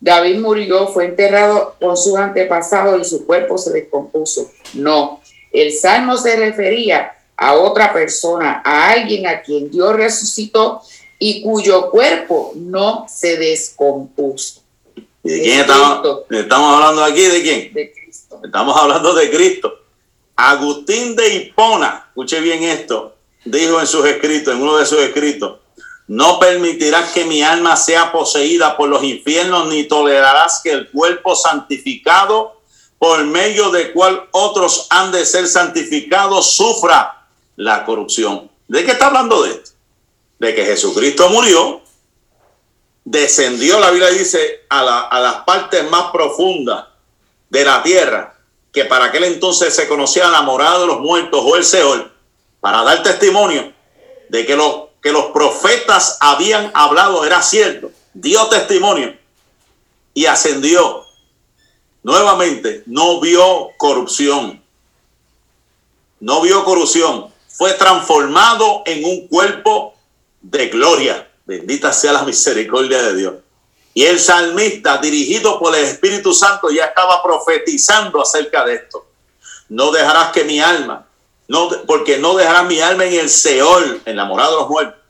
David 0.00 0.38
murió, 0.38 0.86
fue 0.86 1.04
enterrado 1.04 1.76
con 1.78 1.94
sus 1.94 2.16
antepasados 2.16 3.02
y 3.02 3.04
su 3.04 3.26
cuerpo 3.26 3.58
se 3.58 3.70
descompuso. 3.70 4.50
No, 4.72 5.20
el 5.52 5.74
salmo 5.74 6.16
se 6.16 6.36
refería 6.36 7.12
a 7.36 7.56
otra 7.56 7.92
persona, 7.92 8.62
a 8.64 8.92
alguien 8.92 9.26
a 9.26 9.42
quien 9.42 9.70
Dios 9.70 9.94
resucitó 9.94 10.80
y 11.18 11.42
cuyo 11.42 11.90
cuerpo 11.90 12.54
no 12.56 13.04
se 13.06 13.36
descompuso. 13.36 14.62
¿Y 15.22 15.30
de 15.32 15.42
quién 15.42 15.60
estamos, 15.60 16.22
estamos 16.30 16.76
hablando 16.76 17.04
aquí? 17.04 17.26
¿De 17.26 17.42
quién? 17.42 17.74
De 17.74 17.92
Cristo. 17.92 18.40
Estamos 18.42 18.74
hablando 18.74 19.12
de 19.12 19.30
Cristo. 19.30 19.80
Agustín 20.34 21.14
de 21.14 21.34
Hipona, 21.34 22.06
escuche 22.08 22.40
bien 22.40 22.62
esto, 22.62 23.16
dijo 23.44 23.78
en 23.78 23.86
sus 23.86 24.06
escritos, 24.06 24.54
en 24.54 24.62
uno 24.62 24.78
de 24.78 24.86
sus 24.86 25.00
escritos, 25.00 25.58
no 26.06 26.38
permitirás 26.38 27.12
que 27.12 27.24
mi 27.24 27.42
alma 27.42 27.76
sea 27.76 28.12
poseída 28.12 28.76
por 28.76 28.88
los 28.88 29.02
infiernos, 29.02 29.68
ni 29.68 29.84
tolerarás 29.84 30.60
que 30.62 30.70
el 30.70 30.90
cuerpo 30.90 31.34
santificado, 31.34 32.60
por 32.98 33.24
medio 33.24 33.70
de 33.70 33.92
cual 33.92 34.28
otros 34.32 34.86
han 34.90 35.12
de 35.12 35.24
ser 35.24 35.46
santificados, 35.46 36.54
sufra 36.54 37.26
la 37.56 37.84
corrupción. 37.84 38.50
¿De 38.68 38.84
qué 38.84 38.92
está 38.92 39.06
hablando 39.06 39.42
de 39.42 39.52
esto? 39.52 39.70
De 40.38 40.54
que 40.54 40.64
Jesucristo 40.64 41.28
murió, 41.30 41.80
descendió, 43.04 43.78
la 43.80 43.90
Biblia 43.90 44.10
dice, 44.10 44.66
a, 44.68 45.08
a 45.08 45.20
las 45.20 45.34
partes 45.44 45.88
más 45.90 46.10
profundas 46.10 46.86
de 47.48 47.64
la 47.64 47.82
tierra, 47.82 48.38
que 48.72 48.84
para 48.84 49.06
aquel 49.06 49.24
entonces 49.24 49.74
se 49.74 49.86
conocía 49.86 50.28
la 50.28 50.42
morada 50.42 50.80
de 50.80 50.86
los 50.86 51.00
muertos 51.00 51.40
o 51.42 51.56
el 51.56 51.64
Seol, 51.64 52.12
para 52.60 52.82
dar 52.82 53.02
testimonio 53.02 53.72
de 54.28 54.46
que 54.46 54.56
los 54.56 54.83
que 55.04 55.12
los 55.12 55.26
profetas 55.26 56.16
habían 56.18 56.70
hablado 56.72 57.26
era 57.26 57.42
cierto, 57.42 57.92
dio 58.14 58.48
testimonio 58.48 59.14
y 60.14 60.24
ascendió. 60.24 61.04
Nuevamente, 62.02 62.82
no 62.86 63.20
vio 63.20 63.68
corrupción. 63.76 64.62
No 66.20 66.40
vio 66.40 66.64
corrupción. 66.64 67.30
Fue 67.48 67.74
transformado 67.74 68.82
en 68.86 69.04
un 69.04 69.28
cuerpo 69.28 69.94
de 70.40 70.68
gloria. 70.68 71.28
Bendita 71.44 71.92
sea 71.92 72.14
la 72.14 72.22
misericordia 72.22 73.02
de 73.02 73.14
Dios. 73.14 73.34
Y 73.92 74.04
el 74.04 74.18
salmista, 74.18 74.96
dirigido 74.96 75.58
por 75.58 75.76
el 75.76 75.84
Espíritu 75.84 76.32
Santo, 76.32 76.70
ya 76.70 76.86
estaba 76.86 77.22
profetizando 77.22 78.22
acerca 78.22 78.64
de 78.64 78.76
esto. 78.76 79.06
No 79.68 79.90
dejarás 79.90 80.32
que 80.32 80.44
mi 80.44 80.60
alma 80.60 81.06
no, 81.48 81.68
porque 81.86 82.18
no 82.18 82.34
dejarás 82.34 82.66
mi 82.66 82.80
alma 82.80 83.04
en 83.04 83.14
el 83.14 83.28
Seol, 83.28 84.00
en 84.04 84.16
la 84.16 84.24
morada 84.24 84.50
de 84.50 84.56
los 84.56 84.68
muertos, 84.68 85.00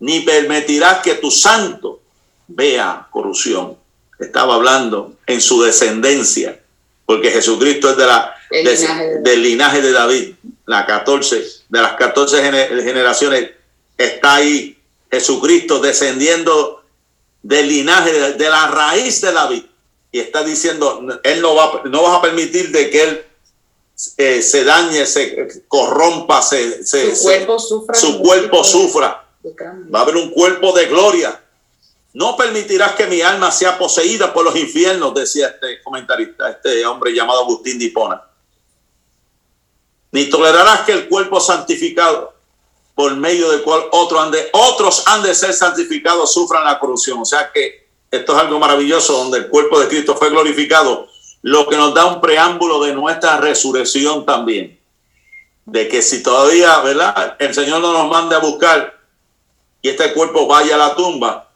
ni 0.00 0.20
permitirás 0.20 1.02
que 1.02 1.14
tu 1.14 1.30
santo 1.30 2.00
vea 2.48 3.06
corrupción. 3.10 3.76
Estaba 4.18 4.54
hablando 4.54 5.14
en 5.26 5.40
su 5.40 5.62
descendencia, 5.62 6.60
porque 7.06 7.30
Jesucristo 7.30 7.90
es 7.90 7.96
de 7.96 8.06
la, 8.06 8.34
del 9.20 9.42
linaje 9.42 9.82
de 9.82 9.92
David, 9.92 10.34
la 10.66 10.86
14, 10.86 11.44
de 11.68 11.82
las 11.82 11.94
14 11.94 12.42
generaciones, 12.82 13.50
está 13.98 14.36
ahí 14.36 14.78
Jesucristo 15.10 15.80
descendiendo 15.80 16.82
del 17.42 17.68
linaje, 17.68 18.32
de, 18.32 18.48
la 18.48 18.68
raíz 18.68 19.20
de 19.20 19.32
David. 19.32 19.64
Y 20.10 20.20
está 20.20 20.44
diciendo, 20.44 21.20
él 21.22 21.40
no 21.42 21.54
va, 21.54 21.82
no 21.84 22.02
vas 22.02 22.18
a 22.18 22.22
permitir 22.22 22.70
de 22.70 22.90
que 22.90 23.02
él 23.02 23.24
eh, 24.16 24.42
se 24.42 24.64
dañe, 24.64 25.06
se 25.06 25.64
corrompa, 25.68 26.42
se, 26.42 26.84
su 26.84 27.22
cuerpo 27.22 27.58
sufra. 27.58 27.94
Su 27.94 28.18
cuerpo 28.20 28.64
sufra. 28.64 29.28
Va 29.94 30.00
a 30.00 30.02
haber 30.02 30.16
un 30.16 30.30
cuerpo 30.30 30.72
de 30.72 30.86
gloria. 30.86 31.42
No 32.14 32.36
permitirás 32.36 32.92
que 32.92 33.06
mi 33.06 33.22
alma 33.22 33.50
sea 33.50 33.78
poseída 33.78 34.32
por 34.34 34.44
los 34.44 34.56
infiernos, 34.56 35.14
decía 35.14 35.48
este 35.48 35.82
comentarista, 35.82 36.50
este 36.50 36.84
hombre 36.84 37.14
llamado 37.14 37.40
Agustín 37.40 37.78
de 37.78 37.86
Hipona. 37.86 38.22
Ni 40.10 40.28
tolerarás 40.28 40.80
que 40.80 40.92
el 40.92 41.08
cuerpo 41.08 41.40
santificado, 41.40 42.34
por 42.94 43.16
medio 43.16 43.50
del 43.50 43.62
cual 43.62 43.84
otros 43.92 44.20
han 44.20 44.30
de, 44.30 44.50
otros 44.52 45.04
han 45.06 45.22
de 45.22 45.34
ser 45.34 45.54
santificados, 45.54 46.34
sufran 46.34 46.64
la 46.64 46.78
corrupción. 46.78 47.20
O 47.20 47.24
sea 47.24 47.50
que 47.50 47.88
esto 48.10 48.34
es 48.34 48.38
algo 48.38 48.58
maravilloso, 48.58 49.14
donde 49.14 49.38
el 49.38 49.48
cuerpo 49.48 49.80
de 49.80 49.88
Cristo 49.88 50.14
fue 50.14 50.28
glorificado 50.28 51.08
lo 51.42 51.68
que 51.68 51.76
nos 51.76 51.92
da 51.92 52.06
un 52.06 52.20
preámbulo 52.20 52.82
de 52.84 52.94
nuestra 52.94 53.36
resurrección 53.38 54.24
también. 54.24 54.78
De 55.66 55.88
que 55.88 56.02
si 56.02 56.22
todavía, 56.22 56.78
¿verdad? 56.80 57.36
El 57.38 57.52
Señor 57.54 57.80
no 57.80 57.92
nos 57.92 58.08
manda 58.08 58.36
a 58.36 58.40
buscar 58.40 58.98
y 59.80 59.88
este 59.88 60.12
cuerpo 60.12 60.46
vaya 60.46 60.76
a 60.76 60.78
la 60.78 60.94
tumba, 60.94 61.50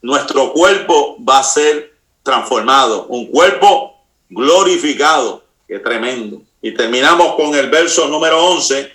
nuestro 0.00 0.52
cuerpo 0.52 1.16
va 1.22 1.40
a 1.40 1.44
ser 1.44 1.92
transformado, 2.22 3.06
un 3.06 3.26
cuerpo 3.26 3.96
glorificado. 4.28 5.42
Qué 5.66 5.78
tremendo. 5.80 6.42
Y 6.60 6.72
terminamos 6.74 7.34
con 7.34 7.54
el 7.54 7.68
verso 7.70 8.08
número 8.08 8.44
11. 8.46 8.92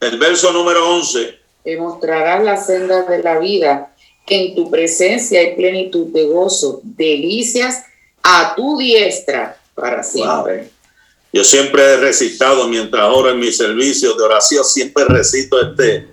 El 0.00 0.18
verso 0.18 0.52
número 0.52 0.88
11. 0.96 1.40
Te 1.64 1.76
mostrarás 1.76 2.42
la 2.44 2.56
senda 2.56 3.02
de 3.02 3.22
la 3.22 3.38
vida 3.38 3.91
en 4.26 4.54
tu 4.54 4.70
presencia 4.70 5.40
hay 5.40 5.56
plenitud 5.56 6.08
de 6.08 6.24
gozo, 6.24 6.80
delicias 6.82 7.84
a 8.22 8.54
tu 8.54 8.78
diestra 8.78 9.56
para 9.74 10.02
siempre. 10.02 10.70
Yo 11.32 11.44
siempre 11.44 11.82
he 11.82 11.96
recitado 11.96 12.68
mientras 12.68 13.04
oro 13.08 13.30
en 13.30 13.38
mi 13.38 13.50
servicio 13.52 14.14
de 14.14 14.22
oración, 14.22 14.64
siempre 14.64 15.04
recito 15.06 15.60
este, 15.60 16.06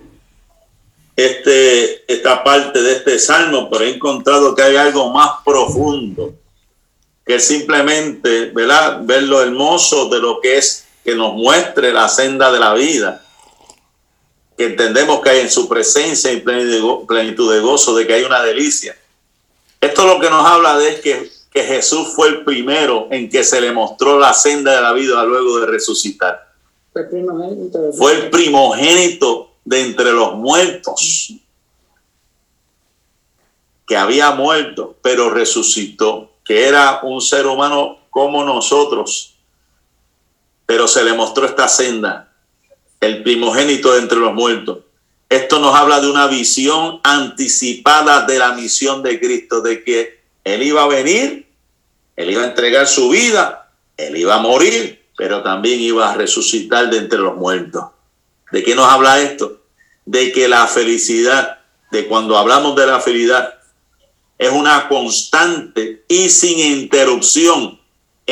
este, 1.14 2.12
esta 2.12 2.42
parte 2.42 2.80
de 2.80 2.92
este 2.92 3.18
salmo, 3.18 3.68
pero 3.70 3.84
he 3.84 3.94
encontrado 3.94 4.54
que 4.54 4.62
hay 4.62 4.76
algo 4.76 5.10
más 5.10 5.30
profundo 5.44 6.34
que 7.26 7.38
simplemente 7.38 8.46
¿verdad? 8.46 9.00
ver 9.02 9.24
lo 9.24 9.42
hermoso 9.42 10.08
de 10.08 10.20
lo 10.20 10.40
que 10.40 10.56
es 10.56 10.86
que 11.04 11.14
nos 11.14 11.34
muestre 11.34 11.92
la 11.92 12.08
senda 12.08 12.50
de 12.50 12.58
la 12.58 12.74
vida 12.74 13.24
que 14.60 14.66
entendemos 14.66 15.22
que 15.22 15.30
hay 15.30 15.40
en 15.40 15.50
su 15.50 15.66
presencia 15.66 16.30
y 16.30 16.42
plenitud 16.42 17.50
de 17.50 17.60
gozo, 17.60 17.96
de 17.96 18.06
que 18.06 18.12
hay 18.12 18.24
una 18.24 18.42
delicia. 18.42 18.94
Esto 19.80 20.04
lo 20.04 20.20
que 20.20 20.28
nos 20.28 20.44
habla 20.44 20.76
de 20.76 20.90
es 20.90 21.00
que, 21.00 21.30
que 21.50 21.62
Jesús 21.62 22.08
fue 22.14 22.28
el 22.28 22.44
primero 22.44 23.08
en 23.10 23.30
que 23.30 23.42
se 23.42 23.58
le 23.58 23.72
mostró 23.72 24.18
la 24.18 24.34
senda 24.34 24.76
de 24.76 24.82
la 24.82 24.92
vida 24.92 25.24
luego 25.24 25.60
de 25.60 25.66
resucitar. 25.66 26.52
Fue, 26.92 27.04
primogénito 27.04 27.92
fue 27.94 28.12
el 28.12 28.28
primogénito 28.28 29.50
de 29.64 29.80
entre 29.80 30.12
los 30.12 30.34
muertos 30.34 31.32
que 33.86 33.96
había 33.96 34.32
muerto, 34.32 34.94
pero 35.00 35.30
resucitó. 35.30 36.32
que 36.44 36.68
era 36.68 37.00
un 37.02 37.22
ser 37.22 37.46
humano 37.46 37.96
como 38.10 38.44
nosotros, 38.44 39.38
pero 40.66 40.86
se 40.86 41.02
le 41.02 41.14
mostró 41.14 41.46
esta 41.46 41.66
senda, 41.66 42.29
el 43.00 43.22
primogénito 43.22 43.92
de 43.92 44.00
entre 44.00 44.18
los 44.18 44.34
muertos. 44.34 44.80
Esto 45.28 45.58
nos 45.58 45.74
habla 45.74 46.00
de 46.00 46.10
una 46.10 46.26
visión 46.26 47.00
anticipada 47.02 48.26
de 48.26 48.38
la 48.38 48.52
misión 48.52 49.02
de 49.02 49.18
Cristo, 49.18 49.62
de 49.62 49.82
que 49.84 50.20
Él 50.44 50.62
iba 50.62 50.82
a 50.82 50.88
venir, 50.88 51.46
Él 52.16 52.30
iba 52.30 52.42
a 52.42 52.46
entregar 52.46 52.86
su 52.86 53.08
vida, 53.08 53.70
Él 53.96 54.16
iba 54.16 54.34
a 54.34 54.40
morir, 54.40 55.00
pero 55.16 55.42
también 55.42 55.80
iba 55.80 56.10
a 56.10 56.14
resucitar 56.14 56.90
de 56.90 56.98
entre 56.98 57.18
los 57.18 57.36
muertos. 57.36 57.84
¿De 58.50 58.62
qué 58.62 58.74
nos 58.74 58.86
habla 58.86 59.20
esto? 59.20 59.62
De 60.04 60.32
que 60.32 60.48
la 60.48 60.66
felicidad, 60.66 61.60
de 61.90 62.06
cuando 62.06 62.36
hablamos 62.36 62.74
de 62.76 62.86
la 62.86 63.00
felicidad, 63.00 63.54
es 64.38 64.50
una 64.50 64.88
constante 64.88 66.04
y 66.08 66.28
sin 66.28 66.58
interrupción, 66.58 67.79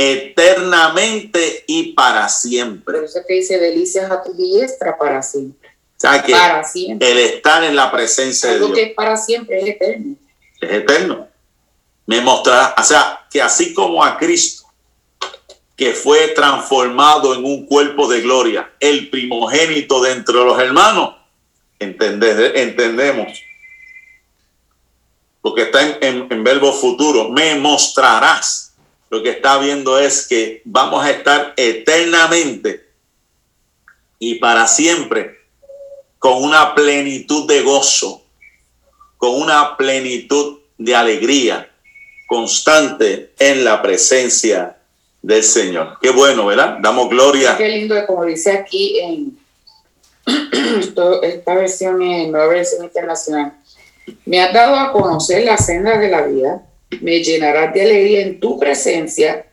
eternamente 0.00 1.64
y 1.66 1.92
para 1.92 2.28
siempre. 2.28 2.84
Por 2.84 3.04
eso 3.04 3.20
que 3.26 3.34
dice 3.34 3.58
delicias 3.58 4.10
a 4.10 4.22
tu 4.22 4.32
diestra 4.32 4.96
para 4.96 5.22
siempre. 5.22 5.70
O 5.70 6.00
sea 6.00 6.22
que 6.22 6.32
para 6.32 6.62
siempre. 6.62 7.10
el 7.10 7.18
estar 7.18 7.64
en 7.64 7.74
la 7.74 7.90
presencia 7.90 8.50
de 8.50 8.58
Dios. 8.58 8.72
que 8.72 8.82
es 8.82 8.94
para 8.94 9.16
siempre, 9.16 9.60
es 9.60 9.68
eterno. 9.68 10.14
Es 10.60 10.70
eterno. 10.70 11.28
Me 12.06 12.20
mostrará, 12.20 12.74
o 12.78 12.84
sea, 12.84 13.26
que 13.28 13.42
así 13.42 13.74
como 13.74 14.04
a 14.04 14.16
Cristo, 14.16 14.64
que 15.76 15.92
fue 15.92 16.28
transformado 16.28 17.34
en 17.34 17.44
un 17.44 17.66
cuerpo 17.66 18.06
de 18.06 18.20
gloria, 18.20 18.72
el 18.78 19.10
primogénito 19.10 20.00
de 20.00 20.12
entre 20.12 20.36
los 20.36 20.60
hermanos, 20.60 21.16
entendemos 21.80 23.42
porque 25.40 25.62
está 25.62 25.80
en, 26.00 26.44
verbo 26.44 26.72
futuro, 26.72 27.30
me 27.30 27.54
mostrarás. 27.54 28.67
Lo 29.10 29.22
que 29.22 29.30
está 29.30 29.58
viendo 29.58 29.98
es 29.98 30.26
que 30.26 30.62
vamos 30.64 31.04
a 31.04 31.10
estar 31.10 31.54
eternamente 31.56 32.88
y 34.18 34.36
para 34.36 34.66
siempre 34.66 35.38
con 36.18 36.42
una 36.42 36.74
plenitud 36.74 37.46
de 37.46 37.62
gozo, 37.62 38.22
con 39.16 39.40
una 39.40 39.76
plenitud 39.76 40.58
de 40.76 40.94
alegría 40.94 41.70
constante 42.26 43.32
en 43.38 43.64
la 43.64 43.80
presencia 43.80 44.76
del 45.22 45.42
Señor. 45.42 45.98
Qué 46.02 46.10
bueno, 46.10 46.46
¿verdad? 46.46 46.78
Damos 46.80 47.08
gloria. 47.08 47.56
Qué 47.56 47.68
lindo, 47.68 47.94
como 48.06 48.24
dice 48.24 48.52
aquí 48.52 48.98
en 48.98 49.38
esta 51.22 51.54
versión, 51.54 52.02
en 52.02 52.30
nueva 52.30 52.48
versión 52.48 52.84
internacional 52.84 53.54
me 54.24 54.40
has 54.40 54.52
dado 54.52 54.76
a 54.76 54.92
conocer 54.92 55.44
la 55.44 55.56
senda 55.56 55.98
de 55.98 56.08
la 56.08 56.22
vida, 56.22 56.62
me 57.00 57.22
llenarás 57.22 57.74
de 57.74 57.82
alegría 57.82 58.22
en 58.22 58.40
tu 58.40 58.58
presencia 58.58 59.46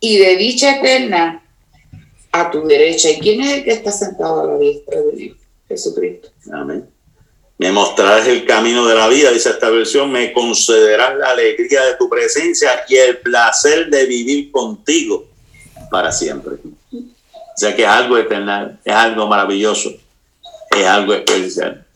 y 0.00 0.18
de 0.18 0.36
dicha 0.36 0.76
eterna 0.76 1.42
a 2.32 2.50
tu 2.50 2.66
derecha. 2.66 3.10
¿Y 3.10 3.18
quién 3.18 3.40
es 3.40 3.52
el 3.54 3.64
que 3.64 3.72
está 3.72 3.90
sentado 3.90 4.42
a 4.42 4.52
la 4.52 4.58
diestra 4.58 5.00
de 5.00 5.12
Dios? 5.12 5.36
Jesucristo. 5.68 6.28
Amén. 6.52 6.86
Me 7.56 7.70
mostrarás 7.70 8.26
el 8.26 8.44
camino 8.44 8.86
de 8.86 8.96
la 8.96 9.06
vida, 9.08 9.30
dice 9.30 9.50
esta 9.50 9.70
versión, 9.70 10.10
me 10.10 10.32
concederás 10.32 11.16
la 11.16 11.30
alegría 11.30 11.84
de 11.84 11.94
tu 11.94 12.08
presencia 12.08 12.84
y 12.88 12.96
el 12.96 13.18
placer 13.18 13.88
de 13.88 14.06
vivir 14.06 14.50
contigo 14.50 15.28
para 15.90 16.10
siempre. 16.10 16.56
O 16.92 17.56
sea 17.56 17.74
que 17.74 17.82
es 17.82 17.88
algo 17.88 18.18
eterno, 18.18 18.76
es 18.84 18.92
algo 18.92 19.28
maravilloso, 19.28 19.92
es 20.76 20.84
algo 20.84 21.14
especial. 21.14 21.86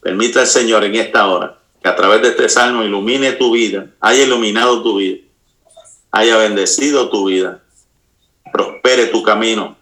Permita 0.00 0.40
al 0.40 0.46
Señor 0.46 0.84
en 0.84 0.94
esta 0.94 1.26
hora 1.26 1.57
que 1.82 1.88
a 1.88 1.96
través 1.96 2.22
de 2.22 2.28
este 2.28 2.48
salmo 2.48 2.82
ilumine 2.82 3.32
tu 3.32 3.52
vida, 3.52 3.90
haya 4.00 4.24
iluminado 4.24 4.82
tu 4.82 4.96
vida, 4.96 5.18
haya 6.10 6.36
bendecido 6.36 7.08
tu 7.08 7.26
vida, 7.26 7.62
prospere 8.52 9.06
tu 9.06 9.22
camino 9.22 9.76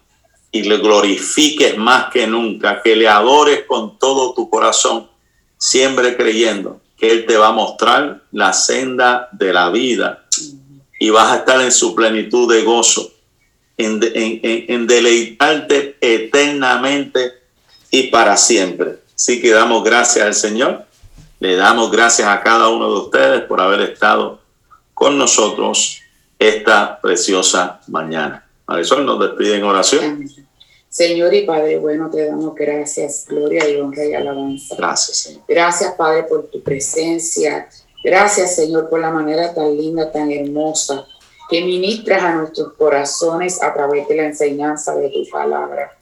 y 0.51 0.63
le 0.63 0.77
glorifiques 0.77 1.77
más 1.77 2.11
que 2.11 2.27
nunca, 2.27 2.81
que 2.81 2.95
le 2.95 3.07
adores 3.07 3.63
con 3.67 3.97
todo 3.97 4.33
tu 4.33 4.49
corazón, 4.49 5.09
siempre 5.57 6.15
creyendo 6.15 6.81
que 6.97 7.11
Él 7.11 7.25
te 7.25 7.37
va 7.37 7.47
a 7.47 7.51
mostrar 7.51 8.23
la 8.31 8.53
senda 8.53 9.29
de 9.31 9.53
la 9.53 9.69
vida 9.69 10.25
y 10.99 11.09
vas 11.09 11.31
a 11.31 11.37
estar 11.37 11.61
en 11.61 11.71
su 11.71 11.93
plenitud 11.93 12.51
de 12.51 12.63
gozo, 12.63 13.11
en, 13.77 13.99
en 14.03 14.87
deleitarte 14.87 15.97
eternamente 16.01 17.33
y 17.91 18.03
para 18.07 18.35
siempre. 18.35 18.99
Así 19.15 19.39
que 19.41 19.51
damos 19.51 19.83
gracias 19.83 20.25
al 20.25 20.33
Señor 20.33 20.86
le 21.39 21.55
damos 21.55 21.91
gracias 21.91 22.27
a 22.27 22.41
cada 22.41 22.69
uno 22.69 22.89
de 22.89 22.99
ustedes 22.99 23.41
por 23.43 23.61
haber 23.61 23.81
estado 23.81 24.39
con 24.93 25.17
nosotros 25.17 26.01
esta 26.39 26.99
preciosa 26.99 27.81
mañana. 27.87 28.47
Marisol 28.67 29.05
nos 29.05 29.19
despide 29.19 29.57
en 29.57 29.63
oración. 29.63 30.27
Señor 30.89 31.33
y 31.33 31.45
Padre, 31.45 31.77
bueno, 31.77 32.09
te 32.09 32.25
damos 32.25 32.55
gracias, 32.55 33.25
gloria 33.27 33.69
y 33.69 33.79
honra 33.79 34.05
y 34.05 34.13
alabanza. 34.13 34.75
Gracias, 34.75 35.17
Señor. 35.17 35.43
Gracias, 35.47 35.93
Padre, 35.93 36.23
por 36.23 36.47
tu 36.47 36.63
presencia. 36.63 37.69
Gracias, 38.03 38.55
Señor, 38.55 38.89
por 38.89 38.99
la 38.99 39.11
manera 39.11 39.53
tan 39.53 39.77
linda, 39.77 40.11
tan 40.11 40.31
hermosa 40.31 41.05
que 41.49 41.63
ministras 41.63 42.23
a 42.23 42.33
nuestros 42.33 42.73
corazones 42.73 43.61
a 43.61 43.73
través 43.73 44.07
de 44.07 44.15
la 44.15 44.25
enseñanza 44.25 44.95
de 44.95 45.09
tu 45.09 45.29
palabra. 45.29 45.97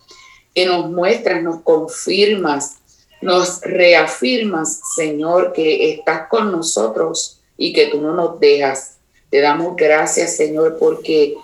Que 0.53 0.65
nos 0.65 0.89
muestras, 0.89 1.43
nos 1.43 1.61
confirmas 1.61 2.77
nos 3.25 3.61
reafirmas, 3.61 4.81
Señor, 4.95 5.51
que 5.51 5.93
estás 5.93 6.29
con 6.29 6.51
nosotros 6.51 7.41
y 7.57 7.73
que 7.73 7.87
tú 7.87 7.99
no 7.99 8.13
nos 8.13 8.39
dejas. 8.39 8.97
Te 9.29 9.41
damos 9.41 9.75
gracias, 9.75 10.37
Señor, 10.37 10.77
porque 10.79 11.35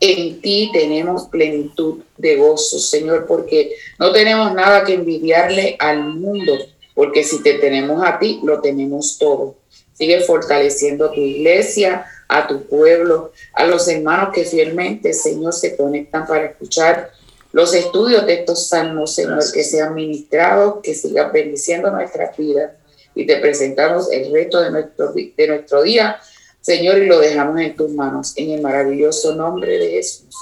en 0.00 0.40
ti 0.40 0.70
tenemos 0.72 1.26
plenitud 1.26 2.00
de 2.16 2.36
gozo, 2.36 2.78
Señor, 2.78 3.26
porque 3.26 3.72
no 3.98 4.10
tenemos 4.12 4.54
nada 4.54 4.84
que 4.84 4.94
envidiarle 4.94 5.76
al 5.78 6.14
mundo, 6.14 6.54
porque 6.94 7.22
si 7.24 7.42
te 7.42 7.54
tenemos 7.54 8.02
a 8.04 8.18
ti, 8.18 8.40
lo 8.42 8.60
tenemos 8.60 9.18
todo. 9.18 9.56
Sigue 9.92 10.20
fortaleciendo 10.20 11.06
a 11.06 11.12
tu 11.12 11.20
iglesia, 11.20 12.06
a 12.28 12.46
tu 12.46 12.62
pueblo, 12.62 13.32
a 13.52 13.66
los 13.66 13.86
hermanos 13.88 14.30
que 14.32 14.44
fielmente, 14.44 15.12
Señor, 15.12 15.52
se 15.52 15.76
conectan 15.76 16.26
para 16.26 16.46
escuchar 16.46 17.10
los 17.52 17.74
estudios 17.74 18.26
de 18.26 18.34
estos 18.34 18.68
salmos, 18.68 19.14
Señor, 19.14 19.40
que 19.52 19.64
sean 19.64 19.94
ministrados, 19.94 20.80
que 20.82 20.94
sigan 20.94 21.32
bendiciendo 21.32 21.90
nuestras 21.90 22.36
vidas 22.36 22.72
y 23.14 23.26
te 23.26 23.36
presentamos 23.38 24.10
el 24.12 24.32
resto 24.32 24.60
de 24.60 24.70
nuestro, 24.70 25.12
de 25.12 25.48
nuestro 25.48 25.82
día, 25.82 26.20
Señor, 26.60 26.98
y 26.98 27.06
lo 27.06 27.18
dejamos 27.18 27.60
en 27.60 27.74
tus 27.74 27.90
manos, 27.90 28.34
en 28.36 28.50
el 28.50 28.60
maravilloso 28.60 29.34
nombre 29.34 29.78
de 29.78 29.90
Jesús. 29.90 30.34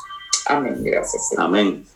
Amén. 0.46 0.82
Gracias. 0.82 1.28
Señor. 1.28 1.44
Amén. 1.44 1.86